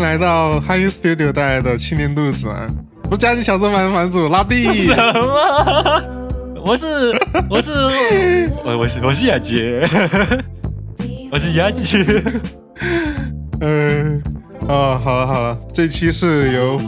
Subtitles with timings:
[0.00, 2.68] 来到汉语 Studio 带来的七年度指南。
[3.04, 4.64] 我是家庭小作版的版主拉蒂。
[4.84, 6.02] 什么？
[6.64, 6.86] 我是
[7.48, 7.70] 我是
[8.64, 9.86] 我我是我是雅洁，
[11.30, 12.04] 我是雅洁。
[13.60, 14.22] 嗯，
[14.68, 16.80] 哦，好了好了，这期是由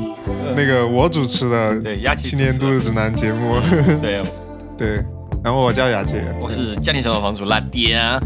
[0.57, 3.57] 那个我主持的对雅琪七年度指南节目。
[4.01, 4.23] 对，
[4.79, 5.05] 对，
[5.45, 6.25] 然后我叫雅洁。
[6.41, 8.21] 我是家庭小作房主拉蒂啊。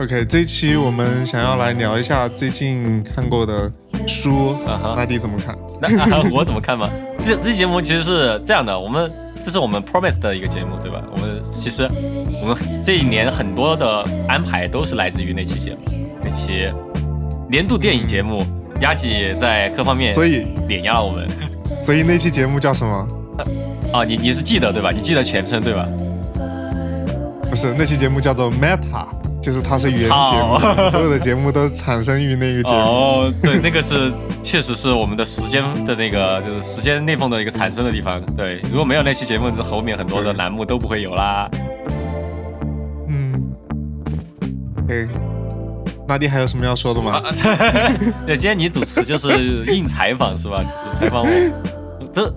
[0.00, 3.70] OK，这一期我们想要来聊一下最近看过的
[4.06, 5.54] 书，啊哈那你怎么看？
[5.78, 6.88] 那、啊、 我怎么看嘛？
[7.22, 9.12] 这这期节目其实是这样的，我们
[9.44, 11.02] 这是我们 Promise 的一个节目，对吧？
[11.14, 11.86] 我们其实
[12.40, 15.78] 我们这一年很多的安排都是来自于那期节目，
[16.24, 16.72] 那期
[17.50, 18.42] 年度电影节目，
[18.80, 21.28] 雅吉在各方面所以碾压了我们。
[21.82, 23.06] 所以那期节目叫什么？
[23.92, 24.90] 啊，你你是记得对吧？
[24.92, 25.86] 你记得全称对吧？
[27.50, 29.06] 不是，那期节目叫做 Meta，
[29.42, 30.58] 就是它是原节目，
[30.90, 32.78] 所有的节目都产生于那个节目。
[32.78, 38.20] 哦，对，那个是确实是我们的时间的那个，就是时间裂缝的一个产生的地方。
[38.34, 41.48] 对，如果没有那期节目，这后面很多的栏目都不会有啦。
[43.08, 43.42] 嗯
[44.84, 45.08] ，OK，
[46.08, 47.22] 拉蒂还有什么要说的吗？
[47.24, 47.32] 啊，
[48.26, 50.62] 对，今天你主持就是硬采访是吧？
[50.62, 51.28] 就是采访我，
[52.12, 52.28] 这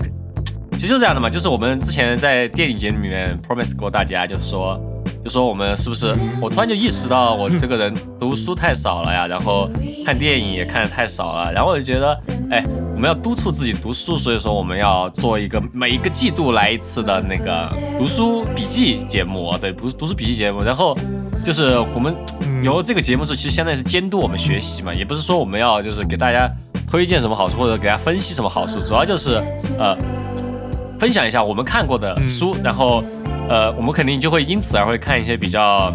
[0.71, 4.79] 其实就是这样的嘛，就是我们之前在电影节里面 promise 过大家，就是说，
[5.23, 6.13] 就说我们是不是？
[6.41, 9.69] 我突然就意识到我这个人读书太少了呀， 然后
[10.05, 12.19] 看电影也看的太少了，然后我就觉得，
[12.51, 20.97] 哎，我们要督促自己读书，所以说我们要做一个每一个季度来一次的那个读书笔记节目，对，读读书笔记节目，然后
[21.41, 22.13] 就是我们
[22.61, 26.49] 由这个节目是其实相当于是监督我们学习嘛，也不是说我们要就是给大家
[26.91, 29.41] 推荐什么好书或者给大家分析什么好书，主要就是
[29.79, 29.97] 呃
[30.99, 33.03] 分享一下我们看过的书，然后
[33.53, 35.93] 呃我们肯定就会因此而会看一些比较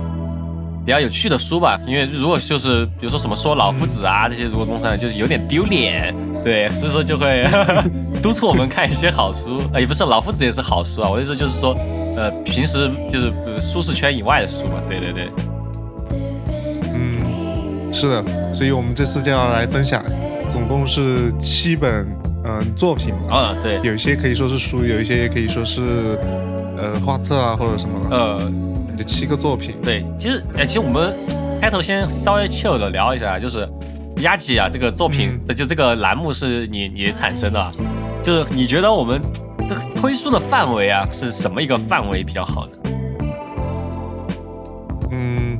[0.86, 6.14] 比较有趣的书吧，因为如果就是比如说什么说老夫子啊这些，如果弄上来就是有点丢脸，
[6.44, 7.44] 对，所以说就会
[8.22, 11.76] 督促我们看一些好书，呃也不是老夫子也是好书啊，我的意思就是说
[12.16, 15.28] 呃平时就是呃舒适圈以外的书嘛，对对对。
[16.94, 20.00] 嗯，是的，所以我们这次就要来分享，
[20.48, 22.06] 总共是七本
[22.44, 25.82] 嗯、作品嘛，啊，对，有一些可以说是书，有一些也可以说是
[26.78, 28.52] 呃画册啊或者什么的，呃，
[28.96, 29.76] 就七个作品。
[29.82, 31.16] 对，其实，哎，其实我们
[31.60, 33.68] 开头先稍微 chill 的聊一下，就是
[34.18, 37.72] 压吉啊，这个作品，就这个栏目是你你产生的啊，
[38.22, 39.20] 就是你觉得我们
[39.68, 42.72] 这个推书的范围啊，是什么一个范围比较好呢？
[45.10, 45.58] 嗯，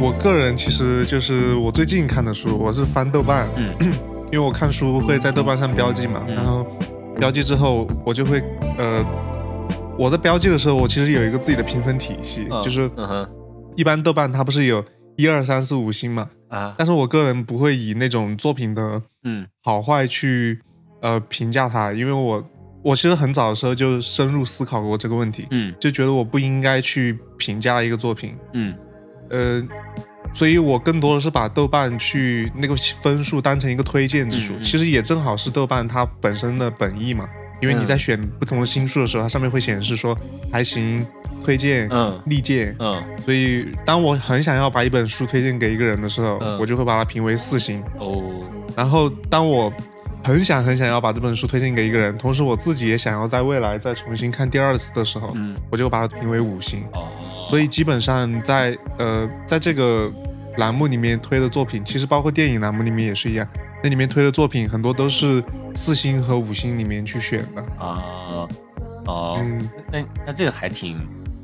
[0.00, 3.92] 我个人其实就是我最近看的书，我是翻豆瓣，嗯。
[4.32, 6.34] 因为我看书会在豆瓣上标记嘛，嗯。
[6.34, 6.66] 然后
[7.16, 8.42] 标记之后我就会
[8.78, 9.04] 呃，
[9.98, 12.90] 我在标记的时候，我其实有一个自己的评分体系，嗯就是
[13.76, 14.84] 一般豆瓣它不是有
[15.16, 16.74] 一二三四五星嘛，啊。
[16.76, 19.46] 但是我个人不会以那种作品的嗯。
[19.62, 20.60] 好坏去
[21.02, 22.44] 呃评价它，因为我
[22.82, 25.74] 我其实很早的时候就深入思考过这个问题，嗯。
[25.78, 28.74] 就觉得我不应该去评价一个作品，嗯。
[29.30, 29.62] 呃，
[30.34, 34.62] 所以我更多的是把豆瓣去那个分数当成一个推荐之数，嗯嗯。
[34.62, 37.28] 其实也正好是豆瓣它本身的本意嘛，
[37.62, 37.86] 因为你嗯。
[37.86, 40.18] 在选不同的星数的时候，它上面会显示说
[40.50, 41.06] 还行、
[41.42, 43.02] 推荐、嗯历届，嗯。
[43.24, 48.22] 所以当我很想要把一本书推荐给一个人的时候，嗯我就会把它评为四星，哦。
[48.76, 49.72] 然后当我
[50.24, 56.84] 很想很想要把这本书推荐给一个人，同时我自己也想要在未来再重新看第二次的时候，嗯我就把它评为五星。
[56.92, 57.08] 哦，
[57.48, 60.10] 所以基本上在呃在这个
[60.58, 63.46] 栏目里面推的作品，其实包括电影栏目里面也是一样，
[63.82, 65.42] 那里面推的作品很多都是
[65.74, 67.62] 四星和五星里面去选的。
[67.78, 68.48] 啊
[69.04, 71.00] 哦，嗯那那这个还挺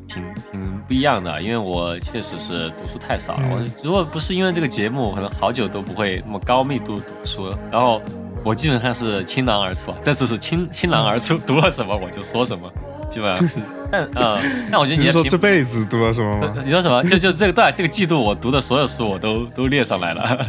[0.06, 3.42] 挺挺不一样的，因为我确实是读书太少了。
[3.42, 7.52] 嗯我如果不是因为这个节目，我可能好久都不会那么高密度读书。
[7.70, 8.00] 然后
[8.44, 12.72] 我基本上是倾囊而出，这次是倾倾囊而出，读了什么我就说什么，
[13.10, 13.58] 基本上是。
[13.90, 14.38] 但呃，
[14.70, 17.02] 但我觉得你这辈子读了什么 你说什么？
[17.02, 20.46] 就就这个对这个季度我读的所有书我都都列上来了。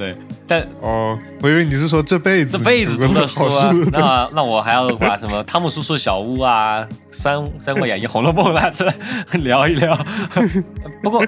[0.00, 0.16] 对，
[0.46, 6.80] 但哦，我以为你是说这辈子这辈子读的书啊，那那我还要把什么《汤姆叔叔小屋》啊，
[7.10, 8.90] 《三三国演义》《红楼梦》啊，这
[9.40, 9.94] 聊一聊。
[11.04, 11.22] 不过，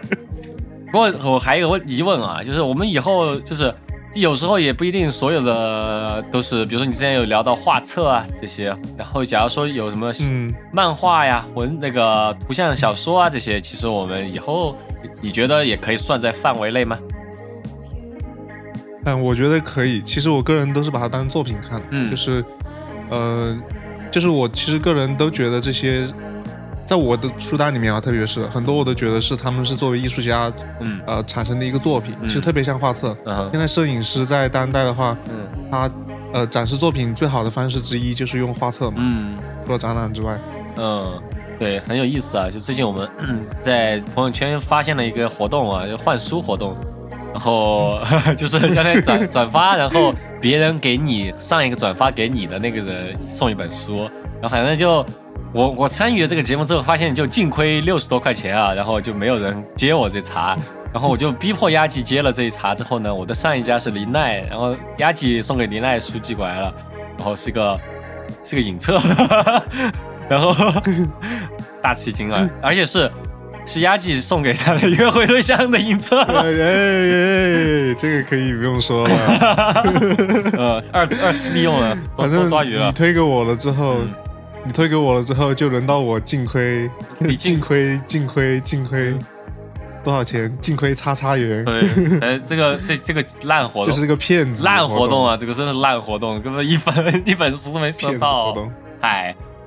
[0.90, 3.70] 不过我还有个疑问啊，就是我们以后就是
[4.14, 14.74] 有时候也不一定所有的都是，比如说你之前有聊到画册啊这些，然后假如说有什么嗯漫画呀、文那个图像小说啊这些，其实我们以后
[15.20, 16.98] 你觉得也可以算在范围内吗？
[19.04, 20.00] 嗯，我觉得可以。
[20.02, 22.44] 其实我个人都是把它当作品看，嗯就是，
[23.10, 23.56] 呃，
[24.10, 26.06] 就是我其实个人都觉得这些
[26.84, 33.16] 在我的书单里面啊，特别是很多我都觉得是他们是作为艺术家嗯呃产生的一个作品，嗯其实特别像画册。
[33.26, 35.90] 嗯现在摄影师在当代的话，嗯他
[36.32, 40.38] 呃展示作品最好的方式之一就是用画册嘛，嗯除了展览之外。
[40.76, 41.20] 嗯，
[41.58, 42.48] 对，很有意思啊！
[42.48, 43.06] 就最近我们
[43.60, 46.74] 在朋友圈发现了一个活动啊，就换书活动，
[47.32, 48.00] 然后
[48.36, 53.98] 就是让他转转发，然后别人给你上一个转发给你的那个人送一本书，
[54.40, 55.04] 然后反正就
[55.52, 60.56] 我我参与了这个节目之后，发现就净亏六十多块钱啊，然后就没有人接我这茬。
[60.92, 66.74] 然后我就逼迫丫吉接了这一茬之后呢，我的上一家是林奈，然后丫吉送给林奈书寄过来了，
[67.16, 67.80] 然后是个
[68.44, 69.00] 是个影册，
[70.28, 70.54] 然后
[71.80, 73.10] 大吃一惊啊，而且是
[73.64, 79.14] 是丫吉送给他的约会对象的影册， 哎哎哎，这个可以不用说了，
[80.56, 84.12] 呃，二二次利用了，反正你多抓鱼了，推给我了之后，嗯。
[84.64, 86.88] 你推给我了之后，就轮到我净亏，
[87.18, 89.12] 你净 净亏，净亏，净亏。
[90.04, 90.56] 多少钱？
[90.60, 91.80] 净亏叉叉元，对，
[92.20, 98.72] 呃，这个这这个烂活动，这是个骗子烂活动啊，啊，这个真的是烂活动，根本一本一本书都没收骗子活到，动。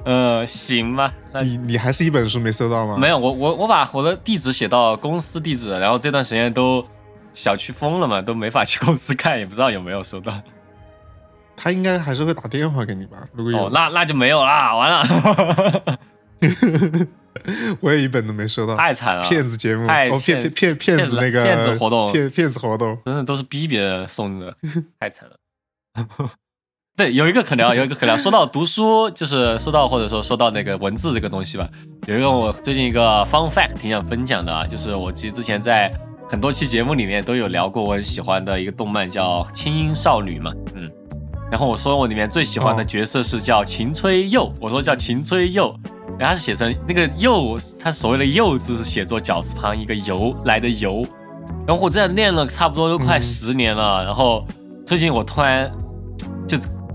[0.05, 2.95] 嗨，呃，行吧，那你你还是一本书没收到吗？
[2.97, 6.85] 没有，我我我把我的地址写到公司地址，然后这段时间都
[7.33, 10.39] 小区封了嘛，都没法去公司看，也不知道有没有收到。
[11.57, 13.27] 他应该还是会打电话给你吧？
[13.33, 15.97] 如果有，哦，那那就没有啦，完了，
[17.79, 18.75] 我也一本都没收到。
[18.77, 22.97] 太惨了，骗子节目，太哦，骗骗骗骗骗子那个骗子活动骗骗子活动。
[23.05, 24.55] 真的都是逼别人送的，
[24.99, 25.37] 太惨了。
[26.97, 28.15] 对，有一个可聊，有一个可聊。
[28.15, 31.67] 说到读书，就是说到或者说说到那个文字这个东西吧，
[32.07, 35.91] 有一个我最近一个 fun fact 挺想分享的啊，就是我其实之前在
[36.29, 40.89] 很多期节目里面都有聊过我很喜欢的一个动漫叫《轻音少女》嘛，嗯，
[41.51, 42.85] 然后我说我里面最喜欢的哦。
[42.85, 45.77] 角色是叫秦吹佑，我说叫秦吹佑，
[46.17, 51.05] 然后他是写成那个佑，他所谓的佑字是写作绞丝旁一个由来的由，
[51.67, 53.21] 然后我这样练了差不多都快嗯。
[53.21, 54.47] 十年了，然后
[54.85, 55.84] 最近我突然就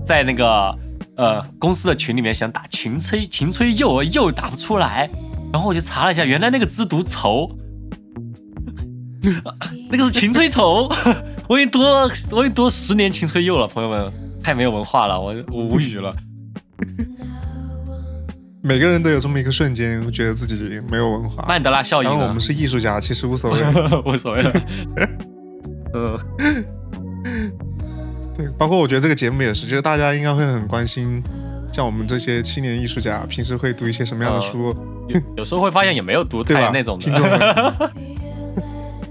[0.05, 0.77] 在那个
[1.15, 5.09] 呃公司的群里面想打群吹秦吹佑，又打不出来，
[5.51, 7.49] 然后我就查了一下，原来那个字读愁，
[9.89, 10.89] 那个是秦吹愁，
[11.47, 14.11] 我已经读了我已经读了十年秦吹佑了，朋友们
[14.43, 16.13] 太没有文化了，我我无语了。
[18.63, 21.43] 每个人都有这么一个瞬间，觉得自己没有文化。
[21.47, 23.59] 曼德拉效应啊然后我们，是艺术家，其实无所谓。
[24.05, 24.51] 无所谓了。
[25.95, 26.63] 嗯对，
[28.61, 31.19] 包括我觉得这个节目也是，就是大家应该会很关心，
[31.73, 34.67] 像我们这些青年艺术家，平时会读一些什么样的书，
[35.07, 36.43] 有有时候会发现也没有读？
[36.45, 37.89] 太那种听众的，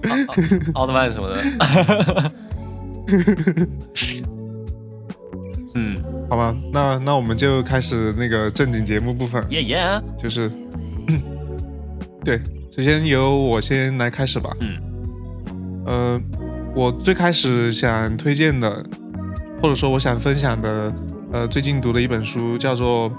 [0.06, 0.25] 们，
[0.73, 2.32] 奥奥特曼什么的。
[5.75, 5.97] 嗯，
[6.29, 10.49] 好吧，那那我们就开始那个正经节目部分，耶耶，就是，
[12.25, 14.56] 对，首先由我先来开始吧。
[14.61, 14.76] 嗯，
[15.87, 16.20] 呃，
[16.73, 18.85] 我最开始想推荐的，
[19.61, 20.95] 或者说我想分享的，
[21.33, 23.12] 呃，最近读的一本书叫做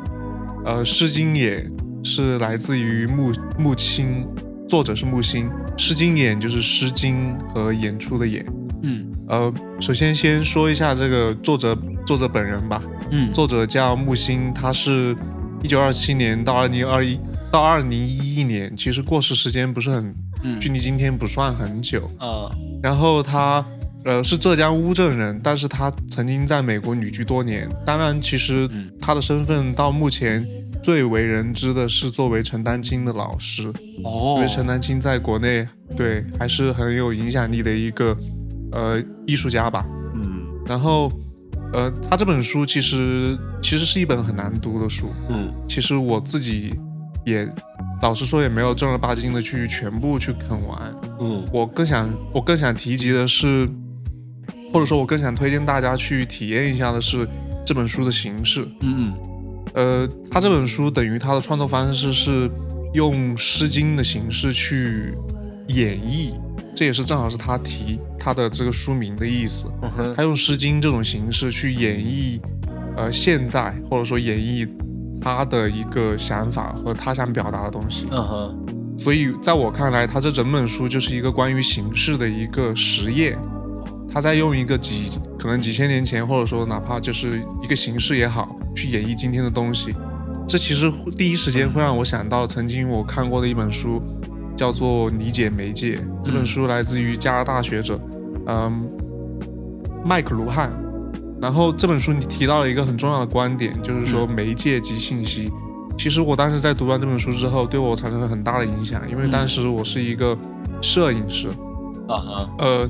[0.65, 1.59] 呃《诗经也》，
[2.03, 4.27] 是来自于木木青，
[4.67, 8.43] 作者是木心，《诗经演》就是《诗经》和演出的演。
[8.81, 9.05] 嗯。
[9.27, 12.81] 呃，首先先说一下这个作者作者本人吧，
[13.11, 13.31] 嗯。
[13.31, 15.15] 作者叫木心，他是
[15.61, 17.19] 一九二七年到二零二一
[17.51, 20.59] 到二零一一年，其实过世时间不是很，嗯。
[20.59, 22.09] 距离今天不算很久。
[22.19, 22.51] 呃。
[22.81, 23.63] 然后他
[24.03, 27.69] 呃是浙江乌镇人，但是他曾经在美国旅居多年。
[27.85, 30.45] 当然，其实嗯他的身份到目前
[30.81, 33.71] 最为人知的是作为陈丹青的老师，
[34.03, 38.17] 哦因为陈丹青在国内对还是很有影响力的一个
[38.71, 39.85] 呃艺术家吧。
[40.15, 41.11] 嗯然后
[41.73, 46.73] 呃，他这本书其实其实是一本很难读的书，嗯其实我自己
[47.25, 47.47] 也
[48.01, 50.93] 老实说也没有正儿八经的去全部去啃完。
[51.19, 53.69] 嗯我更想我更想提及的是，
[54.71, 57.27] 或者说我更想推荐大家去体验一下的是
[57.65, 58.67] 这本书的形式。
[58.81, 59.13] 嗯
[59.73, 62.49] 呃，他这本书等于他的创作方式是
[62.93, 65.13] 用《诗经》的形式去
[65.67, 66.33] 演绎，
[66.75, 69.71] 这也是正好是他提他的这个书名的意思。
[69.97, 72.37] 嗯他用《诗经》这种形式去演绎，
[72.97, 74.67] 呃，现在或者说演绎
[75.21, 78.07] 他的一个想法和他想表达的东西。
[78.11, 78.65] 嗯哼
[78.97, 83.37] 所以在我看来，他这整本书就是一个关于形式的一个实验。
[84.13, 89.95] 他在用一个几可能几千年前，或者说哪怕就是一个形式也好，去演绎今天的东西。
[90.47, 94.01] 这其实会第一时间会让我想到曾经我看过的一本书，
[94.57, 95.95] 叫做《理解媒介》。
[96.23, 97.97] 这本书来自于加拿大学者，
[98.47, 98.89] 嗯，
[100.03, 100.71] 麦克卢汉。
[101.41, 105.49] 然后这本书你提到了一个很重要的观点，就是说媒介及信息。
[105.97, 110.37] 其实我当时在读完这本书之后，对我产生了很大的影响，因为当时我是一个
[110.81, 111.47] 摄影师，
[112.07, 112.89] 啊哈，呃，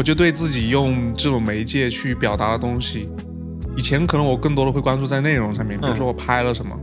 [0.00, 3.06] 我就对自己用这种媒介去表达的东西，
[3.76, 6.74] 以前可能我更多的会关注在内容上面，比如说我拍了什么，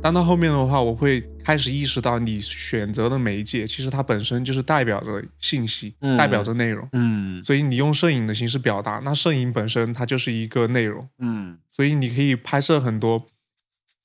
[0.00, 6.16] 但到后面的话，我会开始意识到，你选择的媒介其实它本身就是代表着信息，嗯。
[6.16, 7.42] 代表着内容，嗯。
[7.42, 11.58] 所以你用摄影的形式表达，那摄影本身它就是一个内容，嗯。
[11.68, 13.26] 所以你可以拍摄很多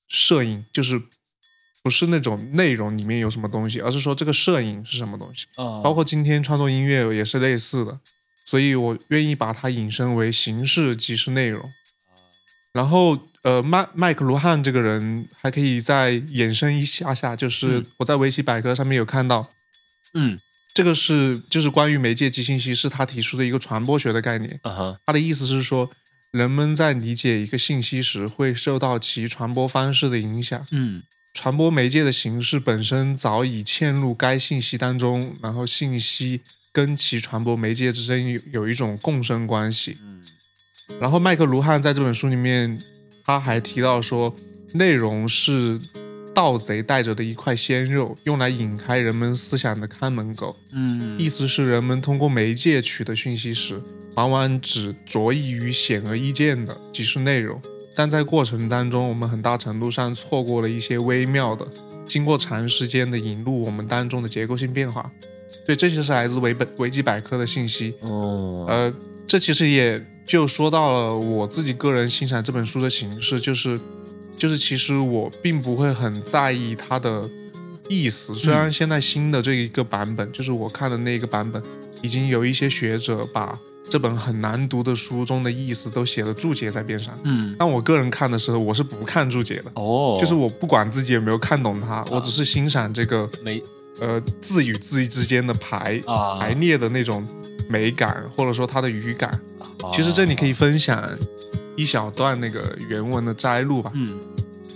[0.07, 0.99] 摄影，就是
[1.83, 5.45] 不是那种内容里面有什么东西，而是说这个摄影是什么东西。
[5.57, 7.99] 啊，包括今天创作音乐也是类似的，
[8.47, 11.69] 所以我愿意把它引申为形式即是内容。
[12.71, 19.51] 然后，呃，麦麦克卢汉这个人还可以再衍生一下下，就是嗯我在维基百科上面有看到，
[20.13, 20.39] 嗯
[20.73, 24.59] 这个是就是关于媒介及信息是他提出的一个传播学的概念。
[24.61, 25.89] 啊哈，他的意思是说，
[26.29, 30.63] 人们在理解一个信息时，会受到其传播方式的影响。
[30.71, 36.41] 嗯传播媒介的形式本身早已嵌入该信息当中，然后信息
[36.77, 39.97] 跟其传播媒介之间有有一种共生关系。
[39.99, 40.21] 嗯
[41.01, 42.77] 然后麦克卢汉在这本书里面，
[43.25, 44.33] 他还提到说，
[44.75, 45.79] 内容是
[46.35, 50.55] 盗贼带着的一块鲜肉，用来引开人们思想的看门狗。
[50.71, 53.81] 嗯，意思是，人们通过媒介取得讯息时，
[54.15, 57.59] 往往只着意于显而易见的，即是内容。
[57.95, 61.67] 但在过程当中，我们很大程度上错过了一些微妙的、
[62.07, 65.11] 经过长时间的引入我们当中的结构性变化。
[65.65, 67.93] 对，这些是来自维本维基百科的信息。
[68.01, 68.93] 哦，呃，
[69.27, 73.79] 这其实也就说到了我自己个人欣赏这本书的形式，就是
[74.37, 77.29] 就是其实我并不会很在意它的
[77.89, 78.35] 意思。
[78.35, 81.61] 虽然现在新的这一个版本，就是我看的那个版本，
[82.01, 83.57] 已经有一些学者把
[83.89, 87.17] 这本很难读的书中的意思都写了注解在边上。
[87.23, 93.63] 嗯但我个人看的时候，我是不看注解的，哦，就是我不管自己有没有看懂它，我只是欣赏这个没
[93.99, 96.37] 呃字与字之间的排啊。
[96.39, 97.25] 排列的那种
[97.69, 99.39] 美感，或者说它的语感。
[99.81, 99.89] 哦。
[99.93, 101.03] 其实这里可以分享
[101.75, 104.19] 一小段那个原文的摘录吧，嗯，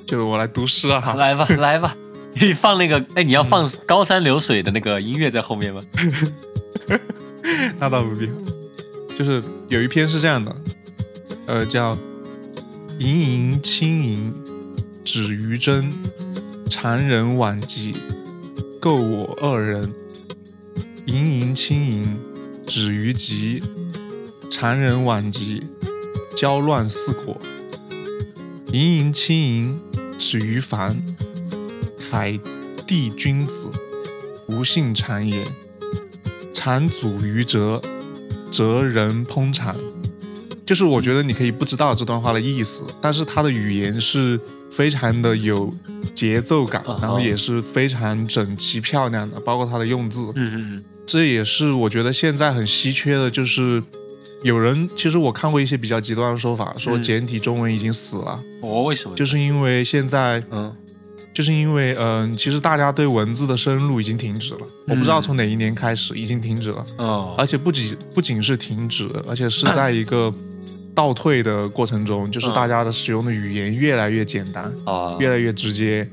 [0.05, 0.99] 就是我来读诗啊。
[1.01, 1.13] 哈。
[1.15, 1.95] 来吧 来吧，
[2.35, 5.81] 你放那个哎，你要放高山流水的那个音乐在后面吗？
[7.79, 8.29] 那倒不必，
[9.17, 10.55] 就是有一篇是这样的，
[11.47, 11.97] 呃，叫
[12.99, 14.33] “盈盈轻盈，
[15.03, 15.91] 止于真，
[16.69, 17.95] 常人晚集，
[18.81, 19.93] 构我二人。
[21.05, 22.19] 盈盈轻盈，
[22.65, 23.61] 止于极，
[24.49, 25.63] 常人晚极，
[26.35, 27.37] 交乱四果。
[28.71, 29.79] 盈盈轻盈，
[30.17, 30.99] 止于凡，
[32.09, 32.39] 凯
[32.87, 33.67] 地君子，
[34.47, 35.45] 无信谗言。”
[36.51, 37.79] 产祖于哲，
[38.51, 39.75] 哲人烹产。
[40.65, 44.39] 就是我觉得你可以不知道这段话的意思，但是它的语言是
[44.71, 45.71] 非常的有
[46.15, 50.27] 节奏感，啊然后也是非常整齐漂亮的，包括它的用字。
[50.35, 53.83] 嗯嗯这也是我觉得现在很稀缺的，就是
[54.43, 57.01] 有人其实我看过一些比较极端的说法，说嗯。
[57.01, 59.15] 简体中文已经死了，嗯，我为什么？
[59.15, 60.73] 就是因为现在嗯。
[61.33, 64.59] 就是因为，嗯、其实大家对文字的深入已经停止了。
[64.89, 67.33] 我不知道从哪一年开始已经停止了，哦。
[67.37, 70.31] 而且不仅不仅是停止，而且是在一个
[70.93, 75.15] 倒退的过程中，就是大家的使用的语言越来越简单，啊。
[75.19, 76.07] 越来越直接，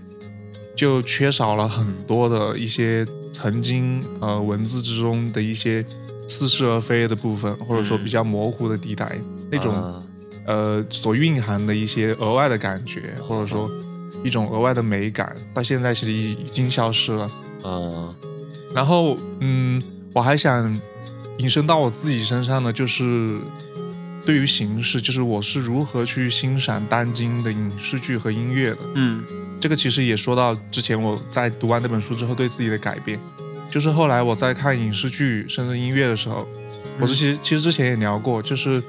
[0.77, 5.85] 就缺少了很多的一些曾经呃文字之中的一些
[6.29, 9.19] 似是而非的部分，或者说比较模糊的地带，
[9.51, 10.03] 那种啊。
[10.47, 13.71] 呃所蕴含的一些额外的感觉，或者说
[14.25, 17.31] 一种额外的美感，到现在其实已已经消失了。
[17.65, 18.15] 嗯
[18.75, 19.83] 然后，嗯，
[20.15, 20.81] 我还想
[21.39, 23.39] 引申到我自己身上的，就是
[24.29, 28.79] 对于形式，就是我是如何去欣赏当今的影视剧和音乐的。
[28.95, 29.25] 嗯。
[29.59, 33.19] 这个其实也说到之前我在读完那本书之后对自己的改变，
[33.71, 36.47] 就是后来我在看影视剧甚至音乐的时候，
[37.01, 38.83] 我之其实其实之前也聊过，就是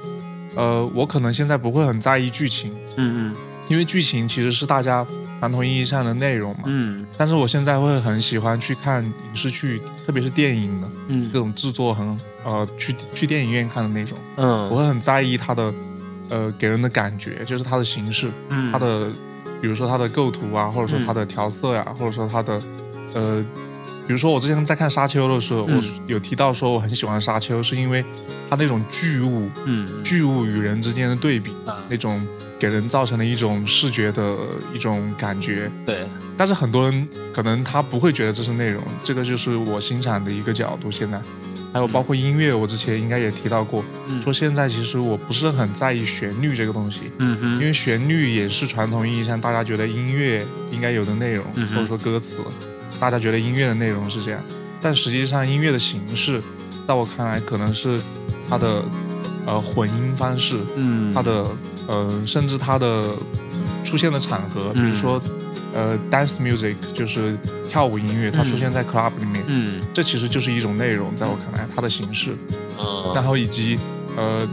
[0.56, 3.36] 呃，我可能现在不会很在意剧情，嗯嗯。
[3.68, 5.06] 因为剧情其实是大家
[5.40, 6.64] 传统意义上的内容嘛。
[6.66, 7.04] 嗯。
[7.18, 14.68] 但是我现在会很喜欢去看影视剧，特别是电影的这嗯种制作很呃去去电影院看的那种，嗯。
[14.68, 15.74] 我嗯会很在意它的
[16.28, 19.08] 呃给人的感觉，就是它的形式，嗯，它的
[19.60, 22.62] 比如说它的构图啊，或者说它的调色呀、或者说它的
[23.14, 23.44] 呃，
[24.10, 25.76] 比如说我之前在看《沙丘》的时候，嗯。
[25.76, 28.04] 我有提到说我很喜欢《沙丘》，是因为
[28.48, 29.88] 它那种巨物嗯。
[30.02, 31.78] 巨物与人之间的对比，啊。
[31.88, 32.26] 那种
[32.58, 34.36] 给人造成的一种视觉的
[34.74, 35.70] 一种感觉。
[35.86, 36.00] 对。
[36.36, 40.90] 但是很多人可能他不会觉得这是内容，这个就是我欣赏的一个角度。
[40.90, 41.20] 现在，
[41.72, 44.20] 还有包括音乐，我之前应该也提到过，嗯。
[44.22, 52.42] 说现在其实我不是很在意旋律这个东西，嗯哼，因为旋律也是传统意义上大家觉得音乐应该有的内容，嗯或者说歌词，
[53.00, 54.40] 大家觉得音乐的内容是这样，
[54.82, 56.40] 但实际上音乐的形式，
[56.86, 57.98] 在我看来可能是
[58.48, 58.84] 它的
[59.46, 61.46] 呃混音方式，嗯，它的
[61.88, 63.16] 呃甚至它的
[63.82, 65.22] 出现的场合，比如嗯说
[65.74, 67.36] 呃 dance music 就是
[67.68, 69.80] 跳舞音乐，它出现在 club 里面，嗯。
[69.94, 72.36] 这其实就是一种内容，在我看来它的形式。
[72.78, 73.78] 嗯然后以及
[74.16, 74.48] 呃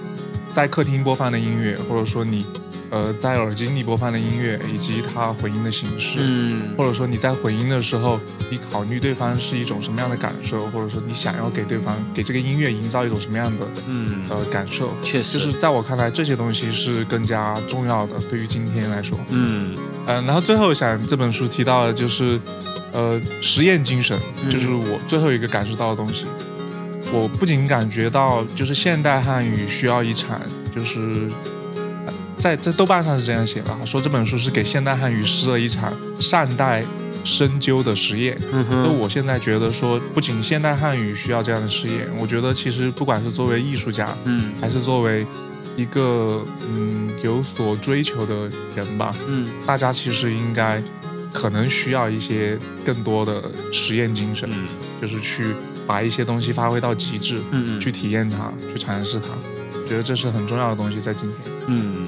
[0.52, 2.46] 在客厅播放的音乐，或者说你
[2.90, 19.18] 呃在耳机里播放的音乐，以及它回音的形式，嗯或者说你在回音的时候，你考虑对方是一种什么样的感受，或者说你想要给对方给这个音乐营造一种什么样的嗯，呃感受，确实就是在我看来这些东西是更加重要的，对于今天来说。
[19.30, 19.76] 嗯
[20.06, 22.40] 嗯、然后最后想这本书提到的就是，
[22.94, 26.26] 呃，实验精神，嗯就是我最后一个感受到的东西。
[27.12, 30.42] 我不仅感觉到，就是现代汉语需要一场，
[30.76, 31.57] 就是呃
[32.38, 36.84] 在在豆瓣上是这样写的啊，说这本书是给现代汉语施了一场善待
[37.24, 38.38] 深究的实验。
[38.52, 45.26] 那我现在觉得说，不仅现代汉语需要这样的实验，我觉得其实不管是作为艺术家，嗯还是作为
[45.76, 50.82] 一个嗯有所追求的人吧，嗯大家其实应该
[51.34, 54.66] 可能需要一些更多的实验精神，嗯
[55.02, 55.54] 就是去
[55.86, 59.30] 把一些东西发挥到极致，嗯去体验它，去尝试它。
[59.88, 61.40] 觉得这是很重要的东西，在今天。
[61.68, 62.08] 嗯，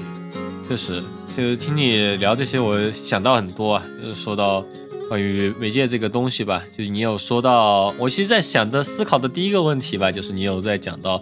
[0.70, 1.02] 确实，
[1.36, 4.64] 就是听你聊这些，我想到很多啊，就是说到
[5.08, 11.20] 关于媒介这个东西吧，就是你有说到，我其实在想的思考的第一个问题吧，就是你有在讲到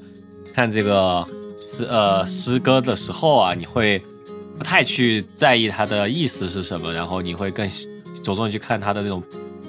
[0.52, 1.26] 看这个
[1.56, 4.02] 诗呃诗歌的时候啊，你会
[4.58, 7.66] 不太去在意它的意思是什么，然后你会更
[8.22, 9.22] 着重去看它的那种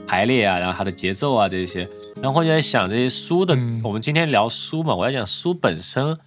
[0.06, 1.88] 排列啊，然后它的节奏啊这些，
[2.22, 3.80] 然后我就在想这些书的，嗯。
[3.86, 6.18] 我们今天聊书嘛，我在讲书本身，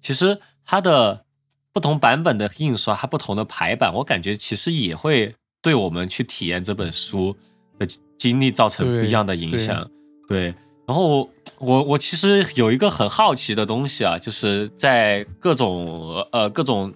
[0.00, 1.26] 其实它的
[1.72, 7.34] 不同版本的印刷，它不同的排版，我感觉其实也会对我们去体验这本书
[7.78, 7.86] 的
[8.18, 9.88] 经历造成不一样的影响。
[10.28, 10.54] 对，
[10.86, 16.92] 然后我我其实有一个很好奇的东西啊，就是在各种呃各种，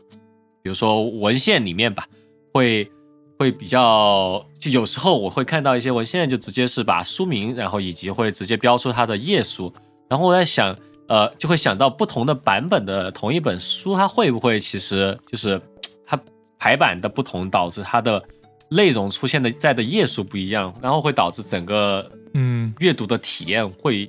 [0.62, 2.06] 比如说文献里面吧，
[2.52, 2.90] 会
[3.38, 9.72] 会比较，就有时候我会看到一些文献，就直接是把书名，然后以及会直接标出它的页数，
[10.08, 10.76] 然后我在想，
[11.08, 15.60] 呃，就会想到不同的版本的同一本书，它会不会其实就是
[16.04, 16.18] 它
[16.58, 18.22] 排版的不同，导致它的
[18.68, 24.08] 内容出现的在的页数不一样，然后会导致整个嗯，阅读的体验会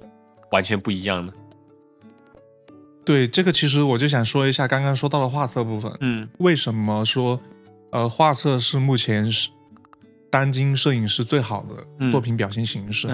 [0.51, 1.31] 完全不一样呢？
[3.05, 5.91] 对，这个其实我就想说一下刚刚说到的画册部分。
[6.01, 7.39] 嗯为什么说，
[7.91, 9.49] 呃，画册是目前是
[10.29, 13.07] 当今摄影师最好的作品表现形式？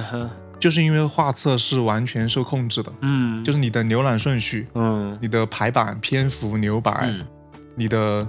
[0.63, 5.19] 就是因为画册是完全受控制的，嗯，就是你的浏览顺序、嗯。
[5.21, 7.25] 你的排版、篇幅、留白、嗯。
[7.75, 8.25] 你的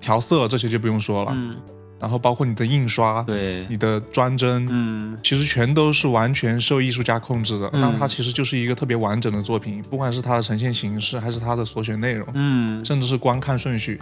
[0.00, 1.54] 调色这些就不用说了，嗯，
[2.00, 5.18] 然后包括你的印刷、对，你的装帧，嗯。
[5.22, 7.68] 其实全都是完全受艺术家控制的。
[7.74, 7.80] 嗯。
[7.82, 14.00] 那它其实就是一个特别完整的作品，不管是它的呈现形式，还是它的所选内容，嗯，甚至是观看顺序，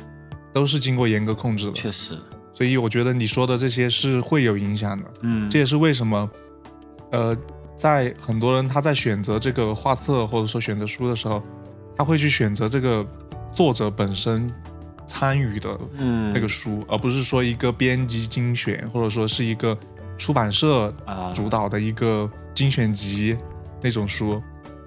[0.52, 1.72] 都是经过严格控制的。
[1.72, 2.16] 确实，
[2.52, 5.10] 所以我觉得你说的这些是会有影响的。
[5.22, 6.30] 嗯，这也是为什么，
[7.10, 7.37] 呃，
[7.76, 11.42] 在很多人他在选择这个画册或者说选择书的时候，
[11.96, 13.06] 他会去选择这个
[13.52, 14.48] 作者本身
[15.06, 16.32] 参与的嗯。
[16.32, 19.76] 那个书，而不是说一个编辑精选，或者说是一个
[20.16, 21.32] 出版社啊。
[21.32, 23.37] 主导的一个精选集
[23.82, 24.40] 那种书。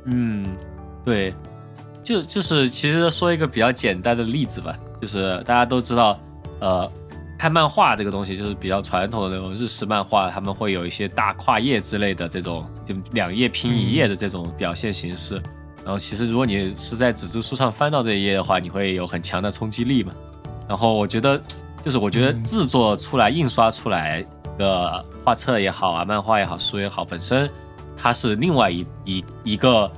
[0.06, 0.56] 嗯，
[1.04, 1.34] 对，
[2.02, 6.18] 就就是其实说一个比较简单的例子吧，就是大家都知道，
[6.60, 6.90] 呃，
[7.38, 15.36] 看漫画这个东西就是比较传统的那种日式漫画，他们会有一些大跨页之类的这种，就两页拼一页的这种表现形式。
[15.84, 20.12] 然后其实如果你是在纸质书上翻到这一页的话，你会有很强的冲击力嘛。
[20.68, 21.40] 然后我觉得，
[21.84, 24.26] 就是我觉得制作出来、印刷出来
[24.58, 27.50] 的画册也好啊，漫画也好，书也好，本身
[27.96, 29.90] 它是另外一一一个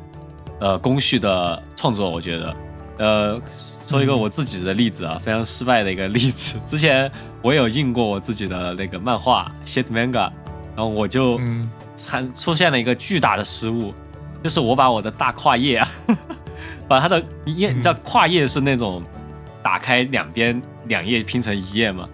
[0.59, 2.55] 呃工序的创作，我觉得。
[2.99, 3.41] 呃，
[3.87, 6.59] 说一个我自己的例子啊，非常失败的一个例子。
[6.67, 7.09] 之前
[7.41, 10.29] 我有印过我自己的那个漫画 shit manga，
[10.75, 13.93] 然后我就嗯产出现了一个巨大的失误，
[14.43, 15.89] 就是我把我的大跨页啊，
[16.87, 19.03] 把它的一页，你知道跨页是那种
[19.63, 22.07] 打开两边两页拼成一页吗？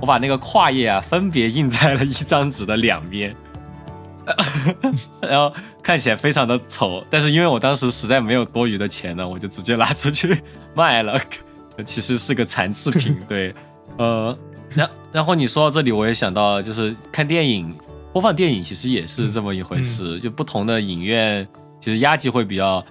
[0.00, 3.36] 我把那个跨页啊分别印在了一张纸的两边，
[5.20, 10.40] 然后看起来非常的丑，但是因为我当时实在没有多余的钱呢，我就直接拿出去
[10.74, 11.20] 卖了，
[11.84, 13.54] 其实是个残次品，对，
[13.98, 14.34] 呃，
[14.74, 17.74] 然然后你说到这里，我也想到就是看电影。
[18.12, 21.46] 播放电影其实也是这么一回事，就不同的影院
[21.80, 22.84] 其实压机会比较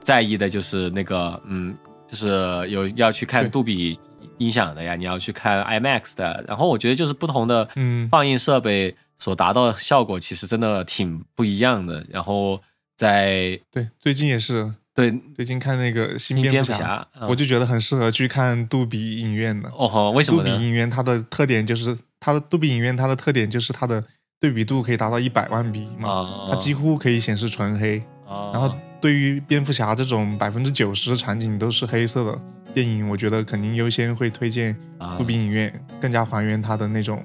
[0.00, 1.72] 在意的就是那个，嗯，
[2.08, 3.96] 就是有要去看杜比
[4.38, 12.04] 音响的呀，你要去看 IMAX 的，然后我觉得就是不同的嗯放映设备所达到的效果，其实真的挺不一样的。
[12.10, 12.60] 然后
[12.96, 19.68] 在对，最近也是，对最近看那个新蝙蝠侠嗯我就觉得很适合去看杜比影院的。
[19.76, 20.50] 哦吼，为什么呢？
[20.50, 24.04] 杜比影院它的特点就是它的杜比影院它的特点就是它的
[24.40, 27.98] 对比度可以达到一百万比嘛，啊，它几乎可以显示纯黑。
[28.28, 32.38] 啊然后对于蝙蝠侠这种百分之九十的场景都是黑色的
[32.72, 37.22] 电影，我觉得肯定优先会推荐啊杜比影院，更加还原它的那种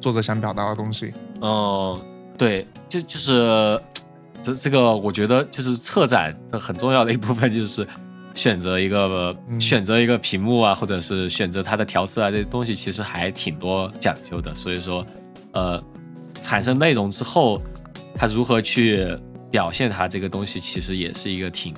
[0.00, 1.12] 作者想表达的东西。
[1.40, 2.00] 哦，
[2.38, 3.80] 对，就就是
[4.42, 7.86] 这这个，我觉得就是策展的很重要的一部分，就是
[8.34, 14.54] 选择一个、嗯选择一个屏幕啊，或者是选择它的调色啊，这些东西其实还挺多讲究的。
[14.54, 15.06] 所以说，
[15.52, 15.82] 呃，
[16.40, 17.60] 产生内容之后，
[18.14, 19.16] 它如何去
[19.50, 21.74] 表现它这个东西，其实也是一个挺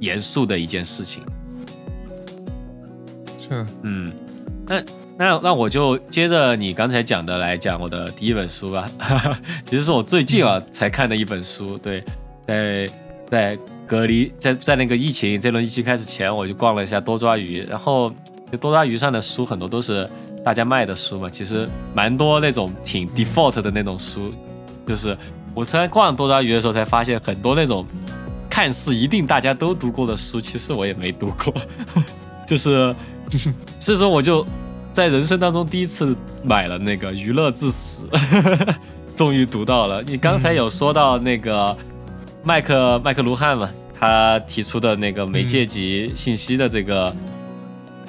[0.00, 1.22] 严肃的一件事情。
[3.40, 4.12] 是，嗯，
[4.66, 4.82] 那
[5.18, 8.90] 那那我就接着你刚才讲的来讲我的第一本书吧。
[9.66, 12.02] 其实是我最近啊才看的一本书，对，
[12.46, 12.88] 在
[13.30, 18.12] 在隔离在在那个疫情这轮疫情开始前，我就逛了一下多抓鱼，然后
[18.60, 20.08] 多抓鱼上的书很多都是
[20.44, 24.32] 大家卖的书嘛，其实蛮多那种挺 default 的那种书，
[24.86, 25.16] 就是
[25.54, 27.86] 我突然逛多抓鱼的时候才发现很多那种
[28.48, 31.54] 看似一定大家都读过的书，其实我也没读过，
[32.46, 32.94] 就是。
[33.80, 34.46] 所以说我就
[34.92, 38.06] 在人生当中第一次买了那个《娱乐至死》，
[39.16, 40.02] 终于读到了。
[40.02, 41.76] 你刚才有说到那个
[42.44, 47.16] 麦克麦克卢汉嘛，他提出的那个媒介级信息的这个、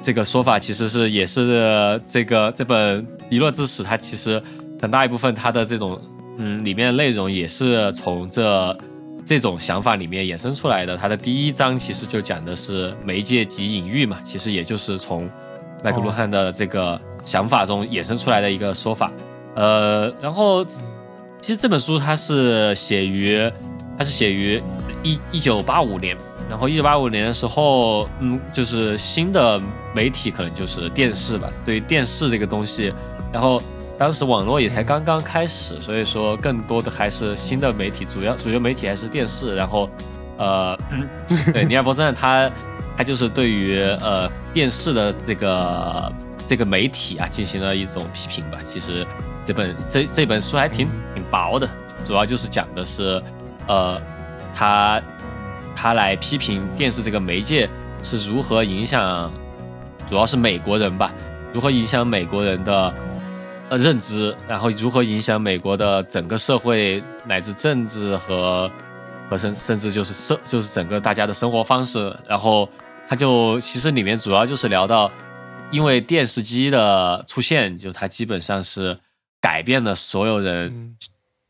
[0.02, 4.42] 这个说法，其实是也是这个这本《娱乐至死》，它其实
[4.80, 5.98] 很大一部分它的这种
[6.36, 8.76] 嗯里面的内容也是从这。
[9.26, 15.26] 这种想法里面衍生出来的，它的第一章其实就讲的是媒介及隐喻嘛，其实也就是从
[15.84, 19.12] 麦克卢汉的这个想法中衍生出来的一个说法。
[19.54, 23.52] 呃，然后其实这本书它是写于，
[23.98, 24.60] 它是写于
[25.02, 26.16] 一一九八五年，
[26.48, 29.60] 然后一九八五年的时候，嗯，就是新的
[29.94, 32.92] 媒体可能就是电视吧，对于电视这个东西，
[33.30, 33.60] 然后。
[33.96, 39.54] 当时网络也才刚刚开始，所以说更多的还是新的媒体，主要主流媒体还是电视。
[39.54, 39.88] 然后，
[40.36, 40.76] 呃，
[41.54, 42.50] 对尼尔伯森他
[42.96, 46.12] 他就是对于呃电视的这个
[46.46, 48.58] 这个媒体啊进行了一种批评吧。
[48.64, 49.06] 其实
[49.44, 51.68] 这本这这本书还挺挺薄的，
[52.02, 53.22] 主要就是讲的是
[53.66, 54.00] 呃
[54.54, 55.02] 他
[55.76, 57.68] 他来批评电视这个媒介
[58.02, 59.30] 是如何影响，
[60.08, 61.12] 主要是美国人吧，
[61.52, 62.94] 如何影响美国人的。
[63.70, 68.70] 呃，认知，然后如何影响美国的整个社会乃至政治和
[69.26, 72.68] 和甚甚至就是社就是整个大家的生活方式，然后
[73.08, 75.10] 他就其实里面主要就是聊到，
[75.70, 78.98] 因为电视机的出现，就它基本上是
[79.40, 80.96] 改变了所有人嗯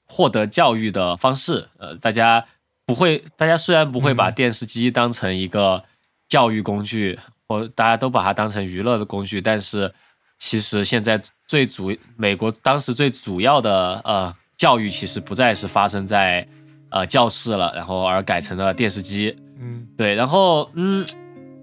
[0.06, 1.68] 获得教育的方式。
[1.78, 2.44] 呃，大家
[2.84, 5.82] 不会，大家虽然不会把嗯电视机当成一个
[6.28, 9.92] 教育工具，或大家都把它当成娱乐的工具，但是
[10.38, 16.46] 其实现在最主美国当时最主要的呃教育其实不再是发生在
[16.90, 19.36] 呃教室了，然后而改成了电视机。
[19.60, 21.06] 嗯对，然后嗯，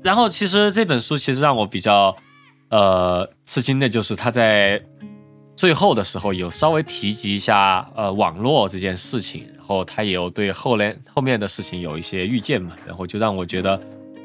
[0.04, 2.16] 然后其实这本书其实让我比较
[2.70, 4.82] 呃吃惊的就是他在
[5.56, 13.80] 最后的时候有稍微提及一下呃网络这件事情，然后他也有对后来后面的事情有一些预见嘛，然后就让我觉得，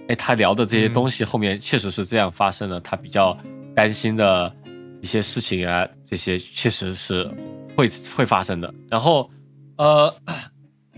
[0.08, 3.36] 哎，他聊的这些东西后面确实是这样发生的，他比较
[3.74, 4.50] 担心的
[5.02, 7.30] 一些事情啊，这些确实是
[7.76, 7.86] 会
[8.16, 8.72] 会发生的。
[8.88, 9.30] 然后
[9.76, 10.14] 呃。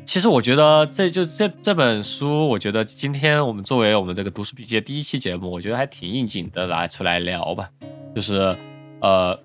[0.08, 7.68] 其实我觉得这就这这本书，我觉得今天我们作为我们这个读书笔记的第一期节目，我觉得还挺应景的，拿出来聊吧。
[8.14, 8.56] 就是
[9.02, 9.38] 呃，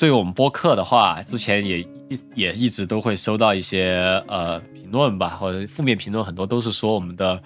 [0.00, 1.88] 对于我们播客的话，之前也一
[2.34, 7.40] 也一直都会收到一些呃评论吧，或者负面评论，很多都是说我们的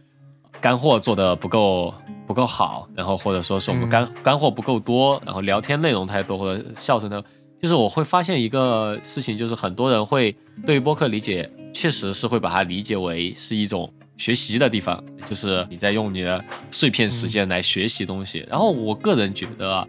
[0.58, 1.92] 干货做的不够
[2.26, 7.22] 不够好，然后或者说是我们干、干货不够多，然后聊天内容太多或者笑声呢。
[7.66, 10.32] 就是我会发现一个事情，就是很多人会
[10.64, 18.46] 对于播客理解，确实是会把它理解为是一种学习的地方，就是你在用你的碎片时间来学习东西。
[18.48, 19.86] 然后我个人觉得啊，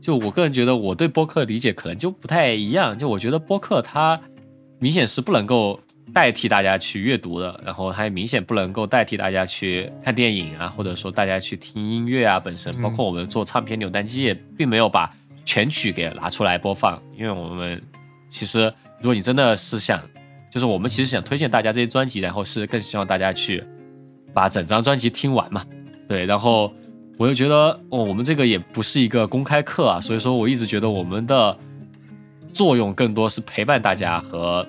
[0.00, 4.20] 就我个人觉得我对播客理解可能就不太一样，就我觉得播客它
[4.78, 5.80] 明显是不能够
[6.14, 15.12] 代替大家去阅读的，然后它也明显不能够代替大家去看电影啊，或者说大家去听音乐啊，本身包括我们做唱片扭蛋机也并没有把。
[15.46, 17.82] 全曲给拿出来播放，因为我们
[18.28, 18.64] 其实，
[18.98, 20.02] 如果你真的是想，
[20.50, 23.64] 就是我们其实想推荐大家这些专辑，然后是更希望大家去
[24.34, 25.64] 把整张专辑听完嘛。
[26.08, 26.72] 对，然后
[27.16, 27.54] 我又觉得
[27.90, 31.56] 哦，我们这个也不是一个公开课啊，所以说我一直觉得我们的
[32.52, 34.66] 作用更多是陪伴大家和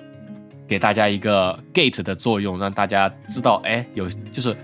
[0.66, 4.56] 给大家一个 gate 的作用，让大家知道，哎，有就是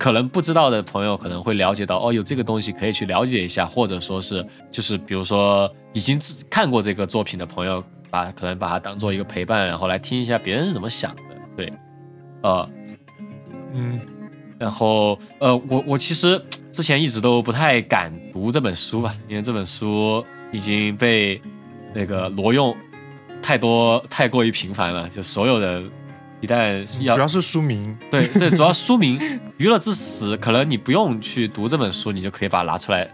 [0.00, 11.22] 可能不知道的朋友可能会了解到，哦，有这个东西可以去了解一下，或者说是就是比如说已经看过这个作品的朋友，把可能把它当做一个陪伴，然后来听一下别人是怎么想的，
[11.54, 11.72] 对，
[12.42, 12.66] 呃，
[13.74, 14.00] 嗯。
[14.58, 16.38] 然后，呃，我我其实
[16.70, 21.40] 之前一直都不太敢读这本书吧，因为这本书已经被
[21.94, 22.76] 那个挪用
[23.40, 25.82] 太多太过于频繁了，就所有的，
[26.40, 29.18] 一旦要主要是书名，对对，主要书名
[29.58, 33.08] 《娱乐至死》，可能你不用去读这本书，你就可以把它拿出来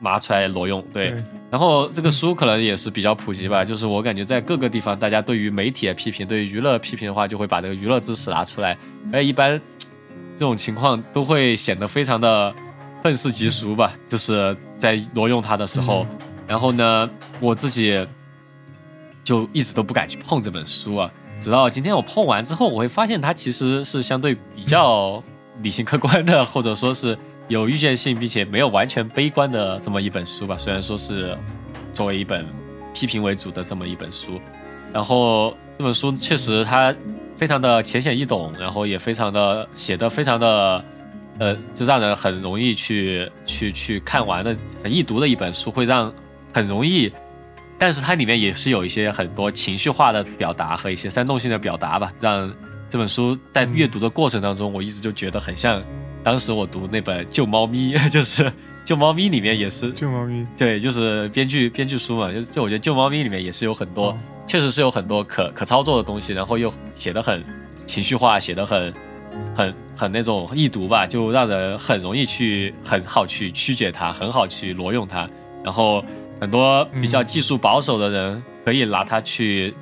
[0.00, 1.14] 拿出来挪用，对。
[1.50, 8.76] 然后这个书可能也是比较普及吧，就是我感觉在各个地方，大家对于媒体的批评，对于娱乐批评的话，就会把这个《娱乐至死》拿出来，
[9.12, 9.60] 而一般。
[10.36, 12.54] 这种情况都会显得非常的
[13.02, 16.06] 愤世嫉俗吧，就是在挪用它的时候，
[16.46, 18.06] 然后呢，我自己
[19.22, 21.10] 就一直都不敢去碰这本书啊，
[21.40, 25.22] 直到今天我碰完之后，我会发现它其实是相对比较
[25.62, 30.56] 理性客观的，或者说是有预见性，并且没有完全悲观的这么一本书吧。
[30.56, 31.36] 虽然说是
[31.92, 32.46] 作为一本
[32.92, 34.40] 批评为主的这么一本书，
[34.92, 36.94] 然后这本书确实它。
[37.36, 40.84] 非常的浅显易懂，然后也非常的写的非常的，
[41.38, 46.12] 呃，就让人很容易去去去看完的易读的一本书，会让
[46.52, 47.10] 很容易，
[47.80, 52.52] 但是它里面也是有一些很多情绪化的表达和一些煽动性的表达吧，让
[52.88, 55.82] 这本书在阅读的过程当中，我一直就觉得很像
[56.22, 58.44] 当时我读那本《救猫咪》， 就是
[58.84, 64.16] 《救猫咪》里面也是《救猫咪》，对，就是编剧编剧书嘛，就就我觉得《救猫咪》里面也是有很多。
[64.46, 67.40] 确实是有很多可可操作的东西，然后又写的很
[67.86, 68.92] 情绪化，写的很
[69.54, 75.28] 很很那种易读吧，就让人很容易去很好去曲解它，很好去挪用它。
[75.62, 76.04] 然后
[76.40, 79.74] 很多比较技术保守的人可以拿它去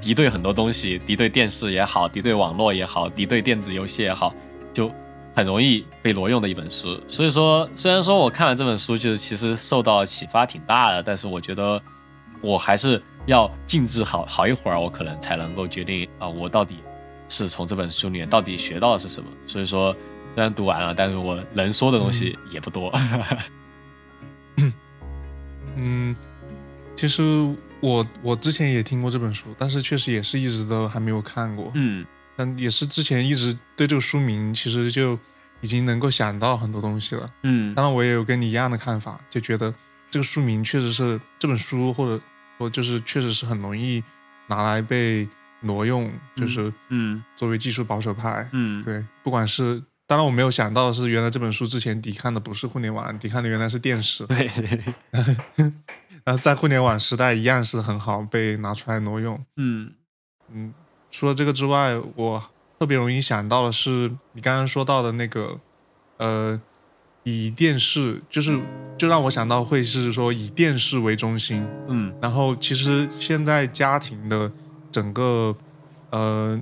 [0.00, 4.34] 敌对很多东西，敌对电视也好，敌对网络也好，敌对电子游戏也好，
[4.72, 4.90] 就
[5.34, 7.00] 很容易被挪用的一本书。
[7.06, 11.80] 所以说，虽然说我看完这本书，就是其实受到启发挺大的，但是我觉得
[12.40, 13.02] 我还是。
[13.26, 16.78] 要静置好好一会儿，我可能才能够决定啊，我到底
[17.28, 19.30] 是从这本书里面到底学到的是什么。
[19.46, 19.94] 所以说，
[20.34, 22.92] 虽然读完了，但是我能说的东西也不多。
[26.94, 27.22] 其实
[27.80, 31.72] 我我之前也听过这本书，但是确实也是一直都还没有看过。
[31.74, 32.04] 嗯，
[32.36, 35.18] 但也是之前一直对这个书名其实就
[35.60, 37.30] 已经能够想到很多东西了。
[37.42, 39.74] 嗯，当然我也有跟你一样的看法，就觉得
[40.10, 42.22] 这个书名确实是这本书或者说。
[42.70, 44.00] 就是确实是很容易
[44.46, 45.28] 拿来被
[45.62, 54.48] 挪用，就是嗯，作为技术保守派，嗯，对，不管是当然我没有想到的是，原来这本书之前抵抗的不是互联网，抵抗的原来是电视，对，
[56.24, 59.92] 然后在互联网时代一样是很好被拿出来挪用，嗯
[60.52, 60.74] 嗯，
[61.10, 65.60] 除了这个之外，我特别容易想到的是你刚刚说到的那个，
[66.18, 66.60] 呃。
[67.24, 68.60] 以电视就是
[68.98, 74.50] 就让我想到会是说以电视为中心，嗯，然后其实现在家庭的
[74.90, 75.56] 整个
[76.10, 76.60] 呃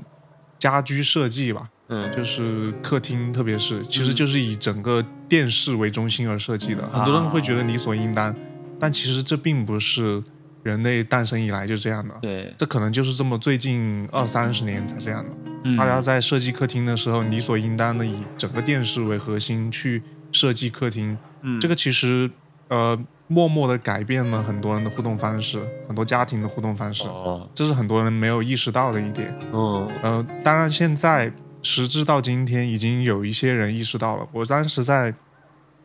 [0.58, 6.88] 家居设计吧，嗯，就是客厅，特别是其实就是以整个电视为中心而设计的。
[6.88, 8.34] 很多人会觉得理所应当，
[8.78, 10.22] 但其实这并不是
[10.62, 12.14] 人类诞生以来就这样的。
[12.22, 15.76] 对，这可能就是这么最近二三十年才这样的。
[15.76, 20.02] 大家在设计客厅的时候，理所应当的以整个电视为核心去。
[20.32, 22.30] 设计客厅，嗯，这个其实，
[22.68, 34.26] 呃，默默的改变了很多人的互动方式，很多家庭的互动方式，哦，这是很多人没有意识到的一点，嗯，呃，当然现在时至到今天，已经有一些人意识到了。
[34.32, 35.14] 我当时在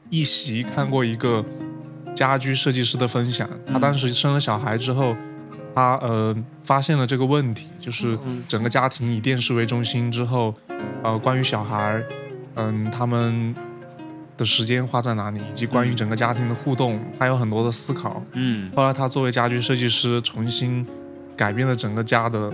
[0.09, 1.43] 一席看过一个
[2.15, 5.15] 家居设计师的分享，他当时生了小孩之后，
[5.73, 10.53] 他呃发现了这个问题，就是整个家庭以电视为中心之后，
[11.03, 12.03] 呃，关于小孩，
[12.55, 13.55] 嗯，他们。
[14.37, 18.21] 的时间花在哪里，以及关于整个家庭的互动，他有很多的思考。
[18.33, 20.85] 嗯，后来他作为家居设计师，重新
[21.37, 22.53] 改变了整个家的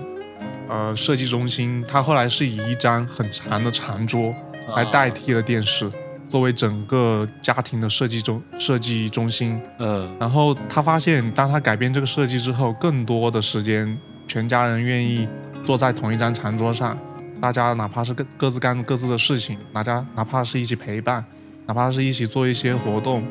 [0.68, 1.84] 呃设计中心。
[1.88, 4.34] 他后来是以一张很长的长桌
[4.76, 5.90] 来代替了电视，
[6.30, 9.62] 作为整个家庭的设计中设计中心。
[9.80, 15.28] 嗯，然后他发现，当他改变这个设计之后，更多的时间，全家人愿意
[15.64, 16.98] 坐在同一张长桌上，
[17.42, 21.24] 大家哪怕是各各自干各自的事情，大家哪怕是一起陪伴。
[21.68, 23.24] 哪怕是一起做一些活动，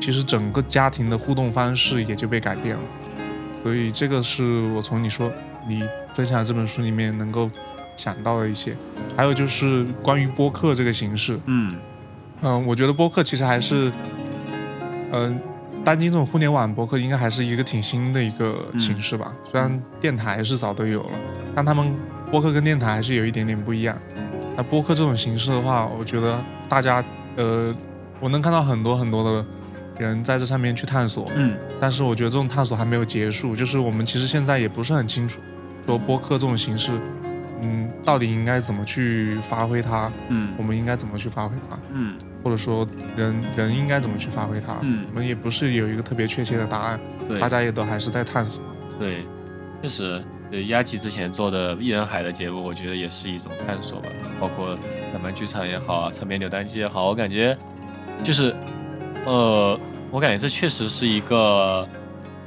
[0.00, 2.82] 其实整个家庭的互动方式也就被改变了。
[3.62, 5.30] 所以这个是我从你说
[5.66, 5.82] 你
[6.20, 7.50] 分分享这本书里面能够
[7.96, 8.76] 想到的一些。
[9.16, 11.74] 还有就是关于播客这个形式，嗯
[12.42, 13.90] 嗯，我觉得播客其实还是，
[15.12, 15.40] 嗯、
[15.82, 19.32] 当今这种互联网播客应该还是一个挺新的一个形式吧。
[19.50, 21.10] 虽然电台是早都有了，
[21.54, 21.94] 但他们
[22.30, 23.96] 播客跟电台还是有一点点不一样。
[24.56, 27.02] 那播客这种形式的话，我觉得大家，
[27.36, 27.74] 呃，
[28.20, 29.46] 我能看到很多很多的
[29.98, 35.40] 人在这上面去探索，嗯但是我觉得这种探索还没有结束，就是我们其实现在也不是很清楚，
[35.86, 36.92] 说播客这种形式，
[37.62, 40.52] 嗯，到底应该怎么去发挥它，嗯。
[40.56, 41.78] 我们应该怎么去发挥它。
[41.92, 42.16] 嗯。
[42.42, 45.04] 或者说人人应该怎么去发挥它，嗯。
[45.10, 47.38] 我们也不是有一个特别确切的答案，对。
[47.40, 48.62] 大家也都还是在探索。
[48.98, 49.24] 对，
[49.82, 54.08] 确实，对鸭吉之前做的《艺人海》的节目，我觉得也是一种探索吧，
[54.40, 54.76] 包括
[55.12, 57.56] 咱们剧场也好啊，侧面扭蛋机也好，我感觉
[58.22, 58.54] 就是，
[59.24, 59.78] 呃，
[60.10, 61.86] 我感觉这确实是一个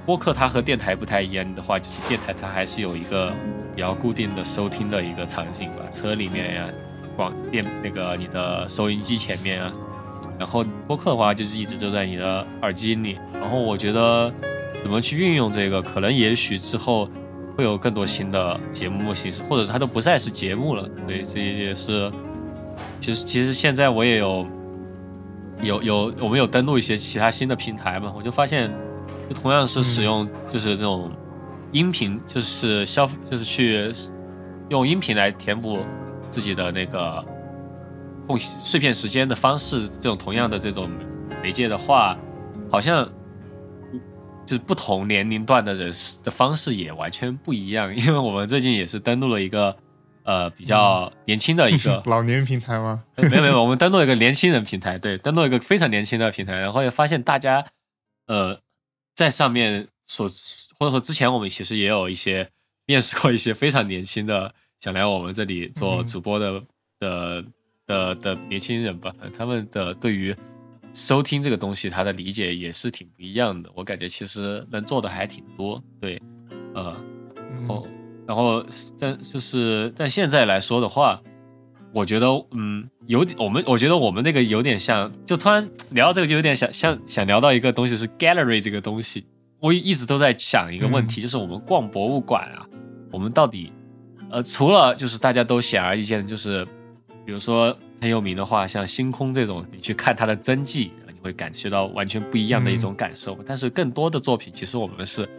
[0.06, 3.32] 播客，它和电台不太一样的话，就是电台它还是有一个
[3.74, 6.70] 比较固定的收听的一个场景吧，车里面呀，
[7.16, 9.72] 广电那个你的收音机前面啊。
[10.38, 13.18] 然后播客的话，就是一直就在你的耳机里。
[13.34, 14.32] 然后我觉得
[14.82, 17.08] 怎么去运用这个，可能也许之后
[17.56, 20.90] 会有更多新的节目形式，或者它都不再是节目了。
[21.08, 22.12] 对，这也是。
[23.00, 24.46] 其实其实现在我也有
[25.62, 28.72] 有有我们有登录一些其他新的平台嘛，我就发现，
[29.34, 31.12] 就同样是使用就是这种
[31.72, 33.92] 音频，就是消就是去
[34.70, 35.80] 用音频来填补
[36.30, 37.26] 自己的那个
[38.28, 40.88] 空碎片时间的方式，这种同样的这种
[41.42, 42.16] 媒介的话，
[42.70, 43.10] 好像
[44.46, 45.92] 就是不同年龄段的人
[46.24, 47.94] 的方式也完全不一样。
[47.98, 49.76] 因为我们最近也是登录了一个
[50.24, 53.04] 呃比较年轻的一个 老年平台吗？
[53.16, 57.66] 没有没有，我们登录了一个年轻人平台，对，登录一个非常年轻的平台，然后也发现大家，
[58.28, 58.60] 呃，
[59.16, 60.28] 在上面所
[60.80, 62.50] 或者说之前我们其实也有一些
[62.86, 66.64] 面试过一些非常年轻的想来我们这里做嗯主播的、
[67.00, 67.46] 的
[67.86, 70.36] 的的年轻人吧，他们的对于
[70.94, 73.70] 收听这个东西，他的理解也是挺不一样的。
[73.74, 76.22] 我感觉其实能做的还挺多，对，
[76.76, 76.96] 呃，
[77.36, 77.88] 然后，
[78.28, 78.66] 然后
[79.00, 81.22] 但就是但现在来说的话，
[81.94, 89.26] 我觉得嗯有点我们我觉得我们那个有点像，就突然聊到这个就有点想像想聊到一个东西是 gallery 这个东西，
[89.60, 92.66] 我一直都在想一个问题，就是我们逛博物馆啊，
[93.12, 93.72] 我们到底
[94.32, 96.66] 呃除了就是大家都显而易见的就是
[97.26, 103.38] 比如说很有名的话，像星空这种，你去看它的真迹，你会感觉到完全不一样的一种感受。
[103.46, 105.30] 但是更多的作品，其实我们是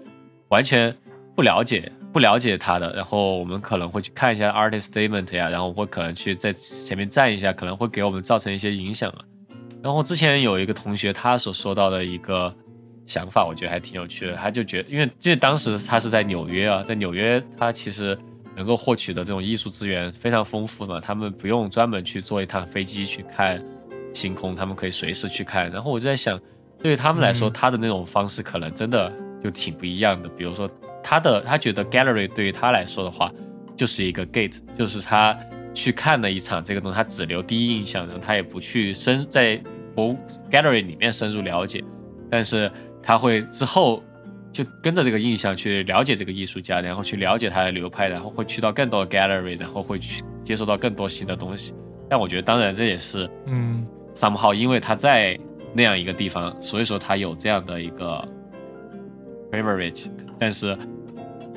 [0.49, 0.97] 完全
[1.35, 2.91] 不了解、不了解他的。
[2.95, 9.19] 然后我们可能会去看一下 artist statement 呀，然后会可能去在前面站一下，可能会给我们造成一些影响啊。
[9.83, 12.55] 然后之前有一个同学他所说到的一个
[13.05, 14.35] 想法，我觉得还挺有趣的。
[14.35, 18.17] 他就觉得，因为因为当时他是在纽约啊，在纽约他其实
[18.57, 23.63] 能够获取的这种艺术资源非常丰富嘛，他们不用专门去坐一趟飞机去看
[24.15, 25.71] 星空，他们可以随时去看。
[25.71, 26.41] 然后我就在想，
[26.79, 30.29] 对于他们来说，嗯他的那种方式可能真的就挺不一样的。
[30.31, 30.71] 比如说，
[31.05, 33.31] 他的他觉得 gallery 对于他来说的话，
[33.77, 35.39] 就是一个 gate，就是他
[35.75, 39.63] 去看了一场这个东西，他只留第一印象，然后他也不去深在
[39.95, 40.17] 博物
[40.51, 41.85] gallery 里面深入了解，
[42.31, 42.71] 但是
[43.03, 44.03] 他会之后
[44.51, 51.75] 就跟着这个印象去了解这个艺术家，然后去了解他的流派，然后会去到更多的 gallery，然后会去接受到更多新的东西。
[52.09, 55.39] 但我觉得，当然这也是嗯 somehow 因为他在
[55.73, 58.27] 那样一个地方，所以说他有这样的一个
[59.63, 60.11] privilege。
[60.39, 60.77] 但是，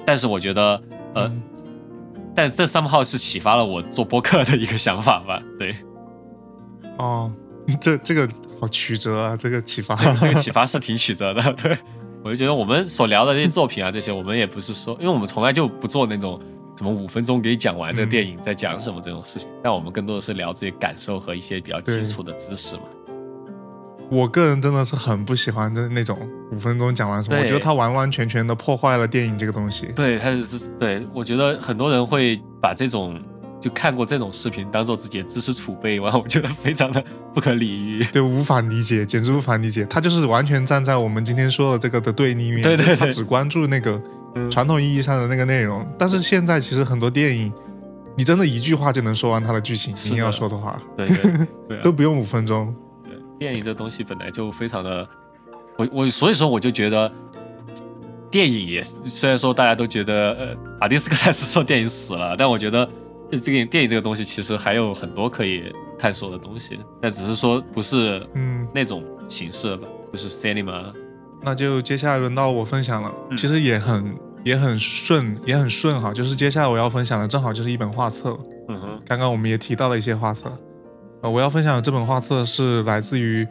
[0.05, 0.81] 但是我觉得，
[1.15, 1.41] 呃，嗯
[2.35, 5.41] 但这 somehow 是启发了我做播客的一个想法吧。
[5.57, 5.75] 对，
[6.97, 7.31] 哦，
[7.81, 8.29] 这这个
[8.61, 9.95] 好曲折啊，这个启发。
[9.95, 11.41] 这个启发是挺曲折的。
[11.57, 11.75] 对，
[12.23, 16.39] 我就觉得我们所聊的这些作品啊，这些我们也不是说，因为我们从来就不做那种
[16.77, 22.83] 什么五分钟给你讲完这个嗯电影在讲什么这种事情，但我们更多的是聊自己感受和一些比较基础的知识嘛。
[24.09, 26.17] 我个人真的是很不喜欢的那种
[26.51, 29.87] 五分钟讲完什么，我觉得它完完全全的破坏了电影这个东西。
[29.95, 33.19] 对，他是对我觉得很多人会把这种
[33.59, 37.03] 就看过这种视频当做自己的知识储备，然后我觉得非常的
[37.33, 38.05] 不可理喻。
[38.13, 39.83] 对，无法理解，简直无法理解。
[39.85, 44.01] 他就是完全站在我们今天说的这个的对立面， 对对对他只关注那个
[44.35, 45.85] 嗯传统意义上的那个内容。
[45.97, 47.51] 但是现在其实很多电影，
[48.15, 52.73] 你真的一句话就能说完它的剧情，你要说的话对对对啊 都不用五分钟。
[53.37, 55.07] 对，电影这东西本来就非常的，
[55.77, 57.11] 我我所以说我就觉得，
[58.29, 62.85] 电影也虽然说大家都觉得呃马丁斯科塞斯说电影死了，但我觉得
[63.31, 70.91] 就这个电影这个东西其实还有很多可以探索的东西，但只是说不是嗯，那种形式吧，不是 cinema。
[71.41, 73.13] 那就接下来轮到我分享了。
[73.29, 76.11] 嗯其实也很也很顺，也很顺哈。
[76.11, 78.35] 就是接下来我要分享的，正好就是一本画册。
[78.69, 80.51] 嗯哼，刚刚我们也提到了一些画册，
[81.21, 83.47] 呃，我要分享的这本画册是来自于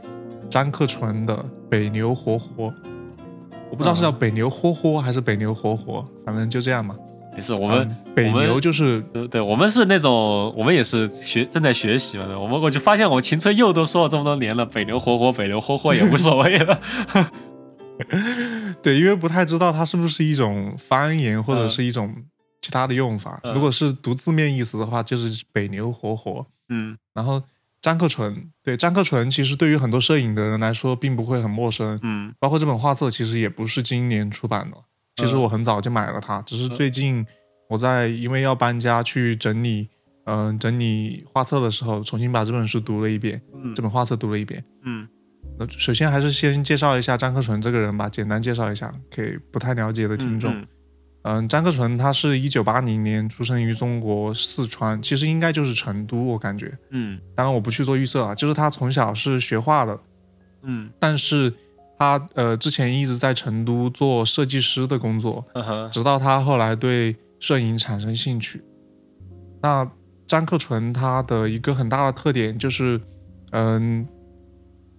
[0.49, 1.37] 张克纯的
[1.69, 2.69] 《北牛活活》，
[3.71, 6.95] 我不知道是叫北牛活活还是北牛活活，反正就这样嘛。
[7.35, 12.25] 没事，我们、嗯北牛就是对对，我们是那种，我们也是学正在学习嘛。
[12.39, 16.81] 我们我就发现，我秦春佑都说了这么多年了，北牛活活，北牛活活也无所谓了。
[18.81, 22.15] 对，因为不太知道它是不是一种方言或者嗯是一种
[22.63, 23.39] 其他的用法。
[23.43, 26.47] 嗯如果是读字面意思的话，就是北牛活活。
[26.69, 27.43] 嗯然后
[27.81, 31.99] 张克纯，对张克纯，其实对于很多摄影的人来说，并不会很陌生。
[32.03, 34.77] 嗯包括这本画册，其实也不是今年出版的，
[35.15, 37.25] 其实嗯我很早就买了它，只是最近
[37.69, 39.89] 我在因为要搬家去整理，
[40.25, 44.65] 嗯、整理画册的时候，重新把这本书读了一遍，嗯这本画册读了一遍。
[44.85, 45.07] 嗯
[45.59, 50.53] 那首先还是先介绍一下张克纯这个人吧，简单介绍一下给不太了解的听众。
[50.53, 50.67] 嗯嗯，
[51.49, 56.73] 张克纯他是一九八零年出生于中国四川，其实应该就是成都，我感觉。
[56.91, 59.99] 嗯当然我不去做预测啊，就是他从小是学画的，
[60.63, 61.53] 嗯但是
[61.99, 68.63] 他呃之前一直在成都做设计师的工作，嗯直到他后来对摄影产生兴趣。
[69.63, 69.91] 那
[70.27, 73.01] 张克纯他的一个很大的特点就是，
[73.53, 74.07] 嗯，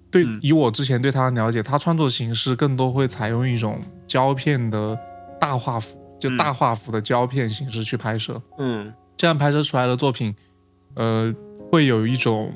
[0.10, 4.98] 对，嗯以我之前对他的了解，他创作形式更多会采用一种胶片的
[5.40, 6.38] 大画幅，就嗯。
[6.38, 8.42] 大画幅的胶片形式去拍摄。
[8.58, 8.94] 嗯。
[9.16, 10.36] 这样拍摄出来的作品，
[10.94, 11.34] 呃，
[11.72, 12.54] 会有一种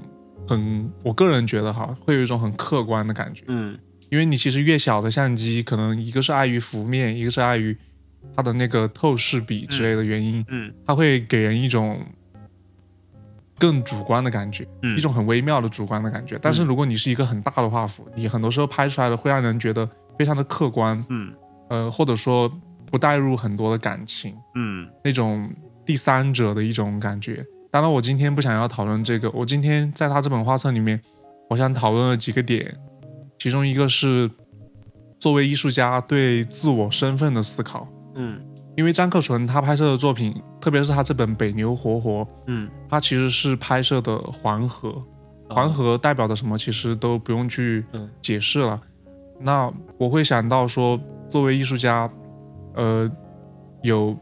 [0.47, 3.43] 很，我个人觉得哈，会有一种很客观的感觉。
[3.47, 3.78] 嗯。
[4.09, 7.76] 因为你其实越小的相机，可能一个是碍于幅面，一个是碍于
[8.36, 10.72] 它的那个透视比之类的原因，嗯。
[10.86, 11.99] 它会给人一种
[13.57, 14.97] 更主观的感觉，嗯。
[14.97, 16.38] 一种很微妙的主观的感觉。
[16.41, 19.89] 但是如果你是一个很大的画幅，你很多时候拍出来的会让人觉得
[20.20, 21.34] 非常的客观，嗯。
[21.70, 22.51] 呃，或者说
[22.91, 25.49] 不带入很多的感情，嗯那种
[25.85, 27.43] 第三者的一种感觉。
[27.71, 31.01] 当然，我今天不想要讨论这个，我今天在他这本画册里面，
[31.49, 32.77] 我想讨论了几个点，
[33.39, 34.29] 其中一个是
[35.17, 37.87] 作为艺术家对自我身份的思考。
[38.15, 38.41] 嗯
[38.77, 44.89] 因为张克纯他拍摄的作品，特别是他这本《北牛活活》，嗯，他其实是拍摄的黄河，
[45.49, 48.81] 哦黄河代表的什么，其实都不用去嗯解释了。
[49.41, 52.09] 那我会想到说，作为艺术家，
[52.76, 53.11] 呃，
[53.82, 54.17] 有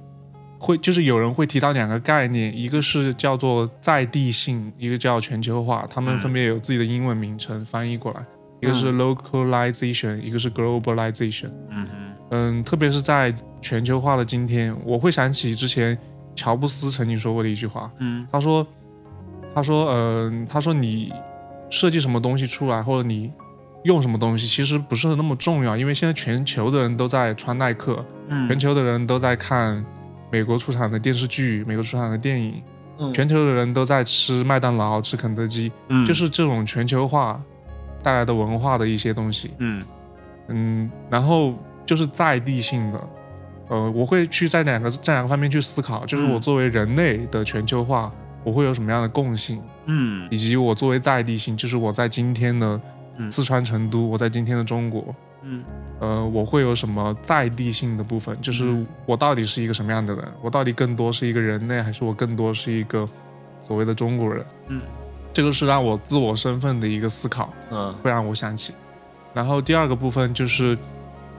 [0.58, 8.26] 会就是有人会提到两个概念，一个是叫做在地性，一个叫全球化，他们嗯分别有自己的英文名称翻译过来，
[8.62, 11.50] 一个是 localization，一个是 globalization。
[12.32, 15.98] 嗯，特别是在全球化的今天，我会想起之前
[16.36, 18.28] 乔布斯曾经说过的一句话，嗯。
[18.32, 18.68] 他说，
[19.56, 21.12] 他说，嗯、他说你
[21.72, 23.32] 设计什么东西出来，或者你
[23.84, 28.48] 用什么东西，其实不是那么重要，因为现在全球的人都在穿耐克，嗯。
[28.48, 29.84] 全球的人都在看
[30.32, 32.64] 美国出产的电视剧、美国出产的电影，
[33.00, 33.14] 嗯。
[33.14, 36.06] 全球的人都在吃麦当劳、吃肯德基，嗯。
[36.06, 37.42] 就是这种全球化
[38.02, 39.52] 带来的文化的一些东西。
[39.58, 39.84] 嗯。
[40.48, 41.54] 嗯，然后
[41.86, 43.08] 就是在地性的，
[43.68, 46.34] 呃，我会去在两个这两个方面去思考，就是嗯。
[46.34, 48.12] 我作为人类的全球化，
[48.44, 50.28] 我会有什么样的共性，嗯。
[50.32, 52.82] 以及我作为在地性，就是我在今天的
[53.18, 53.32] 嗯。
[53.32, 55.14] 四川成都，我在今天的中国，
[55.50, 55.64] 嗯
[56.00, 63.08] 呃，我会有什么在地性的部分，就是嗯我到底是一个什么样的人，我到底更多是一个人类，还是我更多是一个
[63.60, 64.46] 所谓的中国人？
[64.68, 64.82] 嗯
[65.34, 67.54] 这个是让我自我身份的一个思考。
[67.72, 68.74] 嗯会让我想起。
[69.34, 70.78] 然后第二个部分就是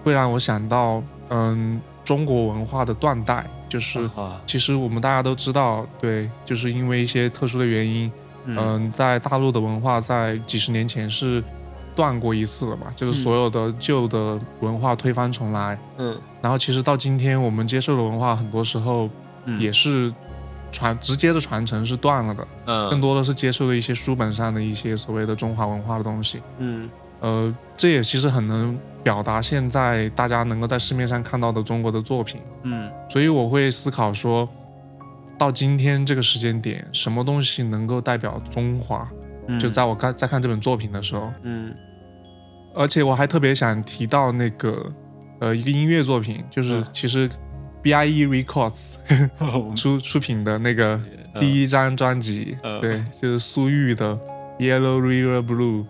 [0.05, 8.13] 会让我想到，嗯，中国文化的断代，就是啊其实我们大家都知道，对，就是因为一些特殊的原因，
[8.45, 11.43] 嗯嗯，在大陆的文化在几十年前是
[12.01, 15.79] 断过一次了嘛，就是所有的旧的文化推翻重来。
[15.99, 16.19] 嗯。
[16.41, 19.11] 然后其实到今天我们接受的文化，很多时候
[19.45, 19.61] 嗯。
[19.61, 20.11] 也是
[20.73, 22.89] 传直接的传承是断了的，嗯。
[22.89, 26.43] 更嗯多的是接受了一些书本上的一些所谓的中华文化的东西。
[26.57, 26.89] 嗯。
[27.21, 32.91] 呃，这也其实很能表达现在大家能够在市面上看到的中国的作品，嗯。
[33.11, 34.49] 所以我会思考说，
[35.37, 39.07] 到今天这个时间点，什么东西能够代表中华？
[39.49, 39.59] 嗯。
[39.59, 41.75] 就在我看在看这本作品的时候，嗯
[42.75, 44.93] 而且我还特别想提到那个
[45.41, 46.87] 呃一个音乐作品，就是嗯。
[46.93, 47.29] 其实
[47.83, 48.97] BIE Records
[49.75, 51.01] 出出品的那个
[51.35, 51.41] 嗯。
[51.41, 52.81] 第一张专辑，嗯。
[52.81, 54.17] 对，就是苏玉的
[54.59, 55.83] 《Yellow River Blue》。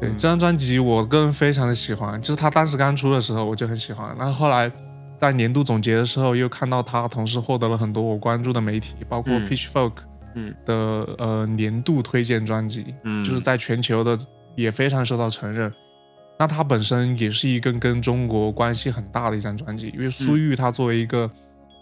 [0.00, 0.18] 对，嗯。
[0.18, 4.70] 这张专辑我个人非常的喜欢，就是他当时刚出的时候我就很喜欢，然后后来
[5.18, 9.46] 在年度总结的时候又看到他同时获得了很多我关注的媒体，包括嗯。
[9.46, 9.92] Pitchfork
[10.34, 10.54] 嗯。
[10.64, 10.74] 的
[11.18, 13.22] 呃年度推荐专辑，嗯。
[13.24, 14.18] 就是在全球的
[14.56, 15.72] 也非常受到承认。
[16.38, 21.28] 那它本身也是一个跟中国关系很大的一张专辑，因为苏玉他作为一个，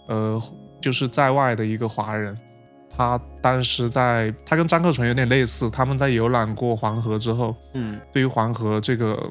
[0.09, 0.43] 呃，
[0.81, 2.35] 就是在外的一个华人，
[2.89, 8.01] 他当时在他跟张克纯有点类似，他们在游览过黄河之后，嗯。
[8.13, 9.31] 对于黄河这个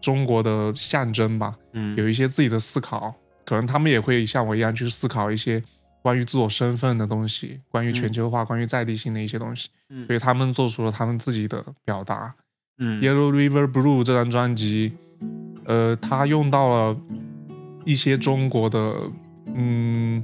[0.00, 1.96] 中国的象征吧，嗯。
[1.96, 3.12] 有一些自己的思考，
[3.44, 5.60] 可能他们也会像我一样去思考一些
[6.00, 10.06] 关于自我身份的东西，关于全球化、关于在地性的一些东西，嗯。
[10.06, 12.32] 所以他们做出了他们自己的表达。
[12.78, 13.00] 嗯。
[13.00, 14.92] Yellow River Blue 这张专辑，
[15.64, 16.96] 呃，他用到了
[17.84, 18.94] 一些中国的，
[19.54, 20.22] 嗯，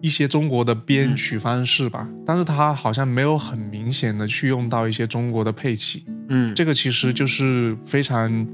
[0.00, 6.54] 一些中国的编曲方式吧，但是他好像没有很明显的去用到一些中国的配器，嗯。
[6.54, 8.46] 这个其实就是非常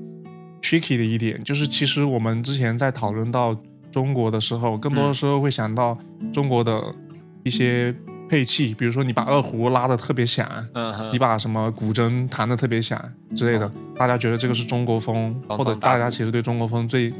[0.61, 3.57] tricky 的一点，就是其实我们之前在讨论到
[3.91, 5.99] 中国的时候，更多的时候会想到
[6.33, 6.95] 中国的
[7.43, 7.95] 一些
[8.29, 13.01] 配器，比如说你把二胡拉的特别响，嗯你把什么古筝弹的特别响
[13.35, 17.13] 之类的，大家觉得这个是中国风，嗯或者大家其实对中国风最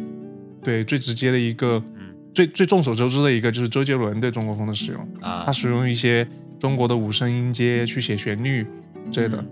[0.63, 2.15] 对最直接的一个、嗯。
[2.35, 5.45] 最最众所周知的一个就是周杰伦对中国风的使用，啊。
[5.47, 6.29] 他使用一些
[6.59, 8.67] 中国的五声音阶去写旋律
[9.11, 9.45] 之类的，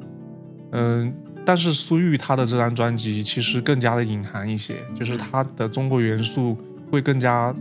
[0.72, 1.14] 嗯。
[1.44, 6.58] 但是苏玉他的这张专辑其实更加的隐含一些，就是他的中国元素
[6.90, 7.54] 会更加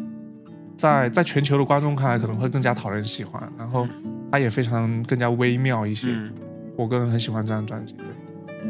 [0.78, 3.88] 在在全球的观众看来可能会更加讨人喜欢，然后
[4.32, 6.10] 它也非常更加微妙一些。
[6.10, 6.34] 嗯
[6.78, 8.06] 我个人很喜欢这张专辑，对。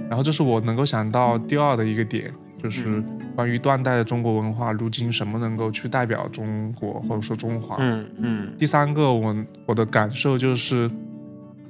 [0.08, 2.32] 然后这是我能够想到第二的一个点，
[2.62, 3.04] 就是
[3.36, 7.78] 关于断代的中国文化，如今什么能够去代表中国或者说中华。
[7.80, 9.36] 嗯嗯第三个我
[9.66, 10.88] 我的感受就是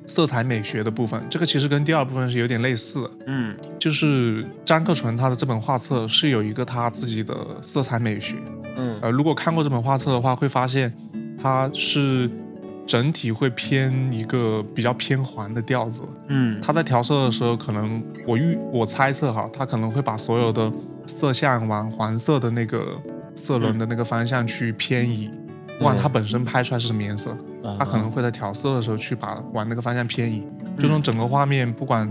[0.06, 8.36] 色彩美学的部分，这个其实跟第二部分是有点类似的，嗯就是张克纯他的这本画册是有一个他自己的色彩美学，
[8.76, 9.00] 嗯。
[9.02, 10.94] 呃，如果看过这本画册的话，会发现
[11.42, 12.30] 它是
[12.86, 16.02] 整体会偏一个比较偏黄的调子。
[16.28, 16.60] 嗯。
[16.62, 20.72] 它在调色的时候，可能我预我猜测哈，它可能会把所有的
[21.06, 23.00] 色相往黄色的那个
[23.36, 25.30] 色轮的那个方向去偏移，
[25.78, 27.76] 不管它本身拍出来是什么颜色，嗯。
[27.80, 30.46] 它可能会在调色的时候去把往那个方向偏移。
[30.78, 32.10] 最终整个画面，不管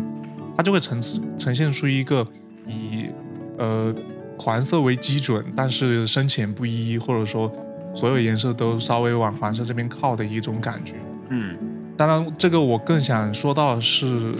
[0.57, 1.01] 它就会呈
[1.39, 2.27] 呈现出一个
[2.67, 3.11] 以
[3.59, 3.95] 呃
[4.39, 7.51] 黄色为基准，但是深浅不一，或者说
[7.95, 10.95] 所有颜色都稍微往黄色这边靠的一种感觉。
[11.31, 11.57] 嗯
[11.97, 14.35] 当然，这个我更想说到的是，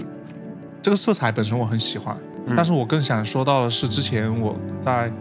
[0.81, 2.15] 这个色彩本身我很喜欢，
[2.47, 5.11] 嗯但是我更想说到的是，之前我在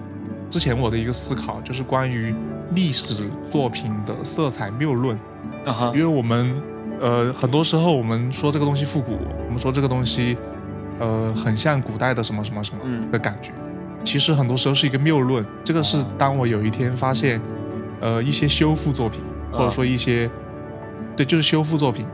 [0.50, 2.34] 之前我的一个思考，就是关于
[2.74, 5.16] 历史作品的色彩谬论。
[5.64, 6.60] 啊哈因为我们
[7.00, 9.16] 呃很多时候我们说这个东西复古，
[9.46, 10.36] 我们说这个东西
[10.98, 13.52] 呃很像古代的什么什么什么嗯的感觉，
[14.04, 15.44] 其实很多时候是一个谬论。
[15.64, 17.40] 这个是当我有一天发现，
[18.00, 20.30] 呃一些修复作品，或者说一些
[21.16, 22.06] 对就是修复作品，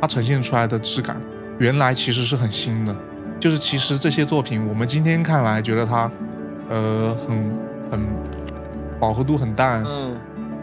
[0.00, 1.20] 它呈现出来的质感，
[1.58, 2.94] 原来其实是很新的。
[3.40, 6.10] 就是其实这些作品，我们今天看来觉得它
[6.68, 7.58] 呃很
[7.90, 8.00] 很
[9.00, 10.16] 饱和度很淡，嗯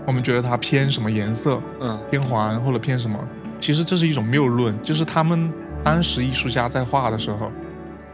[0.06, 3.18] 我们觉得它偏什么颜色，嗯偏黄或者偏什么，
[3.60, 5.52] 其实这是一种谬论，就是他们
[5.84, 7.50] 当时艺术家在画的时候，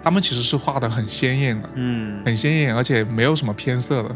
[0.03, 4.15] 他们其实是画的很鲜艳的，嗯很鲜艳，而且没有什么偏色的。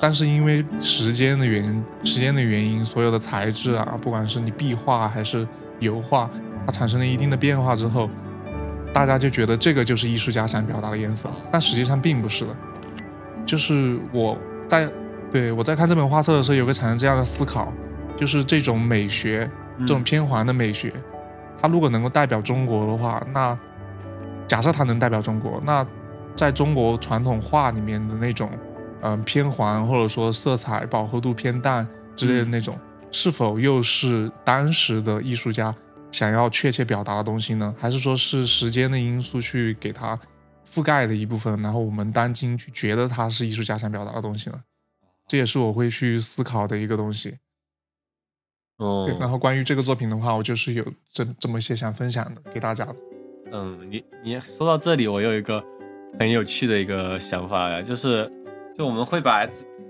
[0.00, 5.46] 但是因为时间的原因，时间的原因，所有的材质啊，不管是你壁画还是
[5.80, 6.30] 油画，
[6.64, 8.08] 它产生了一定的变化之后，
[8.92, 12.56] 大家就觉得这个就是艺术家想表达的颜色，但实际上并不是的。
[13.44, 14.88] 就是我在
[15.32, 17.72] 对我在看这本画册的时候，有个产生这样的思考，
[18.16, 19.50] 就是这种美学，
[19.80, 20.92] 这种偏黄的美学，
[21.60, 23.58] 它如果能够代表中国的话，那
[24.48, 25.86] 假设它能代表中国，那
[26.34, 28.50] 在中国传统画里面的那种，
[29.02, 31.86] 嗯、偏黄或者说色彩饱和度偏淡
[32.16, 32.78] 之类的那种，
[33.12, 35.74] 是否又是当时的艺术家
[36.10, 37.74] 想要确切表达的东西呢？
[37.78, 40.18] 还是说是时间的因素去给它
[40.66, 44.60] 覆盖的一部分，然后我们当今去觉得它是艺术家想表达的东西呢？
[45.26, 47.36] 这也是我会去思考的一个东西。
[48.78, 52.96] 哦对，然后关于这个作品的话，我就是有这这么一些想分享的给大家的。
[53.52, 55.62] 嗯，你你说到这里，我有一个
[56.18, 58.30] 很有趣的一个想法呀，就是
[58.76, 59.46] 就我们会把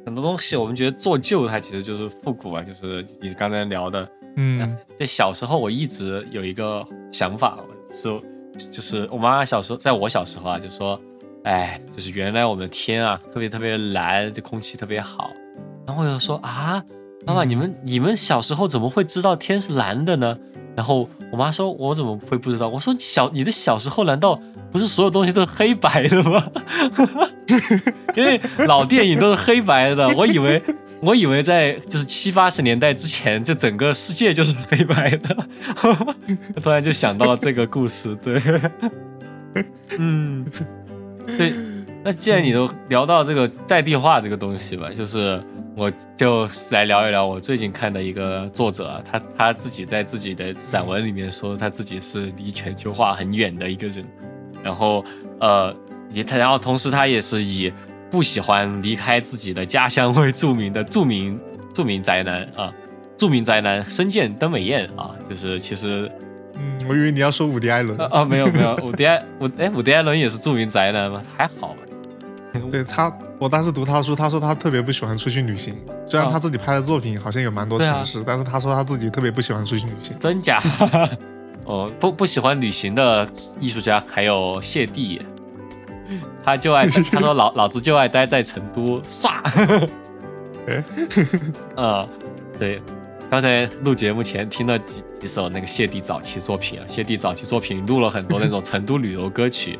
[0.06, 4.08] 很多东西，我们觉得做旧，它其实就是复古啊，就是你刚才聊的。
[4.40, 7.58] 嗯在小时候，我一直有一个想法，
[7.90, 8.08] 是
[8.70, 11.00] 就是我妈妈小时候，在我小时候啊，就说，
[11.42, 15.32] 哎，就是原来我们的天啊，特别特别蓝，这空气特别好。
[15.84, 16.80] 然后我就说啊，
[17.26, 20.38] 妈妈，嗯你们你们小时候怎么会知道天是蓝的呢？
[20.76, 24.40] 然后我妈说：“我怎么会不知道？”我说：“小你的小时候难道
[24.72, 26.46] 不是所有东西都是黑白的吗？
[28.16, 30.62] 因为老电影都是黑白的，我以为
[31.00, 35.36] 我以为在就是七八十年代之前，这整个世界就是黑白的。
[36.62, 38.40] 突然就想到了这个故事，对，
[39.98, 40.44] 嗯，
[41.36, 41.52] 对。
[42.08, 45.38] 那既然你都聊到这个在地化这个东西吧，就是
[45.76, 54.02] 我就来聊一聊我最近看的一个作者啊，他他自己在自己的散文里面说他自己是离全球化很远的一个人，
[54.62, 55.04] 然后
[55.38, 55.76] 呃，
[56.10, 57.70] 也他然后同时他也是以
[58.10, 61.38] 不喜欢离开自己的家乡为著名的著名
[61.74, 62.72] 著名宅男啊，
[63.18, 66.10] 著名宅男深见登美彦啊，就是其实。
[66.54, 67.96] 嗯，我以为你要说伍迪·艾伦。
[68.10, 71.22] 哦，没有没有，伍迪·艾伍哎，伍迪·艾伦也是著名宅男吗？
[71.36, 71.76] 还好吧。
[72.70, 75.74] 对他，我当时读他的书，他说他特别不喜欢出去旅行。
[76.06, 80.16] 虽然他自己拍的作品好像有蛮多城市，但是他说他自己特别不喜欢出去旅行。
[80.18, 80.62] 真假？
[81.64, 83.28] 哦，不不喜欢旅行的
[83.60, 85.20] 艺术家还有谢帝，
[86.42, 89.28] 他就爱 他说老老子就爱待在成都，唰。
[90.66, 90.84] 哎，
[91.76, 92.08] 嗯，
[92.58, 92.80] 对。
[93.30, 99.78] 刚才录节目前听了几几首那个谢帝早期作品啊，谢帝早期作品录了很多那种成都旅游歌曲。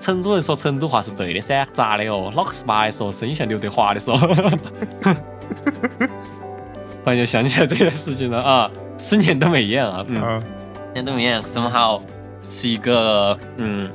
[0.00, 2.32] 成都人说成都话是对的噻，咋的哦？
[2.34, 4.16] 哪个是妈的说声音像刘德华的说？
[7.04, 8.70] 突然就想起来这件事情了啊！
[8.96, 10.46] 思念都没演啊，嗯，思
[10.92, 12.02] 念都没演，什么好？
[12.42, 13.90] 是一个嗯，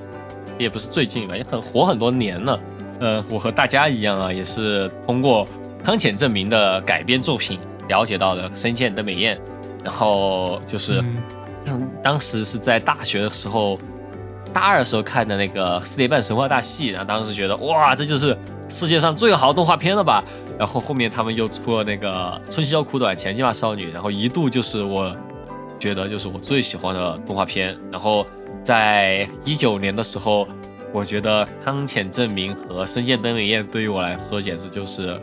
[0.57, 2.59] 也不是最近吧，也很火很多年了。
[2.99, 5.47] 嗯，我和大家一样啊，也是通过
[5.83, 7.59] 汤浅证明的改编作品。
[7.87, 9.39] 了解到的深见的美艳，
[9.81, 11.01] 然后就是
[12.03, 13.79] 当时是在大学的时候，
[14.53, 18.37] 大二时候看的那个四点半神话大戏，然后当时觉得哇，这就是
[18.67, 20.23] 世界上最好的动画片了吧？
[20.57, 25.15] 然后后面他们又出了那个春宵苦短前进吧少女，然后一度就是我
[25.77, 27.77] 觉得就是我最喜欢的动画片。
[27.91, 28.25] 然后
[28.63, 30.47] 在一九年的时候，
[30.91, 35.19] 我觉得汤浅证明和深见登美彦对于我来说简直就是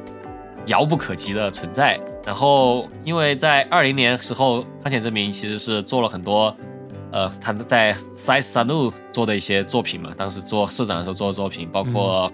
[0.66, 1.99] 遥不可及的存在。
[2.25, 6.57] 然后，因为在二零年时候，汤浅证明其实是做了很多，
[7.15, 10.12] 呃，他在 Size Sanu 做的一些作品嘛。
[10.19, 12.31] 当时做社长的时候做的作品，包括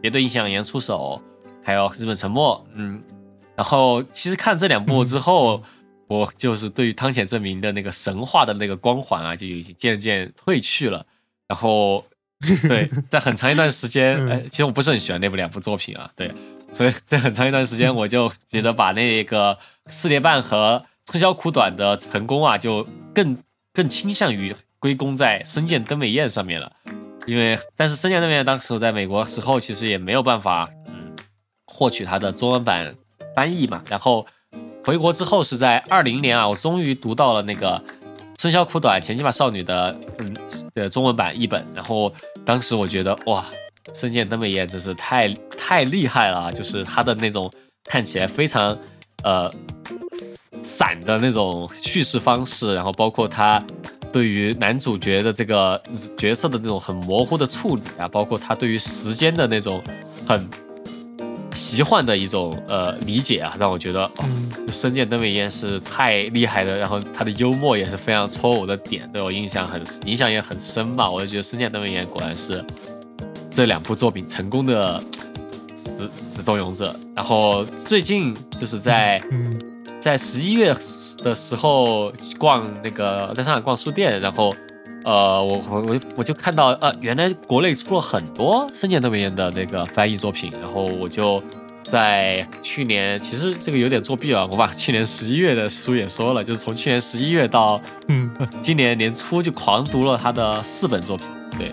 [0.00, 1.20] 别对印象言出手，
[1.62, 3.02] 还有日本沉默，嗯。
[3.54, 5.62] 然后，其实看这两部之后，
[6.08, 11.04] 我就是对于汤浅证明的那个神话的那个光环啊，就已经渐渐褪去了。
[11.46, 12.02] 然后，
[12.66, 16.32] 对，在很长一段时间，哎，其实我不是很喜欢那部两部作品啊，对。
[16.72, 19.58] 所以在很长一段时间，我就觉得把那个
[19.88, 23.36] 四叠半和春宵苦短的成功啊，就更
[23.72, 26.72] 更倾向于归功在深见登美彦上面了。
[27.26, 31.16] 因为，但是深见登美彦当时我在美国时候，其实也没有办法，嗯，
[31.66, 32.94] 获取他的中文版
[33.34, 33.82] 翻译嘛。
[33.88, 34.26] 然后
[34.84, 37.82] 回国之后是在二零年啊，我终于读到了那个
[38.38, 40.36] 春宵苦短前进吧少女的嗯
[40.74, 41.66] 的中文版译本。
[41.74, 42.12] 然后
[42.44, 43.44] 当时我觉得哇。
[43.92, 47.52] 深见登美彦真是太太厉害了，就是他的那种
[47.84, 48.78] 看起来非常
[49.24, 49.52] 呃
[50.62, 53.62] 散的那种叙事方式，然后包括他
[54.12, 55.80] 对于男主角的这个
[56.16, 59.82] 角色的那种很模糊的处理啊，包括他对于时间的那种
[60.26, 60.48] 很
[61.50, 64.24] 奇幻的一种呃理解啊，让我觉得哦，
[64.66, 72.64] 就深见登美彦是太厉害的，然后他的幽默也是非常戳我的点，对我印象很影响也很深吧，我就觉得深见登美彦果然是。
[73.54, 75.04] 这两部作品成功的
[75.74, 79.20] 始始作俑者，然后最近就是在
[80.00, 80.74] 在十一月
[81.22, 84.54] 的时候逛那个在上海逛书店，然后
[85.04, 91.42] 呃我我我我就看到呃原来国内出了很多深见登美彦的那个翻译作品，然后我就
[91.84, 98.30] 在去年其实这个有点作弊啊，我把去年十一月的书也说了，就是从去年十一月到嗯。
[98.60, 101.26] 今年年初就狂读了他的四本作品，
[101.58, 101.68] 对。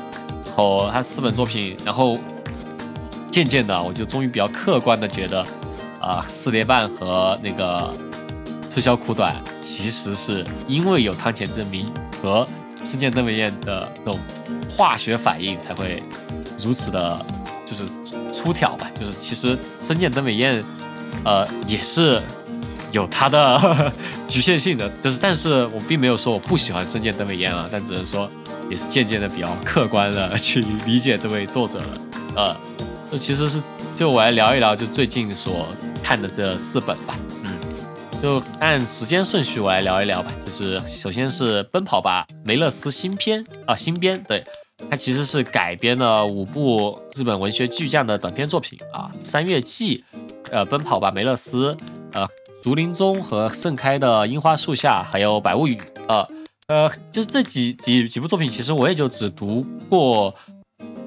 [0.45, 2.17] 然后他四本作品，然后
[3.31, 5.45] 渐渐的，我就终于比较客观的觉得，
[6.01, 7.93] 啊，四叠半和那个
[8.69, 11.87] 春宵苦短，其实是因为有汤浅证明
[12.21, 12.47] 和
[12.83, 14.19] 深见灯美彦的这种
[14.69, 16.01] 化学反应，才会
[16.63, 17.25] 如此的，
[17.65, 17.83] 就是
[18.31, 18.89] 出挑吧。
[18.99, 20.63] 就是其实深见灯美彦，
[21.23, 22.21] 呃，也是
[22.91, 23.91] 有他的
[24.27, 24.89] 局限性的。
[25.01, 28.29] 就是，但是我并没有说我不喜欢深见灯美彦啊，但只能说。
[28.69, 31.87] 也是渐渐的比较客观的去理解这位作者了，
[32.35, 32.55] 呃，
[33.11, 33.61] 就其实是
[33.95, 35.67] 就我来聊一聊就最近所
[36.03, 37.51] 看的这四本吧，嗯，
[38.21, 44.43] 就按时间顺序我来聊一聊吧，就是首先是《奔跑吧梅勒斯》新篇啊新编，对，
[44.89, 49.97] 它其实是改编了五部日本文学巨匠的短篇作品啊，《三月季》，
[50.51, 51.73] 呃，《奔跑吧梅勒斯》，
[52.13, 52.21] 呃，
[52.61, 55.75] 《竹林中》和《盛开的樱花树下》，还有《百物语》
[56.07, 56.27] 呃。
[56.67, 60.31] 呃，就是这几几几部作品，其实我也就只读过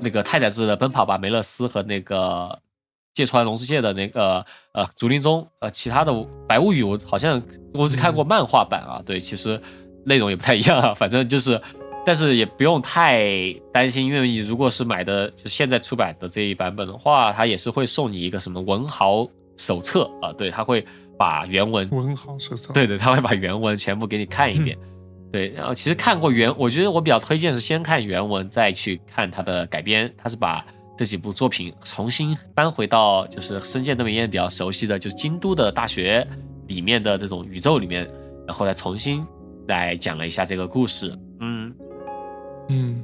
[0.00, 2.58] 那个太宰治的《奔跑吧梅勒斯》和那个
[3.14, 6.12] 芥川龙之介的那个呃《竹林中》，呃，其他的
[6.48, 7.42] 《白物语》我好像
[7.74, 9.02] 我只看过漫画版啊。
[9.04, 9.60] 对，其实
[10.04, 10.94] 内容也不太一样啊。
[10.94, 11.60] 反正就是
[12.04, 20.84] 但是也不用太担心，因为你如果是买的就现在出版的这一版本的话，它也是会送你一个什么文豪手册啊，对，他会
[21.16, 24.76] 把原文文豪手册，对对，他会把原文全部给你看一遍。
[25.32, 30.12] 对，然后其实看过原，我觉得我比较推荐是先看原文，再去看它的改编。
[30.18, 30.62] 他是把
[30.94, 36.24] 这几部作品重新搬回到就是深见登美彦比较熟悉的就是京都的大学
[36.66, 38.06] 里面的这种宇宙里面，
[38.46, 39.26] 然后再重新
[39.68, 41.18] 来讲了一下这个故事。
[41.40, 41.74] 嗯
[42.68, 43.02] 嗯，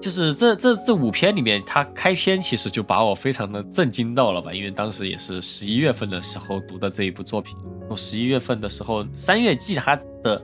[0.00, 7.56] 就是这这这五篇里面，它开篇其实就把我非常的震惊到了吧，因为当时也是十一月份的时候读的这一部作品。
[7.88, 10.40] 从十一月份的时候，三月季它的。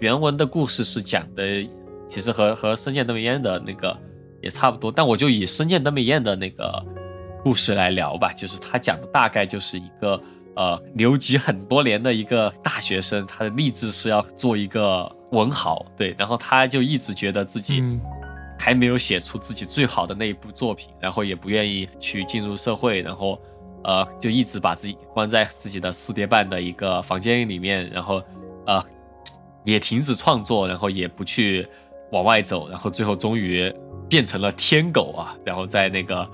[0.00, 1.44] 原文的故事是讲的，
[2.08, 3.96] 其实和和深见登美彦的那个
[4.42, 6.84] 也差不多，但我就以深见登美彦的那个
[7.42, 8.32] 故事来聊吧。
[8.32, 10.20] 就是他讲的大概就是一个
[10.56, 17.82] 呃留级很多年的一个大学生，他的立志是要做一个文豪，对，然后他就一直觉得自己
[18.58, 23.38] 还没有写出自己最好的那一部作品，然后也不愿意去进入社会，然后
[23.84, 28.22] 呃就一直把自己关在自己的四叠半的一个房间里面，然后
[28.66, 28.82] 呃。
[29.64, 31.66] 也停止创作，然后也不去
[32.12, 33.72] 往外走，然后最后终于
[34.08, 35.36] 变成了天狗啊！
[35.44, 36.26] 然后在那个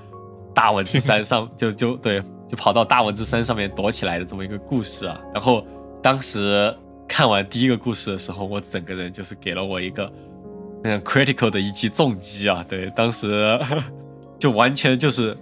[0.54, 5.20] 大文之山上， 就就对，就跑到大文之山上面躲起来的这么一个故事啊！
[5.32, 5.66] 然后
[6.00, 6.72] 当时
[7.08, 10.10] 看完第一个故事的时候，我整个人就是给了我一个
[10.82, 12.64] 那样 critical 的一击重击啊！
[12.68, 13.58] 对，当时
[14.38, 15.36] 就完全就是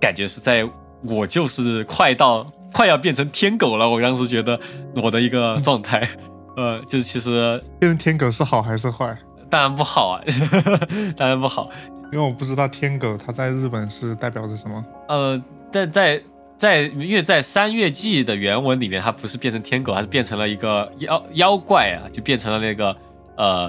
[0.00, 0.66] 感觉是在
[1.02, 4.58] 我就是快到快要变成天狗了，我当时觉得
[4.94, 6.08] 我的一个状态。
[6.56, 9.16] 呃，就是其实变成天狗是好还是坏？
[9.48, 10.20] 当然不好啊，
[11.16, 11.70] 当然不好，
[12.12, 14.84] 因为我不知道天狗它在日本是代表着什么。
[15.08, 15.40] 呃，
[15.70, 16.22] 在在
[16.56, 22.96] 在，因为在三月季的原文里面，它不是变成天狗，它是变成了一个妖妖怪啊，就变成了那个
[23.36, 23.68] 呃，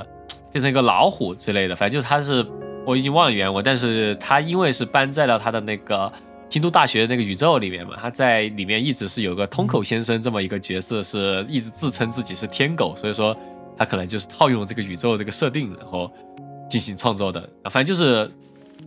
[0.52, 1.76] 变成一个老虎之类的。
[1.76, 2.44] 反正就是它是，
[2.86, 6.12] 我已经忘了原文，但是它因为是搬在了它的那个。
[6.50, 13.38] 京都大学那个宇宙里面嘛，他在里面一直是有个通口先生这么一个角色，是一直自称自己是天狗，所以说
[13.78, 16.10] 他可能就是套用这个宇宙这个设定，然后
[16.70, 17.50] 进行创作的。
[17.70, 18.32] 反正就是，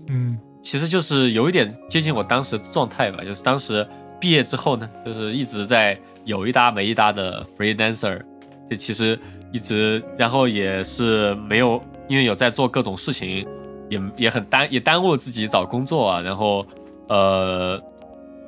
[0.06, 3.86] 嗯，其实就是有一点接近我当时状态吧，就是当时
[4.18, 8.22] 毕业之后呢，就是一直在有一搭没一搭的 freelancer，
[8.70, 9.18] 这其实
[9.52, 13.46] 一直，然后也是没有，因为有在做各种事情，
[13.90, 16.66] 也也很耽也耽误了自己找工作啊，然后。
[17.10, 17.82] 呃，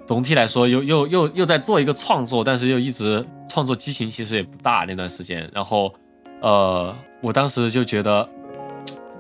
[0.07, 5.51] 总体来说，又又又又在做一个创作，但是又一直创作激情其实也不大那段时间。
[5.53, 5.93] 然后，
[6.41, 8.29] 呃，我当时就觉得，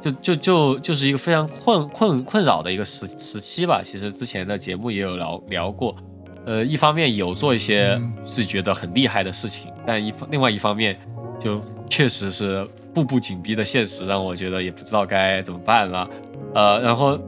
[0.01, 3.80] 就就就就是一个非常困困困扰的一个时时期吧。
[3.82, 5.97] 其实之前的节目也有聊聊过。
[6.47, 10.97] 呃，一方面有做一些自己觉得很厉害的事情，但一方另外一方面，
[11.40, 12.64] 就确实是
[12.95, 16.09] 步步紧逼的现实，让我觉得也不知道该怎么办了。
[16.55, 17.18] 呃，然后。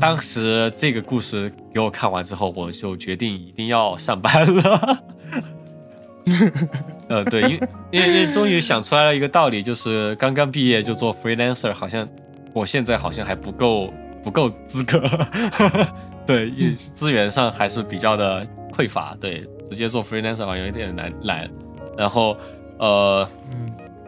[0.00, 4.98] 当时这个故事给我看完之后，我就决定一定要上班了。
[7.08, 12.08] 呃，对，因为因为因为终于想出来了一个道理，就是刚刚毕业就做 freelancer，好像
[12.54, 13.92] 我现在好像还不够
[14.22, 15.02] 不够资格。
[16.26, 16.50] 对，
[16.94, 19.14] 资源上还是比较的匮乏。
[19.20, 21.50] 对，直接做 freelancer 好像有点难难。
[21.98, 22.36] 然后
[22.78, 23.28] 呃，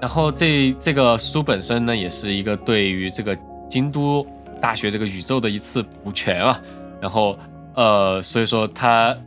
[0.01, 3.37] 然后这这个书本身呢，也是一个对于这个
[3.69, 4.27] 京都。
[4.63, 6.63] 大学这个宇宙的一次补全啊，
[7.01, 7.37] 然后
[7.75, 9.19] 呃，所以说他，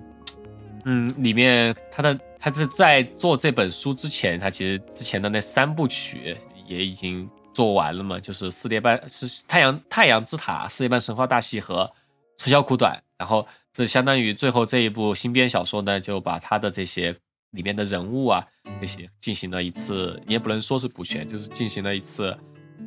[0.86, 11.92] 嗯，里面他的他是在做这本书之前，他其实之前的那三部曲也已经做完了嘛，就是四叠半是太阳太阳之塔、四叠半神话大戏和
[12.38, 17.14] 春宵苦短，然后这相当于最后这一部新编小说呢，就把他的这些
[17.52, 18.42] 里面的人物啊
[18.80, 22.34] 那些进行了一次，也不能说是补全，就是进行了一次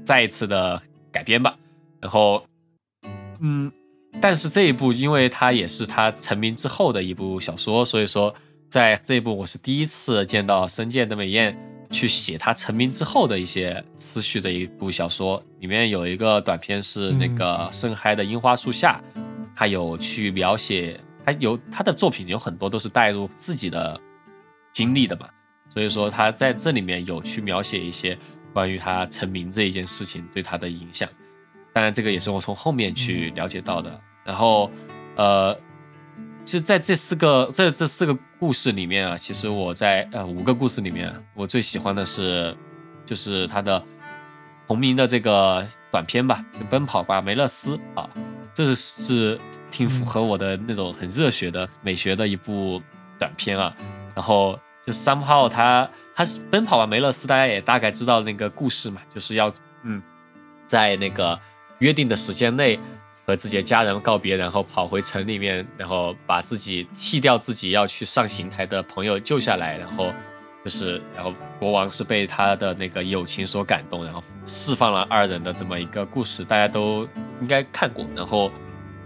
[0.02, 0.80] 再一次的
[1.12, 1.54] 改编吧。
[2.00, 2.44] 然后，
[3.40, 3.70] 嗯，
[4.20, 8.34] 但是这一部，因为它也是他成名之后的一部小说，所以说
[8.68, 11.56] 在这一部我是第一次见到深见的美彦
[11.90, 15.42] 去写他成名之后的一些思绪的一部小说。
[15.60, 19.02] 里面有一个短片是那个盛开的樱花树下，
[19.56, 24.00] 他有去描写，他有他的作品有很多都是带入自己的
[24.72, 25.28] 经历的嘛，
[25.68, 28.16] 所以说他在这里面有去描写一些
[28.52, 31.08] 关于他成名这一件事情对他的影响。
[31.78, 34.00] 当然，这个也是我从后面去了解到的。
[34.24, 34.68] 然后，
[35.14, 35.56] 呃，
[36.44, 42.52] 其实在这四个这这四个故事里面啊，其实我在呃五个故事里面，我最喜欢的是
[43.06, 43.80] 就是他的
[44.66, 48.10] 同名的这个短片吧，就《奔跑吧梅勒斯》啊，
[48.52, 49.38] 这是
[49.70, 52.82] 挺符合我的那种很热血的美学的一部
[53.20, 53.72] 短片啊。
[54.16, 59.54] 然后就 somehow 他他是《奔跑吧梅勒斯》，大家也大概知道那个故事嘛，就是要
[59.84, 60.02] 嗯。
[60.66, 61.40] 在那个
[61.78, 62.78] 约定的时间内
[63.26, 70.12] 和自己的家人告别，然后跑回城里面，然后把自己弃掉自己要去上刑台的朋友救下来，然后
[70.64, 77.08] 就是然后国王是被他的那个友情所感动，然后释放了二人的这么一个故事，大家都
[77.40, 78.04] 应该看过。
[78.16, 78.50] 然后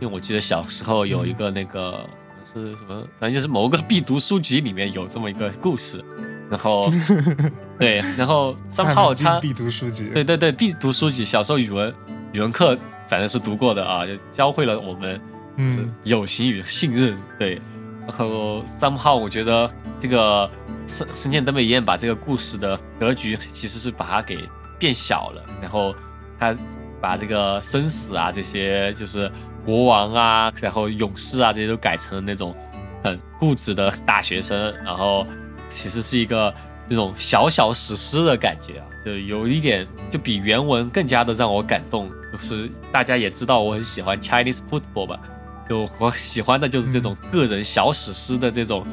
[0.00, 2.08] 因为我记得小时候有一个那个
[2.44, 6.02] 是什么，反正就是某个必读书籍里面有这么一个故事。
[6.50, 6.90] 然后，
[7.78, 11.24] 对，然后三炮他 必读书籍，对对对，必读书籍。
[11.24, 11.92] 小时候语文
[12.32, 12.76] 语文课
[13.08, 15.20] 反正是读过的啊，就教会了我们
[15.56, 17.16] 嗯友情与信任。
[17.38, 17.60] 对，
[18.06, 19.70] 然后 somehow，我觉得
[20.00, 20.50] 这个
[20.86, 24.38] 深深见登美彦把这个故事的格局其实是把它给
[24.78, 25.94] 变小了，然后
[26.38, 26.56] 他
[27.00, 29.30] 把这个生死啊这些就是
[29.64, 32.54] 国王啊，然后勇士啊这些都改成了那种
[33.02, 35.26] 很固执的大学生，然后。
[35.74, 36.54] 其实是一个
[36.86, 42.10] 那种小小史诗的感觉啊，就有一点就比原文更加的让我感动。
[42.32, 45.20] 就是大家也知道我很喜欢 Chinese football 吧，
[45.68, 48.86] 就我喜欢的就是这种个人小史诗的这种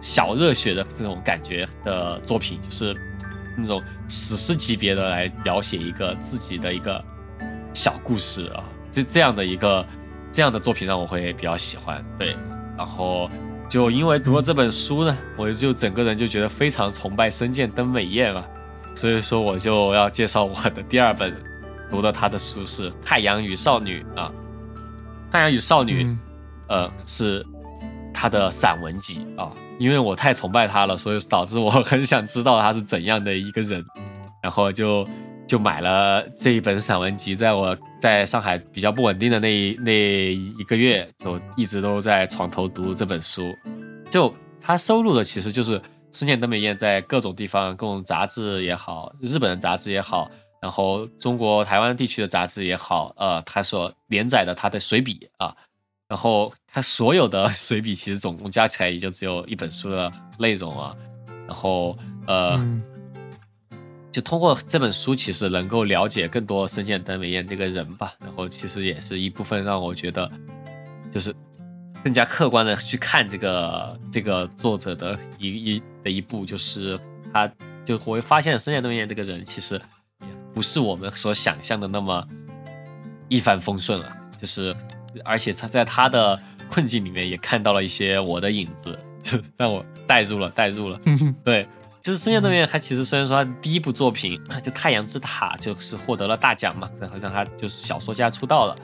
[0.00, 2.96] 小热血的这种感觉的作品，就是
[3.56, 7.04] 那种史诗级别的来描写一个自己的一个
[7.74, 9.86] 小故事啊，这这样的一个
[10.32, 12.04] 这样的作品让我会比较喜欢。
[12.18, 12.36] 对，
[12.76, 13.30] 然后。
[13.68, 18.44] 就因为读了这本书呢，我就整个人就觉得非常崇拜深见登美彦啊，
[18.96, 21.32] 所以说我就要介绍我的第二本
[21.90, 24.32] 读的他的书是《太阳与少女》啊，
[25.32, 26.04] 《太阳与少女》
[26.68, 27.44] 呃是
[28.14, 33.84] 他的散文集啊，因为我太崇拜他了，所以导致我很想知道他是怎样的一个人，
[34.42, 35.06] 然后就。
[35.50, 43.52] 就买了这一本散文集，在我在上海比较不稳定的那那一个月，就一直都在床头读这本书。
[44.08, 45.82] 就他收录的其实就是
[46.12, 50.30] 思念登美彦在各种地方、各种杂志也好，日本的杂志也好，
[50.60, 55.56] 然后中国台湾地区的杂志也好，呃，他所连载的他的随笔啊，
[56.08, 60.96] 然后他所有的 随笔其实总共加起来也就只有一本书的内容啊，
[61.46, 62.60] 然后呃。
[64.12, 68.12] 就通过这本书，其实能够了解更多深见登美彦这个人吧。
[68.18, 70.28] 然后其实也是一部分让我觉得，
[71.12, 71.32] 就是
[72.02, 75.46] 更加客观的去看这个这个作者的一
[75.76, 76.98] 一的一步，就是
[77.32, 77.48] 他
[77.84, 79.80] 就我会发现深见登美彦这个人其实也
[80.60, 82.22] 不是我们所想象的那么
[83.30, 84.12] 一帆风顺了。
[84.36, 84.76] 就是
[85.24, 86.38] 而且他在他的
[86.68, 91.00] 困境里面也看到了一些我的影子，就 让我带入了，带入了。
[91.42, 91.66] 对。
[92.02, 98.76] 就是深见登美彦，他其实虽然说他第一部作品 就《太阳之塔》就是获得了大奖嘛，然后让他就是小说家出道了，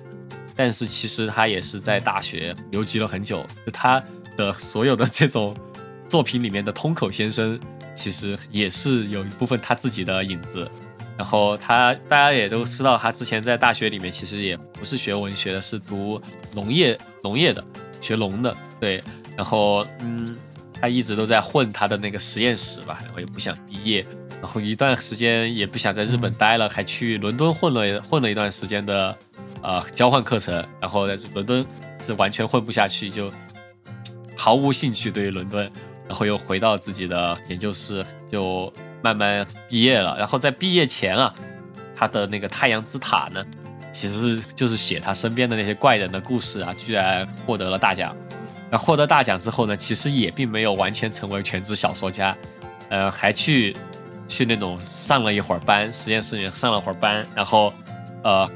[0.54, 3.44] 但是其实他也是在大学留级了很久。
[3.66, 4.02] 就他
[4.34, 5.54] 的所有的这种
[6.08, 7.60] 作品里面的通口先生，
[7.94, 10.70] 其实也是有一部分他自己的影子。
[11.16, 16.20] 然后他大家也都知道，他之前在大学里面其实也不是学文学的，是读
[16.54, 17.64] 农业农业的，
[18.00, 18.56] 学农的。
[18.80, 19.02] 对，
[19.36, 20.36] 然后嗯。
[20.78, 24.04] 他一直都在混他的那个实验室吧，然后也不想毕业，
[24.42, 29.16] 然后一段时间也不想在日本待了，还去伦敦混了混了一段时间的，
[29.62, 31.64] 呃，交换课程，然后在伦敦
[31.98, 33.32] 是完全混不下去，就
[34.36, 35.62] 毫无兴趣对于伦敦，
[36.06, 38.70] 然后又回到自己的研究室，就
[39.02, 40.16] 慢慢毕业了。
[40.18, 41.32] 然后在毕业前啊，
[41.96, 43.44] 他的那个《太阳之塔》呢，
[43.92, 48.14] 其实就是写他身边的那些怪人的故事啊，居然获得了大奖。
[48.70, 52.36] 那获得大奖之后呢，其实也并没有完全成为全职小说家，
[52.88, 53.76] 呃，还去
[54.26, 57.72] 去那种上了一会儿班，实验室里上了会儿班，然后
[58.24, 58.50] 呃，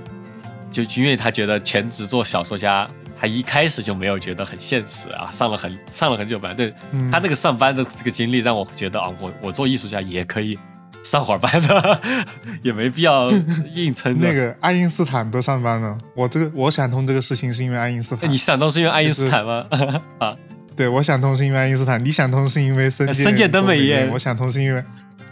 [0.69, 6.73] 就因为他觉得全职做小说家，他一开始就没有觉得很现实啊，上了很上了很久班，对
[7.13, 10.59] 他那个上班的这个经历让我觉得啊，我我做艺术家也可以。
[11.03, 12.01] 上会儿班的
[12.63, 13.31] 也没必要
[13.75, 14.15] 硬撑。
[14.21, 18.31] 那个爱因斯坦都上班了，我这个我想通这个事情是因为爱因斯坦。
[18.31, 19.65] 你想通是因为爱因斯坦吗？
[20.21, 20.31] 啊，
[20.77, 22.05] 对，我想通是因为爱因斯坦。
[22.05, 24.11] 你想通是因为深深见登美彦。
[24.11, 24.85] 我想通是因为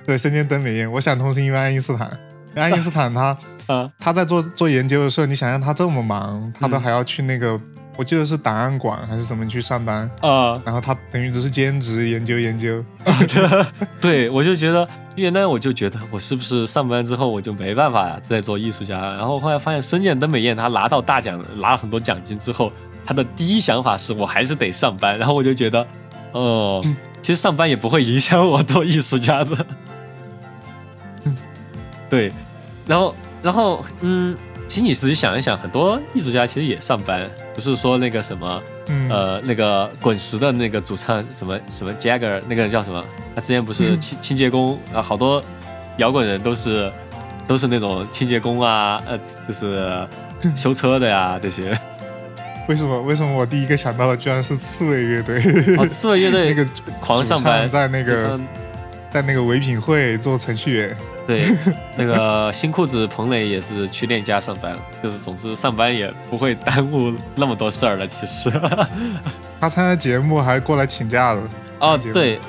[0.07, 0.91] 对深见登美彦。
[0.91, 2.11] 我想通是因为爱因斯坦。
[2.55, 3.37] 爱因斯坦他
[3.99, 7.61] 他在做做研究的时候，你想让他这么忙，他都还要去那个。
[7.99, 10.57] 我记得是档案馆还是什么去上班啊？
[10.65, 12.81] 然后他等于只是兼职研究研究。
[13.27, 13.67] 对，
[14.01, 19.01] 对我就觉得原来我就觉得我是不是上班之后我就没办法再做艺术家？
[19.01, 22.71] 然后后来发现深见登美彦他拿到大奖，拿了很多奖金之后，
[23.05, 25.19] 他的第一想法是我还是得上班。
[25.19, 25.85] 然后我就觉得，
[26.31, 26.81] 哦，
[27.21, 29.67] 其实上班也不会影响我做艺术家的。
[32.09, 32.31] 对，
[32.87, 34.37] 然后，然后，嗯。
[34.69, 37.27] 其实你仔细想一想，很多艺术家其实也上班，
[37.59, 38.63] 不是说那个什么，
[39.11, 43.05] 呃，那个滚石的那个主唱什么什么 Jagger，那个叫什么？
[43.35, 45.43] 他之前不是清清洁工啊，好多
[45.97, 46.89] 摇滚人都是
[47.49, 50.07] 都是那种清洁工啊，呃，就是
[50.55, 51.77] 修车的呀这些。
[52.69, 53.03] 为什么？
[53.03, 55.43] 为什么我第一个想到的居然是刺猬乐队？
[55.79, 58.39] 哦，刺猬乐队 那个狂上班，在那个
[59.11, 60.97] 在那个唯品会做程序员。
[61.29, 61.45] 对，
[61.95, 68.07] 那个新裤子彭磊也是去链家上班了，就是总之上班也不会耽误那么多事儿了。
[68.07, 68.51] 其实
[69.61, 71.43] 他参加节目还过来请假了。
[71.81, 72.41] 哦，对，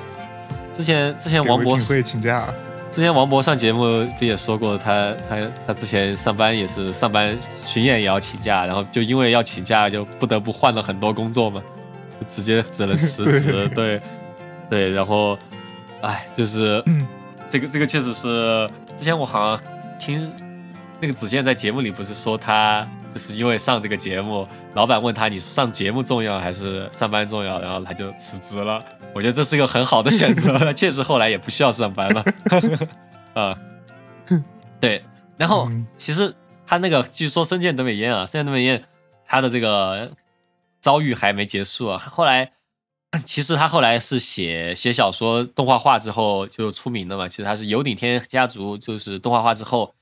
[0.74, 2.48] 之前之前王博会请假。
[2.90, 5.36] 之前王博上节目不也说过，他他
[5.68, 11.62] 他之前上班也是上班巡演也要请假，然后就因为要请假，就不得不换了很多工作嘛，
[12.30, 13.68] 直接只能辞 职。
[13.76, 14.02] 对
[14.70, 15.38] 对，然后，
[16.02, 16.82] 哎，就是。
[17.50, 19.66] 这个这个确实是，之前我好像
[19.98, 20.32] 听
[21.02, 28.80] 那个子健在节目里不是说他就是因为上这个节目，老板问他你上节目重要还是上班重要，然后他就辞职了。
[29.16, 32.24] 我觉得这是一个很好的选择， 确实后来也不需要上班了。
[33.34, 33.58] 啊，
[34.80, 35.04] 对，
[35.36, 36.36] 然后其实
[36.68, 38.84] 他那个据说深见德美彦啊，深见德美彦
[39.26, 40.12] 他的这个
[40.80, 42.52] 遭遇还没结束啊，后来。
[43.26, 47.28] 其实他后来是写写小说动画化之后就出名了嘛。
[47.28, 49.94] 其实他是有顶天家族，就是动画化之后，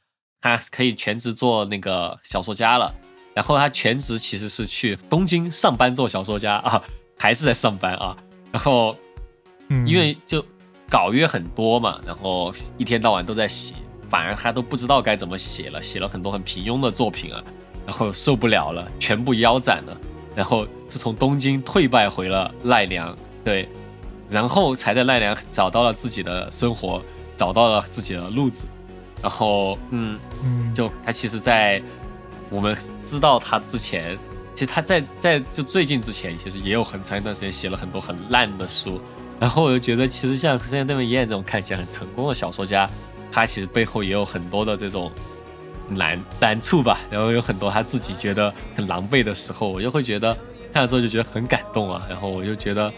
[0.42, 2.94] 他可以全职做那个小说家了。
[3.34, 6.82] 然后他全职其实是去东京上班做小说家啊，
[7.18, 8.18] 还是在上班啊。
[8.52, 8.96] 然后，
[9.86, 10.44] 因为就
[10.90, 13.76] 稿约很多嘛，然后一天到晚都在写，
[14.10, 17.44] 反而他都不知道该怎么写了，写了很多很平庸的作品啊，
[17.86, 19.96] 然后受不了了，全部腰斩了。
[20.36, 23.68] 然后是从东京退败回了奈良，对，
[24.30, 27.02] 然后才在奈良找到了自己的生活，
[27.36, 28.68] 找到了自己的路子。
[29.22, 31.82] 然后，嗯嗯，就他其实，在
[32.50, 34.18] 我们知道他之前，
[34.54, 39.02] 其实他在在就最近之前，其实也有很长一段时间写了很多很烂的书。
[39.40, 42.90] 然后我就觉得，其实像像那么燕这种看起来很成功的小说家，
[43.32, 45.12] 他其实背后也有很多的这种。
[45.90, 50.38] 难难处吧，然后有很多他自己觉得很狼狈的时候，我就会觉得
[50.74, 52.92] 看了之后就觉得很感动啊，然后我就觉得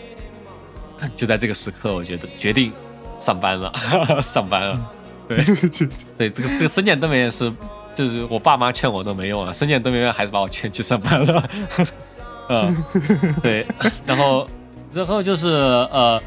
[1.16, 2.72] 就在这个时刻，我觉得决定
[3.18, 3.72] 上班了，
[4.22, 4.92] 上班了，
[5.28, 5.38] 对
[6.18, 7.52] 对，这个这个深见登美院是，
[7.96, 11.50] 就是我爸妈劝我都没用啊，深见登美院还是把我劝去上班了，
[12.50, 12.84] 嗯，
[13.42, 13.66] 对，
[14.06, 14.48] 然后
[14.94, 16.22] 然后就是呃。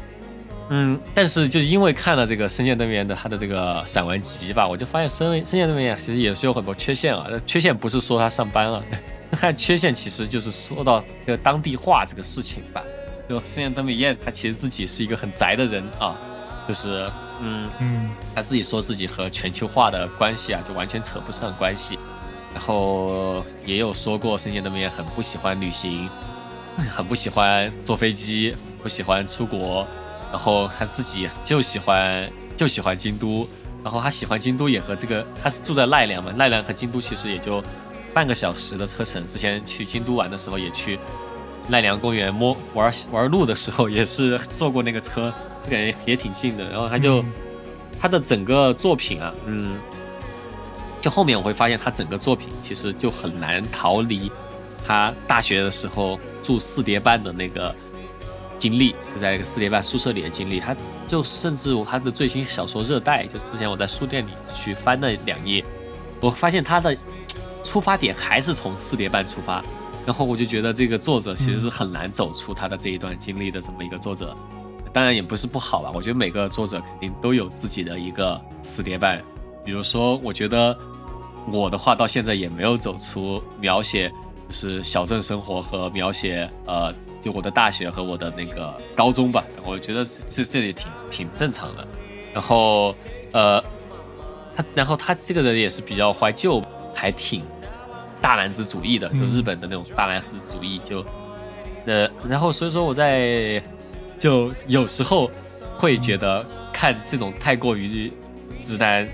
[0.75, 7.27] 嗯，但是就因为看了这个深见对面的他的这个散文集吧，我就发现深深见对面其实也是有很多缺陷啊。
[7.45, 8.83] 缺陷不是说他上班啊，
[9.33, 12.81] 看缺陷其实就是说到这个当地化这个事情吧。
[13.29, 16.17] 就深见登美彦他其实自己是一个很宅的人啊，
[16.67, 17.07] 就是
[17.39, 21.99] 嗯嗯，他自己说自己和全球化的关系啊，就完全扯不上关系。
[22.51, 26.09] 然后也有说过深见登美彦很不喜欢旅行，
[26.89, 29.87] 很不喜欢坐飞机，不喜欢出国。
[30.33, 32.27] 然后他自己就喜欢
[32.57, 33.47] 就喜欢京都，
[33.83, 37.63] 然后他喜欢京都也和这个他是住在奈良嘛，奈良和京都其实也就
[38.15, 39.27] 半个小时的车程。
[39.27, 40.97] 之前去京都玩的时候也去
[41.69, 45.31] 奈良公园摸玩玩路的时候也是坐过那个车，
[45.63, 46.67] 就感觉也挺近的。
[46.67, 47.23] 然后他就
[48.01, 49.77] 他的整个作品啊，嗯，
[50.99, 54.31] 就后面我会发现他整个作品其实就很难逃离
[54.83, 57.73] 他大学的时候住四叠半的那个。
[58.63, 60.73] 经历就在一个四点半宿舍里的经历，他
[61.05, 65.61] 就甚至他的最新小说《热带》，就是之前我在书店里去翻了两页，
[66.21, 66.95] 我发现他的
[67.61, 69.61] 出发点还是从四点半出发，
[70.05, 74.33] 然后我就觉得这个作者其实是很难走出他的这一段经历的这么一个作者，
[74.93, 79.21] 当然也不是不好吧，我觉得每个作者肯定都有自己的一个四点半，
[79.65, 80.73] 比如说我觉得
[81.51, 84.09] 我的话到现在也没有走出描写
[84.47, 86.95] 就是小镇生活和描写呃。
[87.23, 91.87] 就我的大学和我的那个高中吧，我觉得这这也挺挺正常的。
[92.33, 92.93] 然后，
[93.31, 93.63] 呃，
[94.53, 96.61] 他然后他这个人也是比较怀旧，
[96.93, 97.41] 还挺
[98.21, 100.81] 大男子主义的，就日本的那种大男子主义。
[100.83, 101.05] 就，
[101.85, 103.63] 呃，然后所以说我在
[104.19, 105.31] 就有时候
[105.77, 108.11] 会觉得看这种太过于
[108.57, 109.07] 直男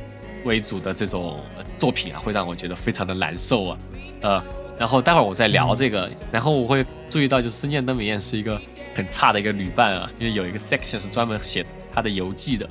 [0.45, 1.39] 为主的这种
[1.78, 3.78] 作品啊，会让我觉得非常的难受啊，
[4.22, 4.43] 呃。
[4.80, 8.60] 然后待会儿我再聊这个，然后我会注意到，就是深见登美彦是一个
[8.96, 12.66] 很差的一个旅伴啊，因为有一个 section 是专门写他的游记的，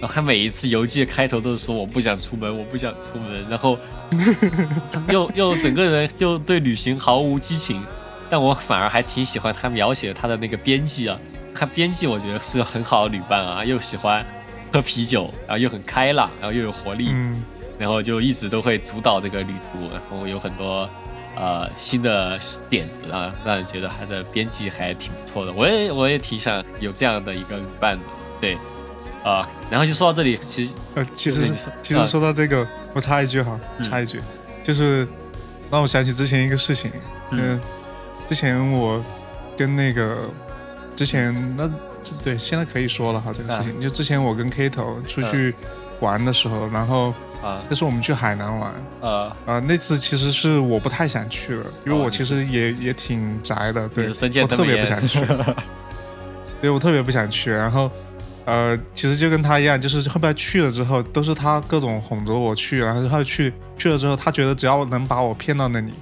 [0.00, 3.78] 然后他每一次游记的开头都是说我不想出门，我不想出门，然后
[5.08, 7.80] 又又整个人就对旅行毫无激情，
[8.28, 11.16] 但我反而还挺喜欢他描写他的那个编辑啊，
[11.54, 14.26] 他编辑我觉得是个很好的旅伴啊，又喜欢
[14.72, 17.14] 喝啤酒，然后又很开朗，然后又有活力，
[17.78, 20.90] 然后就一直都会主导这个旅途，然后有很多。
[21.34, 25.52] 呃，新的点子啊，让人觉得他的编辑还挺不错的。
[25.52, 28.04] 我也我也挺想有这样的一个伴的，
[28.40, 28.56] 对，
[29.24, 31.40] 啊，然后就说到这里，其实呃，其实
[31.82, 33.82] 其实说到这个，我插一句哈，嗯。
[33.82, 34.20] 插一句，
[34.62, 35.08] 就是
[35.70, 36.90] 让我想起之前一个事情，
[37.30, 37.60] 嗯嗯，
[38.28, 39.02] 之前我
[39.56, 40.28] 跟那个
[40.94, 41.70] 之前那
[42.22, 45.54] 对现在可以说了哈这个事情，就之前我跟 K 头出去
[46.00, 47.62] 玩的时候，然后啊。
[47.68, 54.06] 那是我们去海南玩，呃，啊、那次其实是我不太想去了，因为我其实也、也挺宅的，对，
[54.42, 55.20] 我特别不想去，
[56.60, 57.90] 对我特别不想去，然后。
[58.44, 65.92] 呃，其实就跟他一样，就是后边去了之后，都是他各种哄着我去，然后他去去了之后，他觉得只要能把我骗到那里，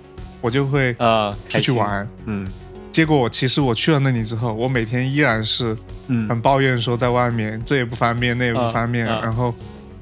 [0.40, 2.08] 我就会呃，出，去玩。
[2.24, 2.48] 嗯。
[2.90, 5.76] 结果其实我去了那里之后，我每天依然是
[6.06, 6.26] 嗯。
[6.30, 9.20] 很抱怨说在外面这也不方便，那也不啊方便，啊。
[9.22, 9.54] 然后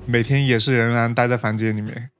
[0.08, 2.10] 每天也是仍然待在房间里面，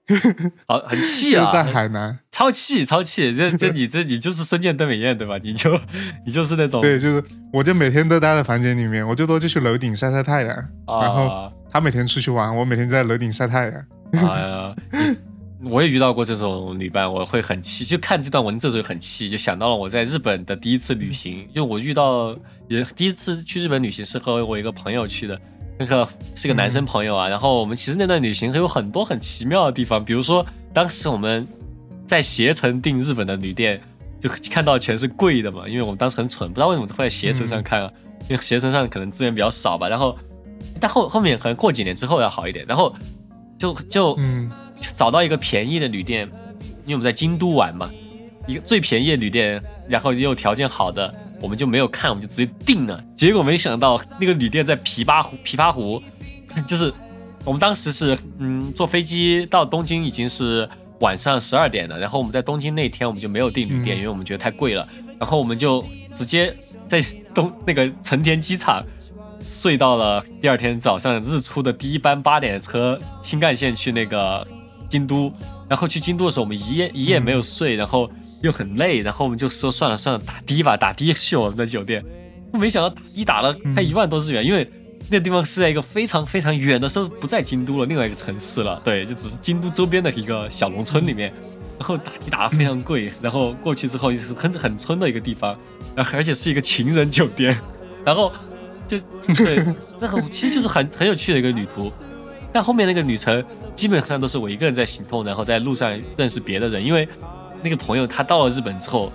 [0.66, 2.18] 好 很气啊，就在海南。
[2.30, 5.38] 超气超气，这这你这你就是深见邓美艳对吧？
[5.42, 5.80] 你就
[6.26, 10.54] 你就是那种对，就是我就每天都待在房间里面，我最多就去楼顶晒晒太阳。
[10.86, 13.84] 然后啊他每天出去玩，我每天在楼顶晒太阳。
[14.12, 14.76] 哎呀，
[15.64, 25.38] 我也遇到过这种旅伴，我会很气，就看这段文字的时候很气，就想到了我在日本的第一次旅行，因为我遇到也第一次去日本旅行是和我一个朋友去的，
[25.78, 31.46] 那个是个男生朋友啊，然后我们其实那段旅行还有很多很奇妙的地方，比如说当时我们
[32.04, 33.80] 在携程订日本的旅店，
[34.20, 37.90] 就看到全是贵的嘛，因为我们当时很蠢，不知道为什么会在携程上看啊，
[38.28, 40.18] 因为携程上可能资源比较少吧，然后
[40.80, 42.94] 但后后面可能过几年之后要好一点，然后
[43.58, 44.50] 就就嗯。
[44.94, 46.24] 找到一个便宜的旅店，
[46.84, 47.90] 因为我们在京都玩嘛，
[48.46, 53.02] 一个最便宜的旅店，然后也有条件好的，我们就没有看，我们就直接订了。
[53.16, 56.02] 结果没想到那个旅店在琵琶湖，琵琶湖，
[56.66, 56.92] 就是
[57.44, 60.68] 我们当时是嗯坐飞机到东京已经是
[61.00, 64.86] 晚上十二点了，然后我们在东京那天我们就没有订旅店，嗯因为我们觉得太贵了，
[65.18, 65.84] 然后我们就
[66.14, 67.00] 直接在
[67.34, 68.84] 东那个成田机场。
[69.40, 74.44] 睡到了第二天早上日出的第一班八点的车，新干线去那个
[74.88, 75.32] 京都，
[75.68, 78.10] 然后去京都的时候，我们一夜一夜没有睡，然后
[78.42, 82.04] 又很累，然后我们就说算了算了，打的吧，打的去我们的酒店。
[82.52, 84.70] 没想到打的打了快一万多日元，因为
[85.10, 91.32] 那个地方是在一个非常非常远的时候，不在京都了，另外一个城市了，对，就只是京都周边的一个小农村里面。
[91.78, 95.56] 然后打的打的非常贵，然后过去之后就是很很村的一个地方，
[95.94, 97.56] 然后而且是一个情人酒店，
[98.04, 98.32] 然后
[98.84, 98.98] 就
[99.36, 99.64] 对，
[99.96, 101.92] 这个其实就是很很有趣的一个旅途。
[102.52, 103.44] 但后面那个旅程
[103.76, 107.08] 基本上都是我一个人在行动，然后在路上认识别的人，因为
[107.62, 109.12] 那个朋友他到了日本之后，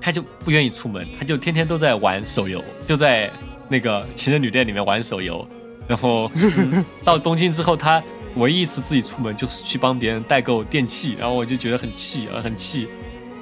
[0.00, 3.30] 他就不愿意出门，他就天天都在玩手游，就在
[3.68, 5.46] 那个情人旅店里面玩手游。
[5.86, 8.02] 然后、 嗯到东京之后，他
[8.36, 12.88] 唯一一次自己出门就是去帮别人代购电器，然后我就觉得很气啊，很气，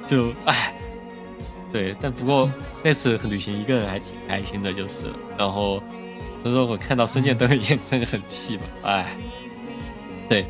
[0.05, 0.73] 就唉。
[1.69, 2.49] 对，但不过
[2.81, 5.03] 那次旅行一个人还挺开心的，就是，
[5.37, 5.83] 然后
[6.41, 9.13] 所以说我看到深见登美彦真的很气嘛，唉，
[10.29, 10.45] 对，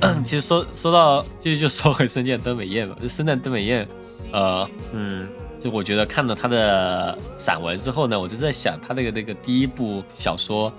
[0.24, 3.86] 其实说说到就就说回深见登美彦吧，就 深见登美彦，
[4.32, 5.26] 呃，嗯，
[5.62, 10.72] 就我觉得看了他的散文之后呢，我就在想他那个那个第一部小说，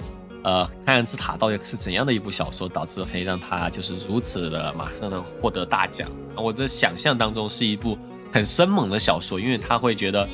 [0.44, 6.08] 呃，《太阳之塔》到底是怎样的一部小说，导致可以让他就是如此的马上的获得大奖？
[6.36, 7.98] 我的想象当中是一部
[8.32, 10.28] 很生猛的小说，因为他会觉得。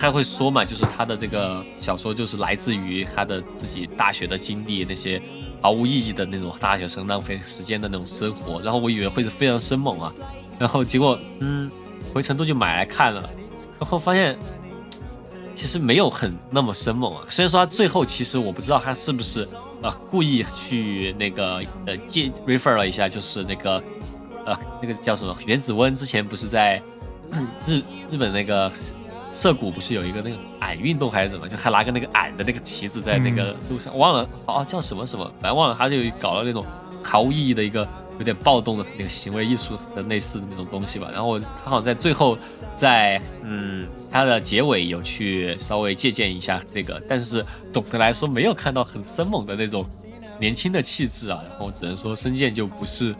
[0.00, 5.20] 他会说嘛，就是他的这个小说就是来自于他的自己大学的经历，那些
[5.60, 8.60] 毫无意义的那种大学生浪费时间的那种生活。
[8.60, 10.12] 然后我以为会是非常生猛啊，
[10.58, 11.70] 然后结果嗯，
[12.12, 13.20] 回成都就买来看了，
[13.78, 14.38] 然后发现
[15.54, 17.24] 其实没有很那么生猛啊。
[17.28, 19.46] 虽然说他最后其实我不知道他是不是
[19.82, 23.82] 呃故意去那个呃借 refer 了一下，就是那个
[24.44, 26.82] 呃那个叫什么原子温之前不是在
[27.66, 28.70] 日日本那个。
[29.30, 36.64] 涩谷不是有一个那个矮运动还是怎么，就还拿个那个矮的那个旗子在那个路上，忘了哦叫什么什么，反正忘了，他就搞了那种
[37.04, 37.86] 毫无意义的一个
[38.18, 41.10] 有点暴动的那个行为艺术的类似的那种东西吧。
[41.12, 42.38] 然后他好像在最后
[42.74, 49.84] 在嗯他的结尾有去稍微借鉴一下这个，但是总的来说没有看到很生猛的那种
[50.40, 51.42] 年轻的气质啊。
[51.50, 53.14] 然后只能说深见就不是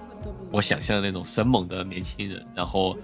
[0.51, 2.43] 我想象的那种生猛的年轻人。
[2.55, 2.97] 然后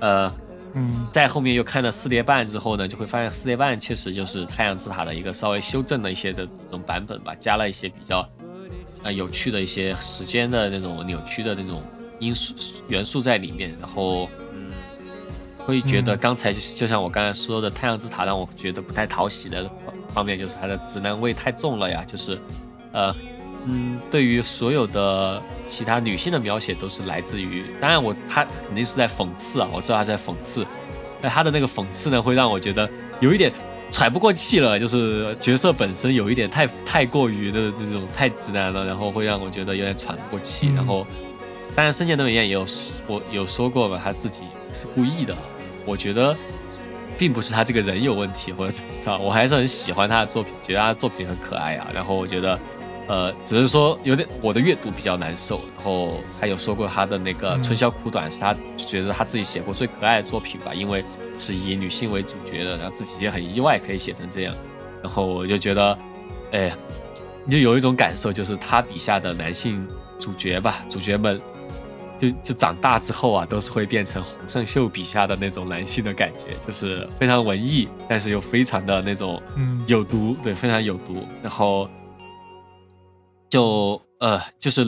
[0.00, 0.32] 呃。
[0.78, 8.28] 嗯，在后面又看了四叠半之后呢，就会发现四叠半确实就是《太阳之塔》的一个稍微修正了一些的这种版本吧，加了一些比较
[9.02, 11.82] 呃有趣的一些时间的那种扭曲的那种
[12.18, 12.54] 因素
[12.88, 14.70] 元素在里面，然后嗯，
[15.56, 19.70] 会觉得刚才就就像我刚才说的，《太阳之塔》让我觉得不太讨喜的
[20.08, 22.38] 方面就是它的直男味太重了呀，就是
[22.92, 23.14] 呃
[23.66, 30.66] 嗯，对于所有的其他女性的描写都是来自于，当然我他肯定是在讽刺啊，我知道他在讽刺，
[31.20, 32.88] 但他的那个讽刺呢，会让我觉得
[33.20, 33.52] 有一点
[33.90, 41.06] 喘不过气了，就是角色本身有一点太太过于的那种太直男了，然后会让我觉得有点喘不过气，然后
[41.74, 42.64] 当然，深见登美彦也有
[43.06, 45.34] 我有说过吧，他自己是故意的。
[45.84, 46.36] 我觉得
[47.18, 51.86] 并不是他这个人有问题，或者怎么着，我还是很喜欢他的作品，觉得他的作品很可爱啊。
[51.92, 52.58] 然后我觉得，
[53.08, 55.60] 呃，只是说有点我的阅读比较难受。
[55.76, 61.04] 然后还有说过他的那个《春宵苦短》是他觉得他自己写过最可爱的作品吧，因为
[61.38, 64.54] 是以女性为主角的，然后自己也很意外可以写成这样。
[65.02, 65.98] 然后我就觉得，
[66.52, 66.72] 哎，
[67.50, 69.86] 就有一种感受，就是他笔下的男性
[70.18, 71.40] 主角吧，主角们。
[72.18, 79.38] 就 就长大之后啊，都是会变成洪胜秀笔下的那种男性的感觉，就是非常文艺，但是又非常的那种
[79.86, 81.26] 有毒，对，非常有毒。
[81.42, 81.86] 然后
[83.56, 84.84] 就呃，就是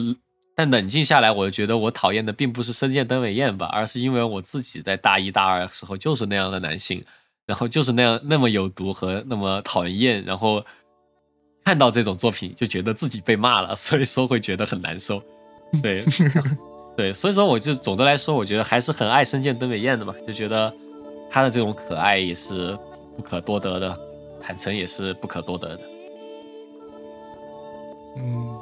[0.55, 7.03] 但冷静下来，我觉得我讨厌的并不是深见登美彦吧，而是因为我自己在大一大二的时候就是那样的男性，
[7.45, 10.63] 然后就是那样那么有毒和那么讨人厌，然后
[11.65, 15.21] 看到这种作品就觉得自己被骂了，所以说会觉得很难受，
[15.81, 16.05] 对。
[16.97, 20.73] 对，所以说我就总的来说，我觉得还是很爱深见登美彦的嘛，就觉得
[21.29, 22.77] 他的这种可爱也是
[23.15, 23.97] 不可多得的，
[24.43, 25.79] 坦诚也是不可多得的。
[28.17, 28.58] 嗯，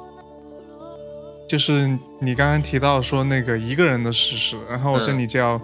[1.48, 1.88] 就是
[2.20, 5.60] 你刚刚提到说那个一个人的史诗，然后我这里就要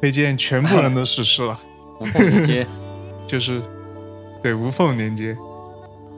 [0.00, 1.58] 推荐全部人的史诗了，
[2.00, 2.66] 无缝连接，
[3.26, 3.62] 就是
[4.42, 5.36] 对无缝连接，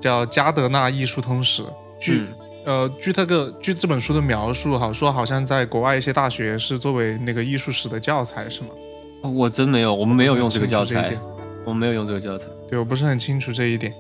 [0.01, 1.63] 叫《加德纳艺术通史》
[2.01, 2.25] 据。
[2.67, 8.69] 呃，据这个据这本书的描述，哈，说好像在国外一些大学是作为那个艺术史的教材，是吗？
[9.23, 11.17] 我真没有，我们没有用这个教材，
[11.65, 12.47] 我们没有用这个教材。
[12.69, 13.91] 对我不是很清楚这一点，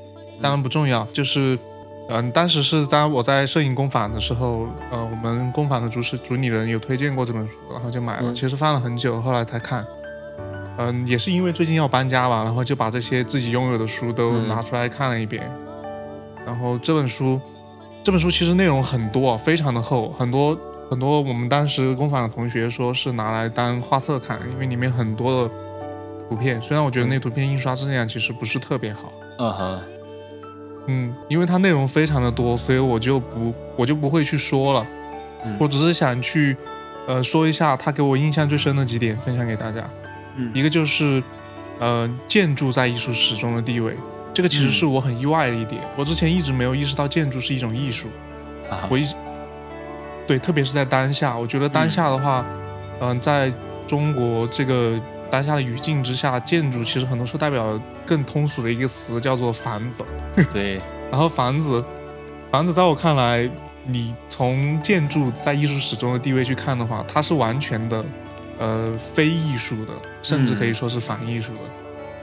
[0.42, 1.02] 当然不重要。
[1.14, 1.58] 就是，
[2.08, 8.32] 嗯，当时是在我在摄影工坊的时候，呃，我们工坊的主持主理人有推荐过这本书，然后就买了。
[8.32, 9.84] 其实放了很久，后来才看。
[10.78, 15.48] 嗯，也是因为最近要搬家吧，然后就把这些自己拥有的书都拿出来看了一遍。
[16.46, 17.40] 然后这本书。
[18.04, 20.56] 这本书其实内容很多，非常的厚，很多
[20.88, 21.20] 很多。
[21.20, 25.54] 我们当时工坊的同学说是拿来当画册看，因为里面很多的
[26.26, 26.62] 图片。
[26.62, 29.12] 虽然我觉得那图片印刷质量其实不是特别好。
[29.40, 29.82] 嗯哼，
[30.88, 34.86] 嗯，因为它内容非常的多，所以我就不我就不会去说了。
[35.58, 36.56] 我只是想去
[37.06, 39.84] 呃说一下它给我印象最深的几点，分享给大家。
[40.36, 41.22] 嗯，一个就是
[41.78, 43.96] 呃建筑在艺术史中的地位。
[44.34, 48.06] 这个其实是我很意外的一点，我之前一直没有意识到建筑是一种艺术，
[48.70, 49.04] 啊我一
[50.26, 52.44] 对，特别是在当下，我觉得当下的话，
[53.00, 53.52] 嗯，在
[53.86, 55.00] 中国这个
[55.30, 60.02] 当下的语境之下，建筑其实很多时候代表更通俗的一个词叫做房子，
[60.50, 60.80] 对，
[61.10, 61.84] 然后房子，
[62.50, 63.46] 房子在我看来，
[63.86, 68.02] 你从建筑在艺术史中的地位去看的话，它是完全的，
[68.58, 71.60] 呃，非艺术的，甚至可以说是反艺术的。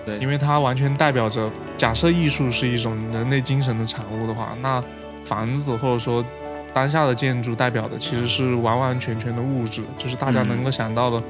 [0.07, 4.83] 对，因为它完全代表着，假设艺术是一种人类精神的产物的话，那
[5.23, 6.25] 房子或者说
[6.73, 11.21] 当下的建筑代表的其实是完完全全的物质，就是大家能够想到的，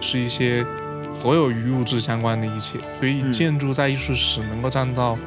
[0.00, 0.64] 是一些
[1.20, 2.78] 所有与物质相关的一切。
[2.98, 5.18] 所以建筑在艺术史能够占到，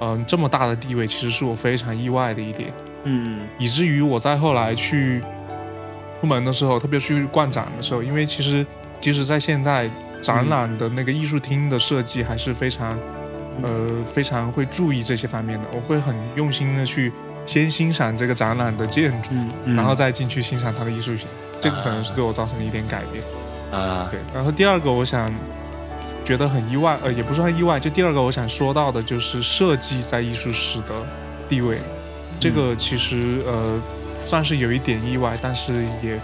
[0.00, 2.72] 嗯，这么大的地位，其实是我非常意外的一点。
[3.04, 5.22] 嗯，以至于我在后来去
[6.20, 8.66] 出门的时候，特别去逛展的时候，因为其实
[9.00, 9.88] 即使在现在。
[10.20, 12.98] 展览的那个艺术厅的设计还是非常，
[13.62, 15.64] 呃，非常会注意这些方面的。
[15.72, 17.12] 我会很用心的去
[17.46, 19.30] 先欣赏这个展览的建筑，
[19.76, 21.24] 然后再进去欣赏它的艺术品。
[21.60, 23.22] 这个可能是对我造成了一点改变。
[23.70, 24.20] 啊，对。
[24.34, 25.32] 然后第二个，我想
[26.24, 27.78] 觉得很意外，呃，也不算意外。
[27.78, 30.94] 就第二个，我想说到的就是设计在艺术史的
[31.48, 31.78] 地位。
[32.40, 33.80] 这个其实呃
[34.24, 36.20] 算是有一点意外，但是也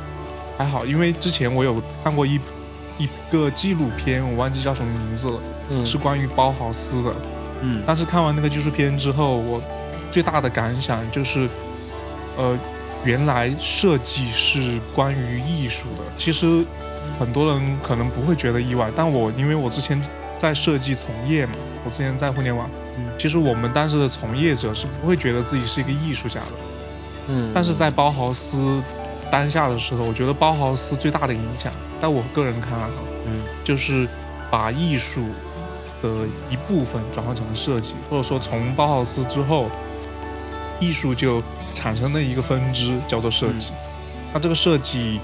[0.56, 2.40] 还好，因为之前我有看过一。
[2.96, 7.12] 一个纪录片，我忘记叫什么名字了，嗯，是关于包豪斯的，
[7.60, 9.60] 嗯，但是看完那个纪录片之后，我
[10.12, 11.48] 最大的感想就是，
[12.36, 12.56] 呃，
[13.04, 16.04] 原来设计是关于艺术的。
[16.16, 16.64] 其实
[17.18, 20.00] 很多人可能不会觉得意外，但我因为我之前
[20.38, 21.52] 在设计从业嘛，
[21.84, 22.68] 我之前在互联网，
[22.98, 26.46] 嗯，其实我们当时的从业者是不会觉得自己是一个艺术家的，
[27.28, 28.82] 嗯，但是在包豪斯。
[29.30, 32.92] 当下的时候，我觉得包豪斯最大的影响，在我个人看来，哈，
[33.26, 34.06] 嗯，就是
[34.48, 35.24] 把艺术
[36.00, 36.08] 的
[36.48, 39.68] 一部分转换成了设计，或者说从包豪斯之后，
[40.78, 43.72] 艺术就产生了一个分支，叫做设计。
[44.32, 45.18] 那这个设计，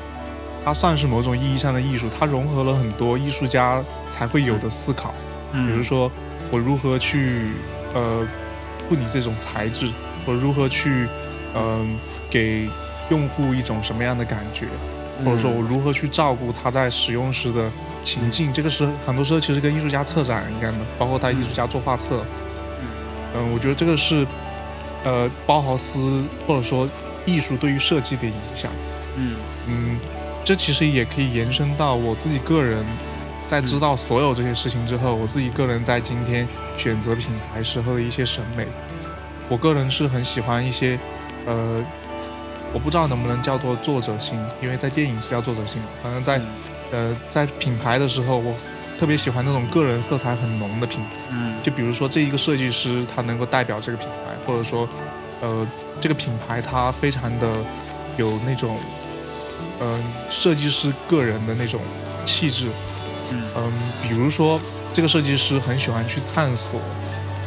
[0.65, 5.15] 它算是某种意义上的艺术，它融合了很多艺术家才会有的思考，
[5.53, 6.11] 比如说
[6.51, 7.51] 我如何去
[7.95, 8.27] 呃
[8.89, 9.91] 处理这种材质，
[10.27, 11.09] 我如何去
[11.55, 11.99] 嗯
[12.31, 12.69] 给。
[13.11, 14.66] 用户一种什么样的感觉，
[15.24, 17.69] 或者说我如何去照顾他在使用时的
[18.05, 22.23] 情境，这个是很多时候其实跟艺术家策展一样的，包括他艺术家做画册。
[23.35, 24.24] 嗯，我觉得这个是，
[25.03, 26.89] 呃，包豪斯或者说
[27.27, 28.70] 艺术对于设计的影响。
[29.16, 29.35] 嗯
[29.66, 29.99] 嗯，
[30.51, 32.85] 这其实也可以延伸到我自己个人，
[33.47, 36.44] 在知道所有这些事情之后，我自己个人在今天
[36.77, 38.66] 选择品牌时候的一些审美。
[39.48, 40.98] 我个人是很喜欢一些，
[41.47, 41.81] 呃，
[42.72, 46.40] 我不知道能不能叫做作者性，因为在电影是叫作者性，反正在，
[46.90, 48.52] 呃，在品牌的时候，我
[48.98, 51.10] 特别喜欢那种个人色彩很浓的品牌。
[51.31, 54.89] 嗯，就比如说这一个设计师，他能够代表这个品牌，或者说，
[55.43, 55.64] 呃，
[56.01, 57.47] 这个品牌它非常的
[58.16, 58.77] 有那种，
[59.81, 61.81] 嗯，设计师个人的那种
[62.24, 62.69] 气质。
[63.32, 64.61] 嗯嗯，比如说
[64.93, 66.81] 这个设计师很喜欢去探索。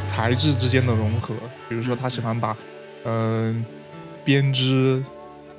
[0.06, 1.34] 材质之间的融合，
[1.68, 2.56] 比如说他喜欢把，
[3.06, 3.66] 嗯，
[4.24, 5.02] 编织，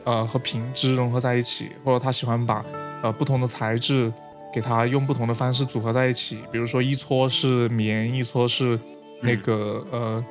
[0.04, 2.64] 呃和品质融合在一起，或者他喜欢把，
[3.02, 4.12] 呃不同的材质
[4.54, 8.78] 给它用不同的方式组合在一起，比如说一撮是棉，一撮是
[9.22, 10.24] 那个呃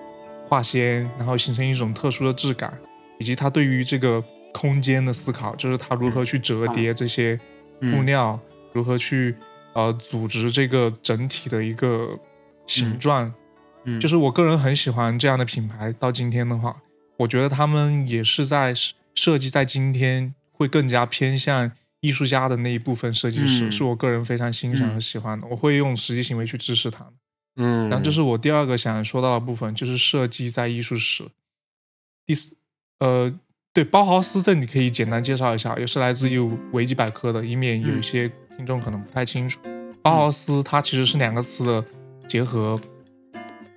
[0.48, 2.72] 化纤，然后形成一种特殊的质感，
[3.18, 4.24] 以及他对于这个
[4.54, 7.40] 空间的思考，就是他如何去折叠这些
[7.80, 8.40] 布料，
[8.72, 9.36] 如何去
[9.74, 12.18] 呃组织这个整体的一个
[12.68, 13.28] 形状。
[13.86, 15.92] 嗯就是我个人很喜欢这样的品牌。
[16.00, 16.82] 到今天的话，
[17.18, 18.74] 我觉得他们也是在
[19.14, 21.70] 设计，在今天会更加偏向
[22.00, 25.46] 艺术家的那一部分设计师，是我个人非常欣赏和喜欢的。
[25.48, 27.14] 我会用实际行为去支持他们。
[27.58, 31.26] 嗯，然后这是我第二个想说到的部分，就是设计在艺术史。
[32.26, 32.56] 第四，
[33.00, 33.38] 呃，
[33.74, 36.38] 对，包豪斯这你可以简单介绍一下，也是来自于
[36.74, 39.60] 维基百科的，以免有一些听众可能不太清楚。
[40.04, 41.84] 包豪斯它其实是两个词的
[42.28, 42.80] 结合。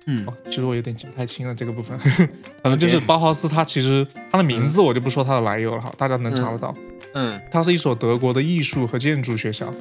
[0.05, 1.97] 嗯，哦其实我有点记不太清了这个部分，
[2.61, 6.75] 反正就是包豪斯，它其实它的名字我就不说它的来由了哈，大家能查得到。
[7.15, 9.73] 嗯，它是一所德国的艺术和建筑学校，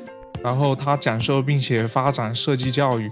[0.43, 3.11] 然后它讲授并且发展设计教育。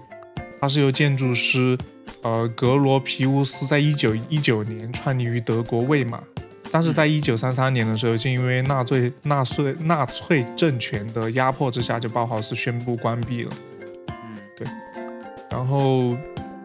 [0.58, 1.78] 它是由建筑师
[2.22, 6.18] 呃格罗皮乌斯在一九一九年创立于德国魏玛，
[6.74, 13.52] 但是在一九三三年的时候，就因为纳粹纳粹纳粹政权的压迫之下，就包豪斯宣布关闭了。
[14.08, 14.66] 嗯，对，
[15.48, 16.16] 然后。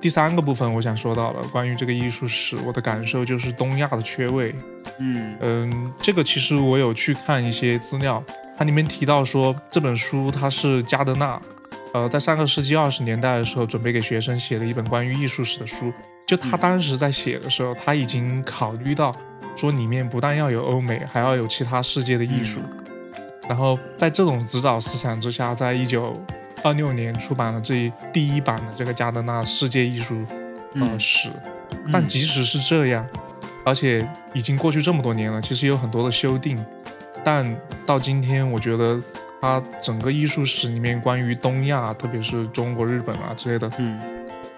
[0.01, 4.55] 第三个部分，我想说到了关于这个艺术史，我的感受就是东亚的缺位。
[4.97, 8.23] 嗯嗯，这个其实我有去看一些资料，
[8.57, 11.37] 它里面提到说这本书它是加德纳，
[11.93, 15.91] 呃，在上个世纪二十年代的时候准备给学生写的一本关于艺术史的书。
[16.25, 19.13] 就他当时在写的时候，他已经考虑到
[19.59, 22.59] 说里面不但要有欧美，还要有其他世界的艺术。
[23.47, 26.13] 然后在这种指导思想之下，在一九。
[26.61, 30.25] 二六年出版了这一第一版的这个加德纳世界艺术
[30.75, 31.29] 呃史，
[31.89, 33.07] 但即使是这样，
[33.63, 36.61] 而且已经过去这么多年了，其实有很多的修订，
[37.23, 37.55] 但
[37.85, 39.01] 到今天，我觉得
[39.39, 43.97] 它整个艺术史里面关于东亚，特别是中国、日本啊之类的，嗯，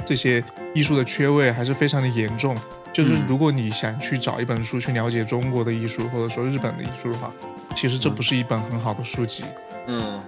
[0.04, 2.58] 这些艺术的缺位还是非常的严重。
[2.94, 7.32] 就是如果你想去找一本书去了解中国的艺术，或者说日本的艺术的话，
[7.76, 9.44] 其实这不是一本很好的书籍。
[9.88, 10.22] 嗯。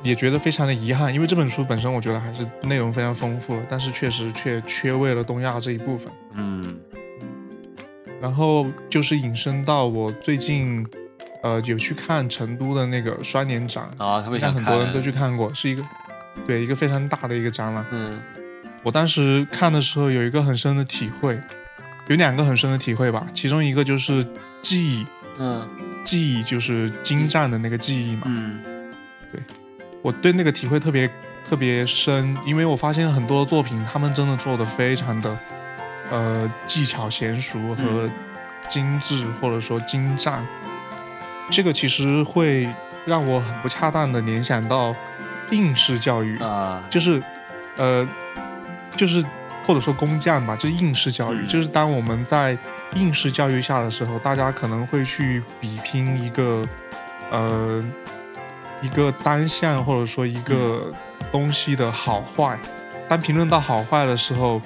[0.00, 6.10] 也觉得非常的遗憾，因为这本书本身我觉得还是内容非常丰富，但是确实却缺位了东亚这一部分。
[6.34, 6.78] 嗯，
[8.20, 10.86] 然后就是引申到我最近，
[11.42, 15.82] 呃，有去看成都的那个双年展啊，特别想看，很多人都去看过，是一个
[16.46, 17.84] 对一个非常大的一个展览。
[17.90, 18.20] 嗯，
[18.82, 21.38] 我当时看的时候有一个很深的体会，
[22.08, 24.26] 有两个很深的体会吧，其中一个就是
[24.62, 25.06] 记忆，
[25.38, 25.68] 嗯，
[26.04, 28.22] 记忆就是精湛的那个记忆嘛。
[28.26, 28.60] 嗯，
[29.32, 29.42] 对。
[30.00, 31.10] 我对那个体会特别
[31.48, 35.38] 特别深，因为我发现很多作品，他们真的做的非常的，
[36.10, 38.08] 呃，技巧娴熟和
[38.68, 40.40] 精致，或者说精湛。
[41.50, 42.68] 这个其实会
[43.06, 44.94] 让我很不恰当的联想到
[45.50, 47.20] 应试教育啊，就是，
[47.76, 48.06] 呃，
[48.98, 49.24] 就是
[49.66, 52.58] 或者说工匠吧，就是应试教育，就是当我们在
[52.92, 56.68] 应试教育下的时候，大家可能会去比拼一个，
[57.30, 57.82] 呃。
[58.80, 60.88] 一个单项或者说一个
[61.32, 62.56] 东西的好坏，
[63.08, 64.62] 当评论到好坏的时候，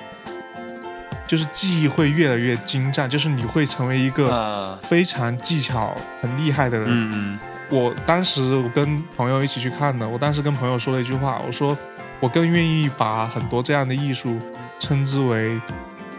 [1.26, 6.86] 就是技艺会越来越精湛，就是你会成为一个非常技巧很厉害的人。
[6.90, 7.38] 嗯
[7.70, 11.74] 我当时我跟朋友一起去看的，我当时跟朋友说了一句话，我说
[12.22, 14.38] 我更愿意把很多这样的艺术
[14.78, 15.60] 称之为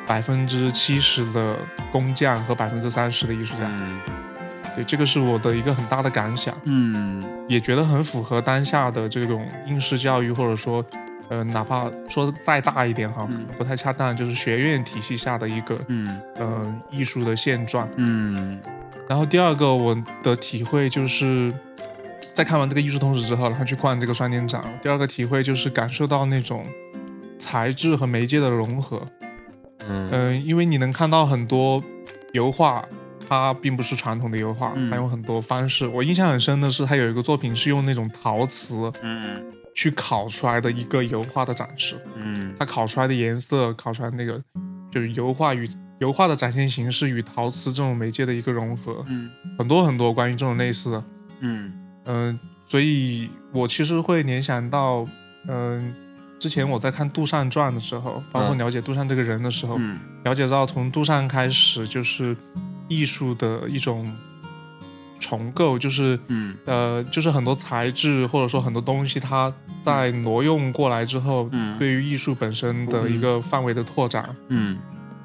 [0.06, 1.56] 百分之七十的
[1.94, 3.72] 工匠和百分之三十的艺术家。
[4.76, 10.84] 对，这个是我的一个很大的感想，嗯，也觉得很符合当下的这种应试教育，或者说，
[11.30, 13.26] 呃，哪怕说再大一点哈，
[13.58, 18.60] 不太恰当，就是学院体系下的一个，嗯，呃，艺术的现状，嗯。
[19.08, 21.52] 然后第二个我的体会就是，
[22.34, 26.66] 在看完这个艺术通史之后，然后去逛这个双年展，第二个体会就是感受到那种
[27.38, 29.08] 材质和媒介的融合，
[29.88, 31.84] 嗯，因为你能看到很多
[32.34, 32.84] 油画。
[33.26, 34.92] 它并不是传统的油画，嗯。
[34.92, 35.88] 它有很多方式。
[35.88, 39.42] 我印象很深的是，它有一个作品是用那种陶瓷嗯。
[39.74, 42.54] 去烤出来的一个油画的展示，嗯。
[42.60, 44.40] 它烤出来的颜色，烤出来那个
[44.92, 45.68] 就是油画与
[46.00, 49.32] 油画的展现形式与陶瓷这种媒介的一个融合，嗯。
[49.58, 51.04] 很多很多关于这种类似的，
[51.40, 51.72] 嗯
[52.06, 55.08] 嗯、所以我其实会联想到，
[55.48, 55.94] 嗯、
[56.40, 58.58] 之前我在看杜尚传的时候，包括嗯。
[58.58, 60.00] 了解杜尚这个人的时候，嗯。
[60.24, 62.36] 了解到从杜尚开始就是
[62.88, 64.14] 艺术的一种
[65.20, 66.56] 重构，就是嗯。
[66.66, 71.78] 呃，就是很多材质或者说很多东西，它在挪用过来之后，嗯。
[71.80, 74.36] 对于艺术本身的一个范围的拓展。
[74.50, 74.78] 嗯，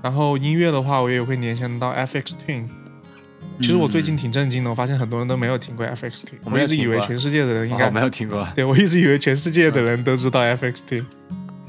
[0.03, 2.69] 然后音乐的话，我也会联想到 FX Twin。
[3.61, 6.39] 其实我最近挺震惊的，我发现很多人都没有听过 FX Twin。
[6.45, 8.47] 我一直以为全世界的人应该我没有听过。
[8.55, 11.05] 对我一直以为全世界的人都知道 FX Twin，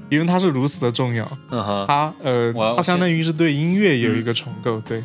[0.09, 1.25] 因为它是如此的重要。
[1.51, 4.99] 嗯哼它呃，它相当于是对音乐有一个重构，对，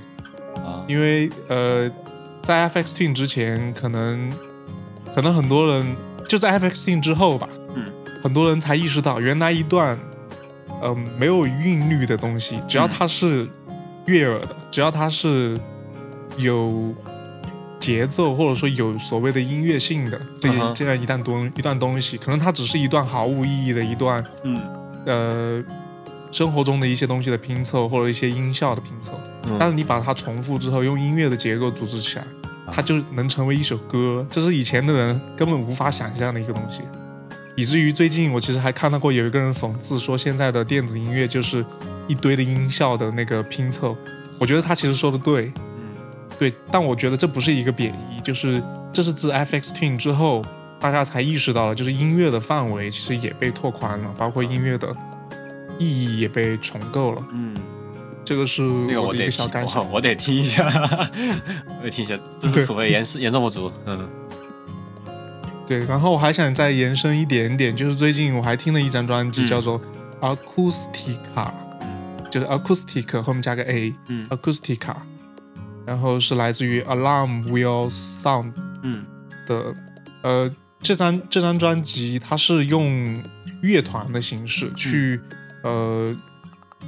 [0.56, 1.90] 啊因为呃，
[2.42, 4.30] 在 FX Twin 之前，可能
[5.14, 5.96] 可能很多人
[6.28, 7.86] 就在 FX Twin 之后吧，嗯，
[8.22, 9.98] 很多人才意识到，原来一段
[10.82, 12.90] 呃没有韵律的东西，只要嗯。
[12.92, 13.48] 它是
[14.06, 15.58] 悦耳的，只要它是
[16.36, 16.94] 有
[17.78, 24.60] 节奏或者说有所谓的音乐性的这这样一段东一段东西，可能它只是一段毫无意义的一段嗯
[25.06, 25.64] 呃
[26.30, 29.12] 生活中的一些东西的拼凑，或者一些音效的拼凑。
[29.46, 32.24] 嗯但是你把它重复之后，用音乐的结构组织起来，
[32.72, 36.80] 它就能成为一首歌，这是以前的人根本无法想象的一个东西。
[37.56, 41.64] 以至于最近我其实还看到过有一个人讽刺说，现在的电子音乐就是
[42.08, 43.96] 一堆的音效的那个拼凑。
[44.40, 45.73] 我觉得他其实说的对，嗯
[46.38, 48.62] 对，但我觉得这不是一个贬义，就是
[48.92, 50.44] 这是自 FX Twin 之后，
[50.80, 54.94] 大家才意识到了，就是音乐的范围其实也被拓宽了，包括音乐的
[55.78, 57.22] 意义也被重构了。
[57.32, 57.56] 嗯，
[58.24, 59.88] 这个是这个我得听小感想。
[59.90, 63.70] 我得听一下，我得听一下，这是对所谓严严重不足。
[63.86, 64.08] 嗯
[65.66, 69.80] 对，然后我还想再延伸一点点，就是最近我还听了一张专辑，嗯叫做
[70.20, 71.50] Acoustica，、
[72.30, 74.94] 就是 Acoustic 后面加个 A，Acoustica，、嗯 Acoustica
[75.86, 78.52] 然后是来自于 Alarm Will Sound
[78.82, 79.04] 嗯。
[79.46, 79.74] 的，
[80.22, 80.50] 呃，
[80.80, 83.22] 这张这张专辑它是用
[83.62, 85.20] 乐团的形式去、
[85.62, 86.14] 呃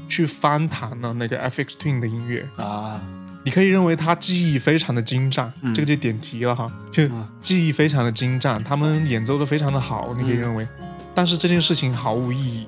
[0.08, 3.00] 去翻弹了那个 FX Twin 的音乐，啊。
[3.44, 5.72] 你可以认为它技艺非常的精湛，嗯。
[5.72, 7.26] 这个就点题了哈，就嗯。
[7.40, 10.40] 技艺非常的精湛，他们演奏的非常的好，你可以嗯。
[10.40, 10.68] 认为，
[11.14, 12.66] 但是这件事情毫无意义，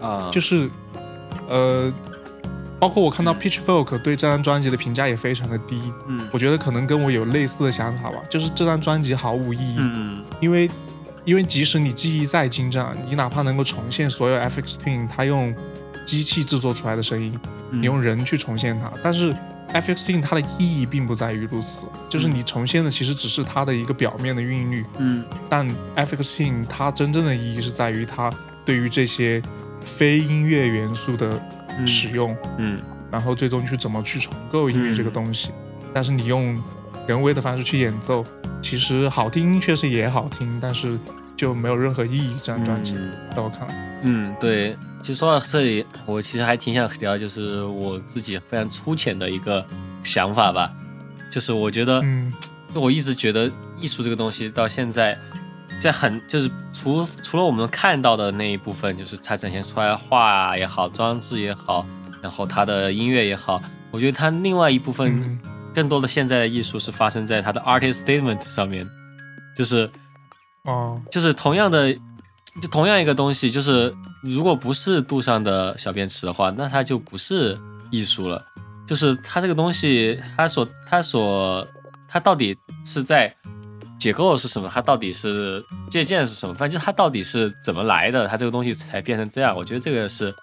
[0.00, 0.68] 啊，就是
[1.48, 1.92] 呃，
[2.82, 6.28] 包括我看到嗯 Pitchfork 对这张专辑的评价也非常的低，嗯。
[6.32, 10.20] 我觉得可能跟我有类似的想法吧，就是这张专辑毫无意义，嗯。
[10.40, 10.68] 因为
[11.24, 15.54] 因为即使你技艺再精湛，你哪怕能够重现所有 FX Twin 他用
[16.04, 17.38] 机器制作出来的声音，
[17.70, 17.80] 嗯。
[17.80, 19.32] 你用人去重现它，但是
[19.72, 25.24] FX Twin 它的意义并不在于如此，就是你重现的其实只是它的一个表面的韵律，嗯。
[25.48, 25.64] 但
[25.94, 28.28] FX Twin 它真正的意义是在于它
[28.64, 29.40] 对于这些
[29.84, 32.80] 非音乐元素的嗯使用，嗯。
[33.10, 35.50] 然后最终去怎么去重构音乐这个东西。
[35.92, 36.56] 但是你用
[37.06, 38.24] 人为的方式去演奏，
[38.62, 40.98] 其实好听确实也好听，但是
[41.36, 42.34] 就没有任何意义。
[42.38, 43.12] 这张专辑嗯。
[43.36, 49.64] 在我看来，嗯，对，其实说到这里，我其实还挺想聊，就是我自己非常粗浅的一个
[50.02, 50.72] 想法吧，
[51.30, 52.32] 就是我觉得，嗯。
[52.74, 55.18] 我一直觉得艺术这个东西到现在，
[55.82, 61.86] 在很就是除除了我们看到的那一部分，就是它展现出来画也好，装置也好，
[62.22, 65.40] 然后它的音乐也好，我觉得它另外一部分嗯
[65.74, 68.88] 更多的现在的艺术是发生在它的 artist statement 上面，
[69.56, 69.90] 就是
[70.64, 71.92] 哦，就是同样的，
[72.60, 77.58] 就同样一个东西，就是如果不是杜尚的小便池的话，那它就不是
[77.90, 78.44] 艺术了。
[78.84, 81.66] 就是它这个东西，它所它所
[82.08, 82.54] 它到底
[82.84, 83.34] 是在
[84.02, 84.68] 解构是什么？
[84.68, 86.52] 它到底是借鉴是什么？
[86.52, 88.26] 反正就它到底是怎么来的？
[88.26, 89.56] 它这个东西才变成这样？
[89.56, 90.34] 我觉得这个是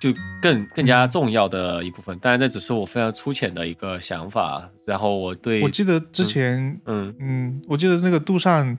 [0.00, 0.10] 就
[0.40, 2.18] 更更加重要的一部分。
[2.20, 4.66] 当然，这只是我非常粗浅的一个想法。
[4.86, 8.78] 然后我对我记得之前，嗯嗯，我记得那个杜尚，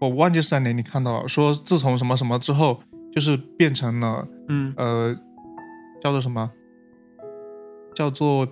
[0.00, 2.80] 我忘记是在哪里看到了，说自从什么什么之后，
[3.14, 5.14] 就是变成了嗯呃，
[6.02, 6.50] 叫做什么？
[7.94, 8.44] 叫做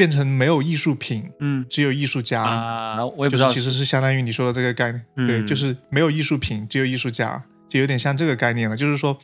[0.00, 2.42] 变成没有艺术品，嗯只有艺术家。
[2.42, 8.74] 啊，我也不知道就是其实是相当于你说的这个概念，对，嗯就是没有艺术品，只有艺术家，就有点像这个概念了。
[8.74, 9.14] 就是说，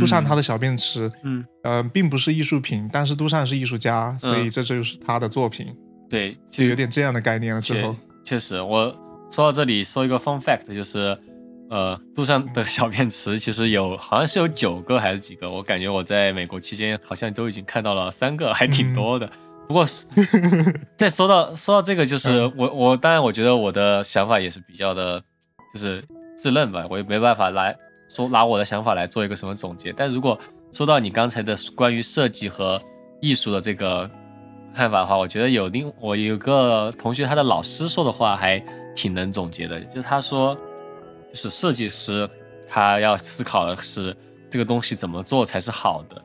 [0.00, 1.44] 杜尚他的小便池，嗯。
[1.62, 5.72] 呃，并不是艺术品，但是杜尚是艺术家，所以这就是他的作品，
[6.10, 7.60] 对，就有点这样的概念了。
[7.60, 7.94] 之后，
[8.24, 8.92] 确实，我
[9.30, 11.16] 说到这里说一个 fun fact，就是
[11.70, 19.30] 呃，杜尚的小便池其实有好像是有九个还是几个，我感觉我在美国期间好像都已经看到了三个，还挺多的。
[19.66, 20.06] 不过是
[20.96, 25.22] 再说到 说到这个，就是我我当然我觉得我的想法也是比较的，
[25.72, 26.04] 就是
[26.36, 27.76] 自认吧，我也没办法来
[28.08, 29.92] 说拿我的想法来做一个什么总结。
[29.92, 30.38] 但如果
[30.72, 32.80] 说到你刚才的关于设计和
[33.20, 34.10] 艺术的这个
[34.74, 38.62] 看法的话，我觉得有另我有个同学他的老师说的话还
[38.94, 40.54] 挺能总结的，就是他说，
[41.30, 42.28] 就是设计师
[42.68, 44.16] 他要思考的是
[44.50, 46.20] 这个东西怎么做才是好的，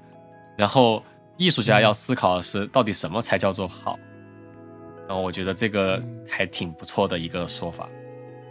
[0.58, 1.02] 然后
[1.40, 3.98] 艺术家要思考的是到底什么才叫做好。
[5.08, 6.00] 然后我觉得这个
[6.30, 7.90] 还挺不错的一个说法。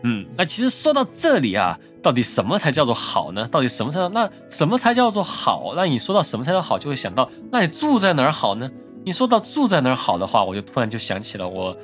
[0.02, 3.46] 嗯，那其实说到这里啊，到底什么才叫做好呢？
[3.48, 5.74] 到底什么才叫那什么才叫做好？
[5.76, 8.70] 那你说到什么才叫好，就会想到那你住在哪儿好呢？
[9.04, 11.76] 你说到住在哪儿好的话，我就突然就想起了我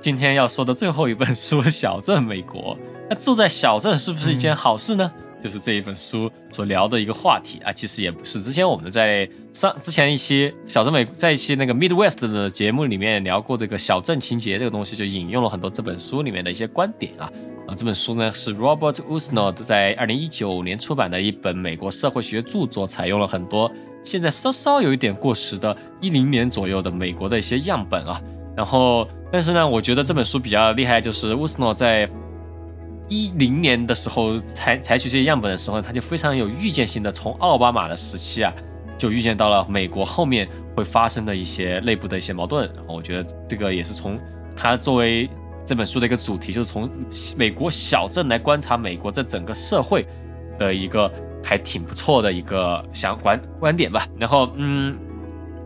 [0.00, 2.76] 今天要说的最后一本书《小镇美国》。
[3.10, 5.12] 那住在小镇是不是一件好事呢？
[5.40, 7.72] 就是这一本书所聊的一个话题啊。
[7.72, 17.30] 其实也不是，之前我们在上之前一期小镇美在一期那个 Midwest 的节目里面聊过这个小镇情节这个东西，就引用了很多这本书里面的一些观点啊。
[17.66, 23.70] 啊，这本书呢是 Robert Usnod 在二零一九年出版的一本美国社会学著作，采用了很多
[24.02, 28.22] 现在稍稍有一点过时的一零年左右的美国的一些样本啊。
[28.56, 32.08] 然后，但是呢，我觉得这本书比较厉害，就是 Usnod 在
[33.08, 38.52] 一零年的时候采采取这些样本的时候，他就非常有预见性的从奥巴马的时期啊，
[38.96, 42.68] 就预见到了美国后面会发生的一些内部的一些矛盾。
[42.74, 44.18] 然后，我觉得这个也是从
[44.56, 45.28] 他作为。
[45.66, 46.90] 这本书的一个主题就是从
[47.36, 50.06] 美国小镇来观察美国这整个社会
[50.58, 51.12] 的一个
[51.44, 54.08] 还挺不错的一个想观观点吧。
[54.18, 54.96] 然后，嗯，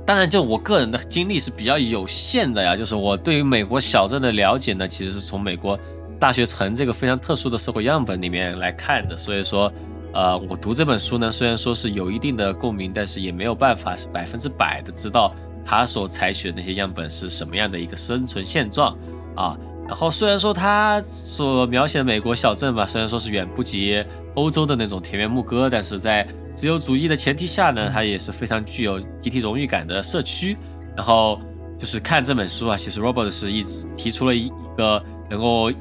[0.05, 2.77] 当然，就我个人的经历是比较有限的呀。
[2.77, 5.79] 就是我对于美国小镇的了解呢，其实是从美国
[6.23, 9.17] 大学城这个非常特殊的社会样本里面来看的。
[9.17, 9.73] 所以说，
[10.15, 15.35] 呃，我读这本书呢，虽然说是有一定的共鸣，但是也没有办法是百分之百的知道
[15.65, 18.97] 他所采取的那些样本是什么样的一个生存现状
[19.35, 19.59] 啊。
[19.89, 24.01] 然后虽然说他所描写的美国小镇吧，虽然说是远不及
[24.37, 26.25] 欧洲的那种田园牧歌，但是在
[26.55, 30.57] 自由主义的前提下呢，它也是非常具有集体荣誉感的社区。
[30.97, 31.41] 然后
[31.77, 35.73] 就是看这本书啊，其实 Robert 是一直提出了一个能够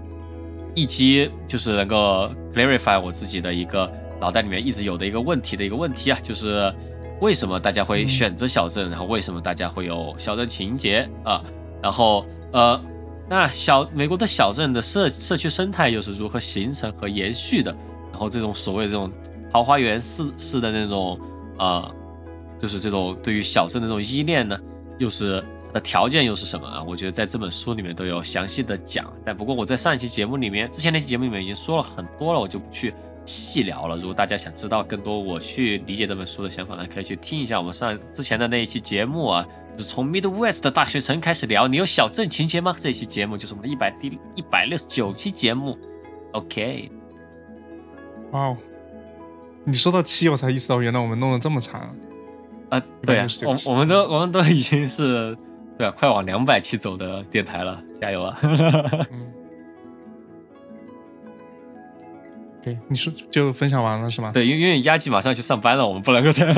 [0.73, 6.73] 一击就是能够 clarify 我自己的一个脑袋里面一直有的一个问题的一个问题啊，就是
[7.19, 11.43] 为什么大家会选择小镇，然后为什么大家会有小镇情节啊？
[11.81, 12.81] 然后呃。
[13.29, 17.73] 那小美国的小镇的社社区生态又是如何形成和延续的？
[18.11, 19.09] 然后这种所谓这种
[19.49, 21.17] 桃花源式式的那种
[21.57, 21.95] 呃，
[22.59, 24.59] 就是这种对于小镇的这种依恋呢，
[24.97, 25.41] 又是
[25.71, 26.83] 的条件又是什么啊？
[26.83, 29.11] 我觉得在这本书里面都有详细的讲。
[29.25, 32.93] 但不过我在上一期节目里面，之前那期节目里面已经说了很多了，我就不去
[33.25, 33.95] 细聊了。
[33.95, 39.47] 如果大家想知道更多我去理解这本书的想法呢，可以去听一下我们上之前的那一期节目啊。
[39.77, 42.75] 是从 Midwest 大学城开始聊，你有小镇情节吗？
[42.77, 45.77] 这期节目就是我们的一百第一百六十九期节目。
[46.33, 46.91] OK，
[48.31, 48.57] 哇哦，
[49.63, 51.95] 你说到七，我才意识到原来我们弄了这么长
[52.69, 52.83] 啊！
[53.05, 55.35] 对啊，我我们都我们都已经是
[55.81, 58.37] 对啊，快往两百期走的电台了，加油啊！
[59.11, 59.33] 嗯
[62.61, 64.31] 对，你说就分享完了是吗？
[64.31, 66.53] 对，因为因为压季马上去上班了，我们不能够再。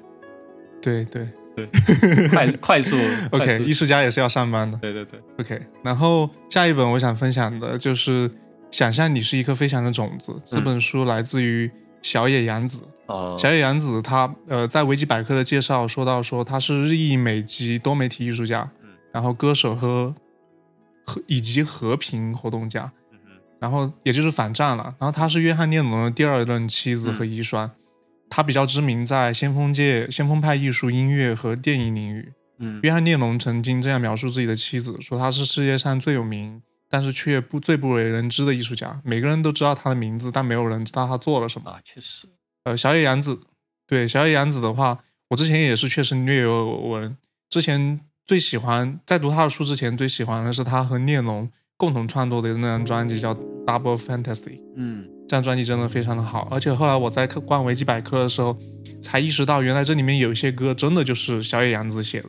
[0.80, 1.28] 对对。
[1.54, 2.96] 对，快快速。
[3.30, 4.78] OK，艺术家也是要上班的。
[4.78, 5.20] 对对对。
[5.38, 8.28] OK，然后下一本我想分享的就是
[8.70, 11.70] 《想象你是一颗飞翔的种子》这本书来自于
[12.00, 12.80] 小野洋子。
[13.06, 13.36] 哦。
[13.38, 18.70] 小野洋子他呃在维基百科的介绍说到说他是日裔美籍多媒体艺术家，
[19.12, 20.14] 然后歌手和
[21.04, 22.92] 和以及和平活动家，
[23.58, 24.94] 然后也就是反战了。
[24.98, 27.70] 然后他是约翰列侬的第二任妻子和遗孀。
[28.28, 32.32] 他比较知名在先锋界、先锋派艺术、音乐和电影领域。
[32.58, 36.60] 嗯，约翰列侬曾经这样描述自己的妻子，说她是世界上最有名，
[36.90, 39.00] 但是却不最不为人知的艺术家。
[39.04, 41.70] 每个人都知道他的名字，但没有人知道他做了什么。
[41.70, 42.26] 啊，确实。
[42.66, 43.38] 呃，小野洋子，
[43.86, 44.98] 对小野洋子的话，
[45.28, 47.16] 我之前也是确实略有耳闻。
[47.48, 53.32] 之前最喜欢在读他的书之前，最喜欢的是他和聂龙共同创作的那张专辑，叫
[53.64, 54.58] 《Double Fantasy》。
[54.74, 55.06] 嗯。
[55.28, 58.56] 这张专辑真的非常的好，而且后来我在逛维基百科的时候，
[59.00, 62.28] 才意识到原来这里面有一些歌真的就是小野洋子写的。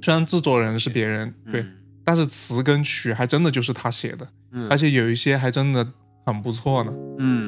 [0.00, 1.66] 虽然制作人是别人，对，
[2.02, 4.26] 但是词跟曲还真的就是他写的。
[4.52, 5.86] 嗯，而且有一些还真的
[6.26, 6.92] 很不错呢。
[6.94, 7.43] 嗯嗯，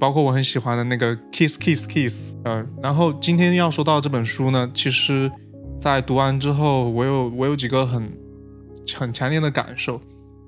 [0.00, 2.34] 包括我很喜欢的那个 Kiss Kiss Kiss。
[2.44, 5.30] 呃，然后今天要说到这本书呢，其实，
[5.78, 8.10] 在读完之后，我有我有几个很
[8.96, 10.00] 很强烈的感受，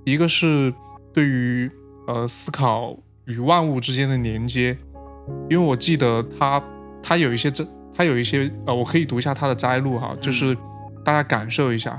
[0.05, 0.75] 一个是
[1.13, 1.71] 对于
[2.09, 2.97] 呃思考。
[3.27, 4.77] 与万物之间的连接，
[5.49, 6.61] 因为我记得他，
[7.01, 7.65] 他有一些这，
[7.95, 10.57] 他有一些呃，我可以读一下他的摘录哈，就是
[11.05, 11.97] 大家感受一下。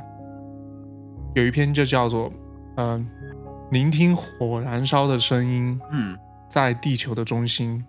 [1.33, 2.29] 有一篇就叫做
[2.75, 3.07] “嗯、
[3.71, 6.17] 聆听火燃烧的声音，嗯
[6.53, 7.83] 在地球的中心”，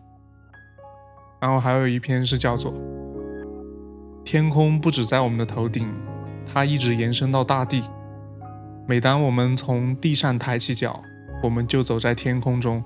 [1.39, 2.73] 然后还有一篇是叫做
[4.25, 5.87] “天空不止在我们的头顶，
[6.51, 7.83] 它一直延伸到大地。
[8.89, 10.99] 每当我们从地上抬起脚，
[11.43, 12.83] 我们就走在天空中。”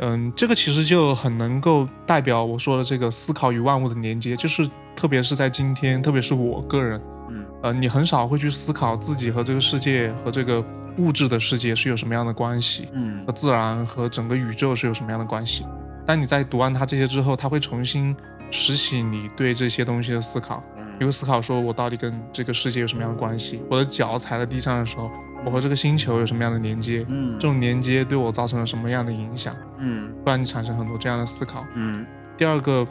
[0.00, 7.00] 嗯，这个其实就很能够代表我说的这个思考与万物的连接，就是特别是在今天，特别是我个人，
[7.30, 10.62] 嗯呃，你很少会去思考自己和这个世界和这个
[10.98, 15.66] 物质的世界是有什么样的关系，嗯和自然和整个宇宙是有什么样的关系。
[16.06, 18.14] 当你在读完它这些之后，它会重新
[18.50, 20.62] 拾起你对这些东西的思考，
[20.98, 23.62] 你会思考说，我到底跟这个世界有什么样的关系？
[23.70, 25.10] 我的脚踩在地上的时候，
[25.44, 27.04] 我和这个星球有什么样的连接？
[27.08, 29.54] 嗯这种连接对我造成了什么样的影响？
[29.78, 31.66] 嗯会让你产生很多这样的思考。
[31.74, 32.04] 嗯
[32.36, 32.86] 第二个，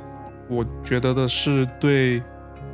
[0.49, 2.21] 我觉得的是对，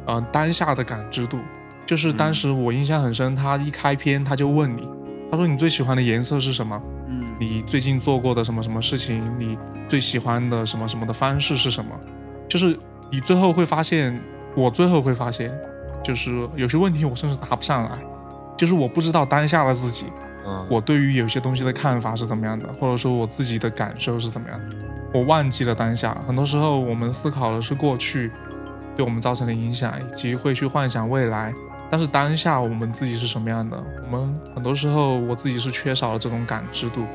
[0.05, 1.39] 呃，当下的感知度，
[1.85, 4.87] 就是当时我印象很深，他一开篇他就问你，
[5.31, 6.81] 他说你最喜欢的颜色是什么？
[7.07, 9.23] 嗯你最近做过的什么什么事情？
[9.39, 9.57] 你
[9.87, 11.95] 最喜欢的什么什么的方式是什么？
[12.49, 12.77] 就是
[13.11, 14.19] 你最后会发现，
[14.55, 15.49] 我最后会发现，
[16.03, 17.97] 就是有些问题我甚至答不上来，
[18.57, 20.07] 就是我不知道当下的自己，
[20.45, 24.75] 嗯，我对于有些东西的看法是怎么样的，或者说我自己的感受是怎么样的，
[25.13, 26.17] 我忘记了当下。
[26.27, 28.29] 很多时候我们思考的是过去
[28.97, 31.53] 对我们造成的影响，以及会去幻想未来，
[31.89, 37.05] 但是当下我们自己是什么样的，我们很多时候我自己是缺少了这种感知度。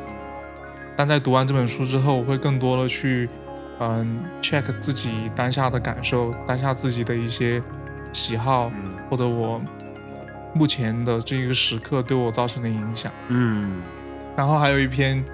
[0.96, 3.28] 但在读完这本书之后，我会更多的去，
[3.80, 7.62] 嗯，check 自己当下的感受，当下自己的一些
[8.12, 9.60] 喜好，嗯或者我
[10.52, 13.10] 目前的这个时刻对我造成的影响。
[13.28, 13.82] 嗯
[14.36, 15.24] 然后还有一篇，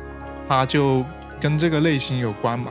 [0.48, 1.04] 它就
[1.40, 2.70] 跟这个类型有关吧。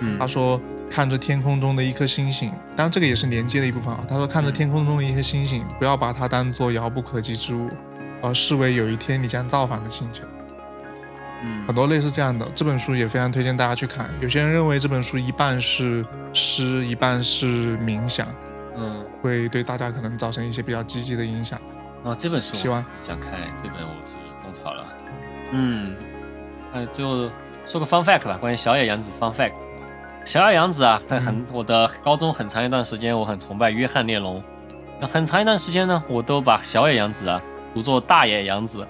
[0.00, 0.60] 嗯，他说
[0.94, 4.04] 看着天空中的一颗星星，当然这个也是连接的一部分啊。
[4.08, 7.68] 他说看着天空中的一颗星星，不要把它当做遥不可及之物，
[8.22, 10.22] 而视为有一天你将造访的星球。
[11.42, 14.08] 嗯很多类似这样的，这本书也非常推荐大家去看。
[14.20, 18.28] 有些人认为这本书一半是诗，一半是冥想，
[18.76, 21.60] 嗯，会对大家可能造成一些比较积极的影响。
[22.04, 24.86] 哦，这本书希望想看，这本我是种草了。
[25.50, 25.96] 嗯，
[26.72, 27.28] 呃，最后
[27.66, 29.54] 说个 fun fact 吧，关于小野洋子 fun fact。
[30.24, 34.42] 小野洋子啊，在很、我的高中很长一段时间，我很崇拜约翰列侬。
[34.98, 37.40] 那很长一段时间呢，我都把小野洋子啊
[37.74, 38.86] 读作大野洋子。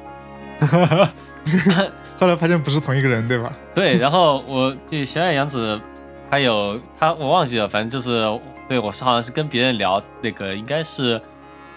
[2.17, 3.53] 后来发现不是同一个人，对吧？
[3.75, 5.79] 对，然后我这小野洋子，
[6.31, 11.21] 还有他我忘记了，反正就是对我是好像是跟别人聊那个应该是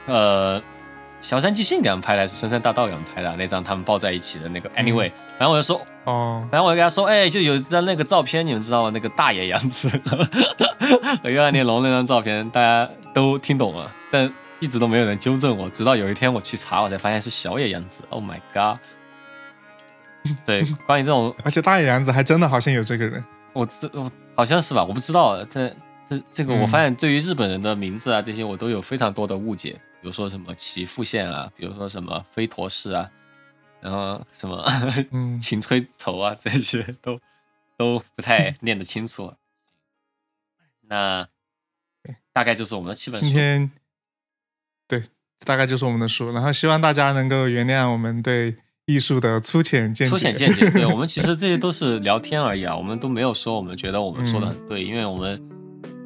[0.05, 0.61] 呃
[1.19, 8.91] 小山寄信给他们拍的，还是深山大道给他们拍的那张他们抱在一起的那个 anyway，、然后我就说，哦，然后我就跟他说，哎，就有一张那个照片，你们知道吗？
[8.93, 9.89] 那个大野洋子
[11.23, 18.03] 和约翰列侬那张照片，大家都听懂了，但一直都没有人纠正我，直到有一天我去查，我才发现是小野洋子。
[18.09, 18.79] Oh my god！
[20.45, 23.23] 对，关于这种而且大野洋子还真的好像有这个人。
[23.53, 25.43] 我这我好像是吧，我不知道。
[25.45, 25.69] 这
[26.07, 29.75] 这这个，嗯我发现对于日本人的名字啊，这些我都有非常多的误解。
[30.07, 33.11] 比如说什么岐阜县啊，比如说什么飞陀市啊，
[33.81, 34.65] 然后什么
[35.11, 37.19] 嗯， 秦吹愁啊，这些都
[37.77, 39.33] 都不太 念得清楚。
[40.83, 41.27] 那
[42.31, 43.25] 大概就是我们的七本书。
[43.25, 43.69] 今天
[44.87, 45.03] 对，
[45.43, 48.55] 大概就是我们的书，然后希望大家能够原谅我们对
[48.85, 50.09] 艺术的粗浅见解。
[50.09, 55.49] 粗浅见解，对我们其实这些都是聊天而已啊，我们都没有说我们觉得我们说的很对，因为我们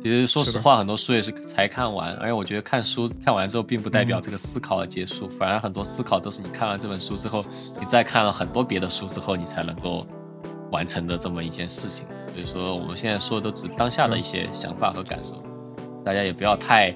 [0.01, 7.45] 其实说实话，很多书也是才看完，而且我觉得看书看完之后，并不代表这个思考的结束，反而很多思考都是你看完这本书之后，
[7.79, 10.07] 你再看了很多别的书之后，你才能够
[10.71, 12.07] 完成的这么一件事情。
[12.33, 15.35] 所以说，我们现在说的都只是当下的一些想法和感受，
[16.03, 16.91] 大家也不要太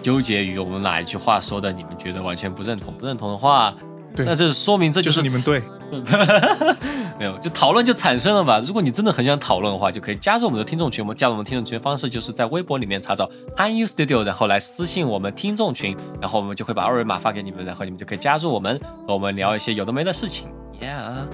[0.00, 3.74] 纠结于我们哪一句话说的，你们觉得完全不认同，不认同的话。
[4.18, 5.62] 对那这说明这就是你们对，
[7.18, 8.60] 没有，就讨论就产生了吧。
[8.66, 11.04] 如果你真的很想讨论的话，就可以加入我们的听众群。
[11.04, 20.48] 我们加入我们听众群的方式就是在微博里面查找 Han You Studio，然后来私信我们听众群，然后我们就会把二维码发给你们，然后你们就可以加入我们，和我们聊一些有的没的事情。
[20.80, 21.26] Yeah，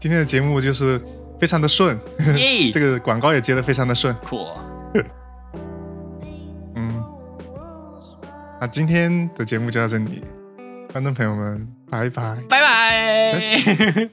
[0.00, 1.00] 今天的节目就是
[1.38, 1.98] 非常的顺，
[2.36, 4.14] 耶这个广告也接的非常的顺。
[4.16, 4.46] 酷。
[6.74, 7.04] 嗯，
[8.60, 10.22] 那今天的节目就到这里，
[10.92, 14.10] 观众朋友们，拜拜，拜拜。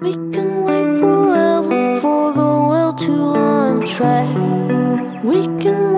[0.00, 4.34] we can wait forever for the world to untrack.
[5.22, 5.91] We can.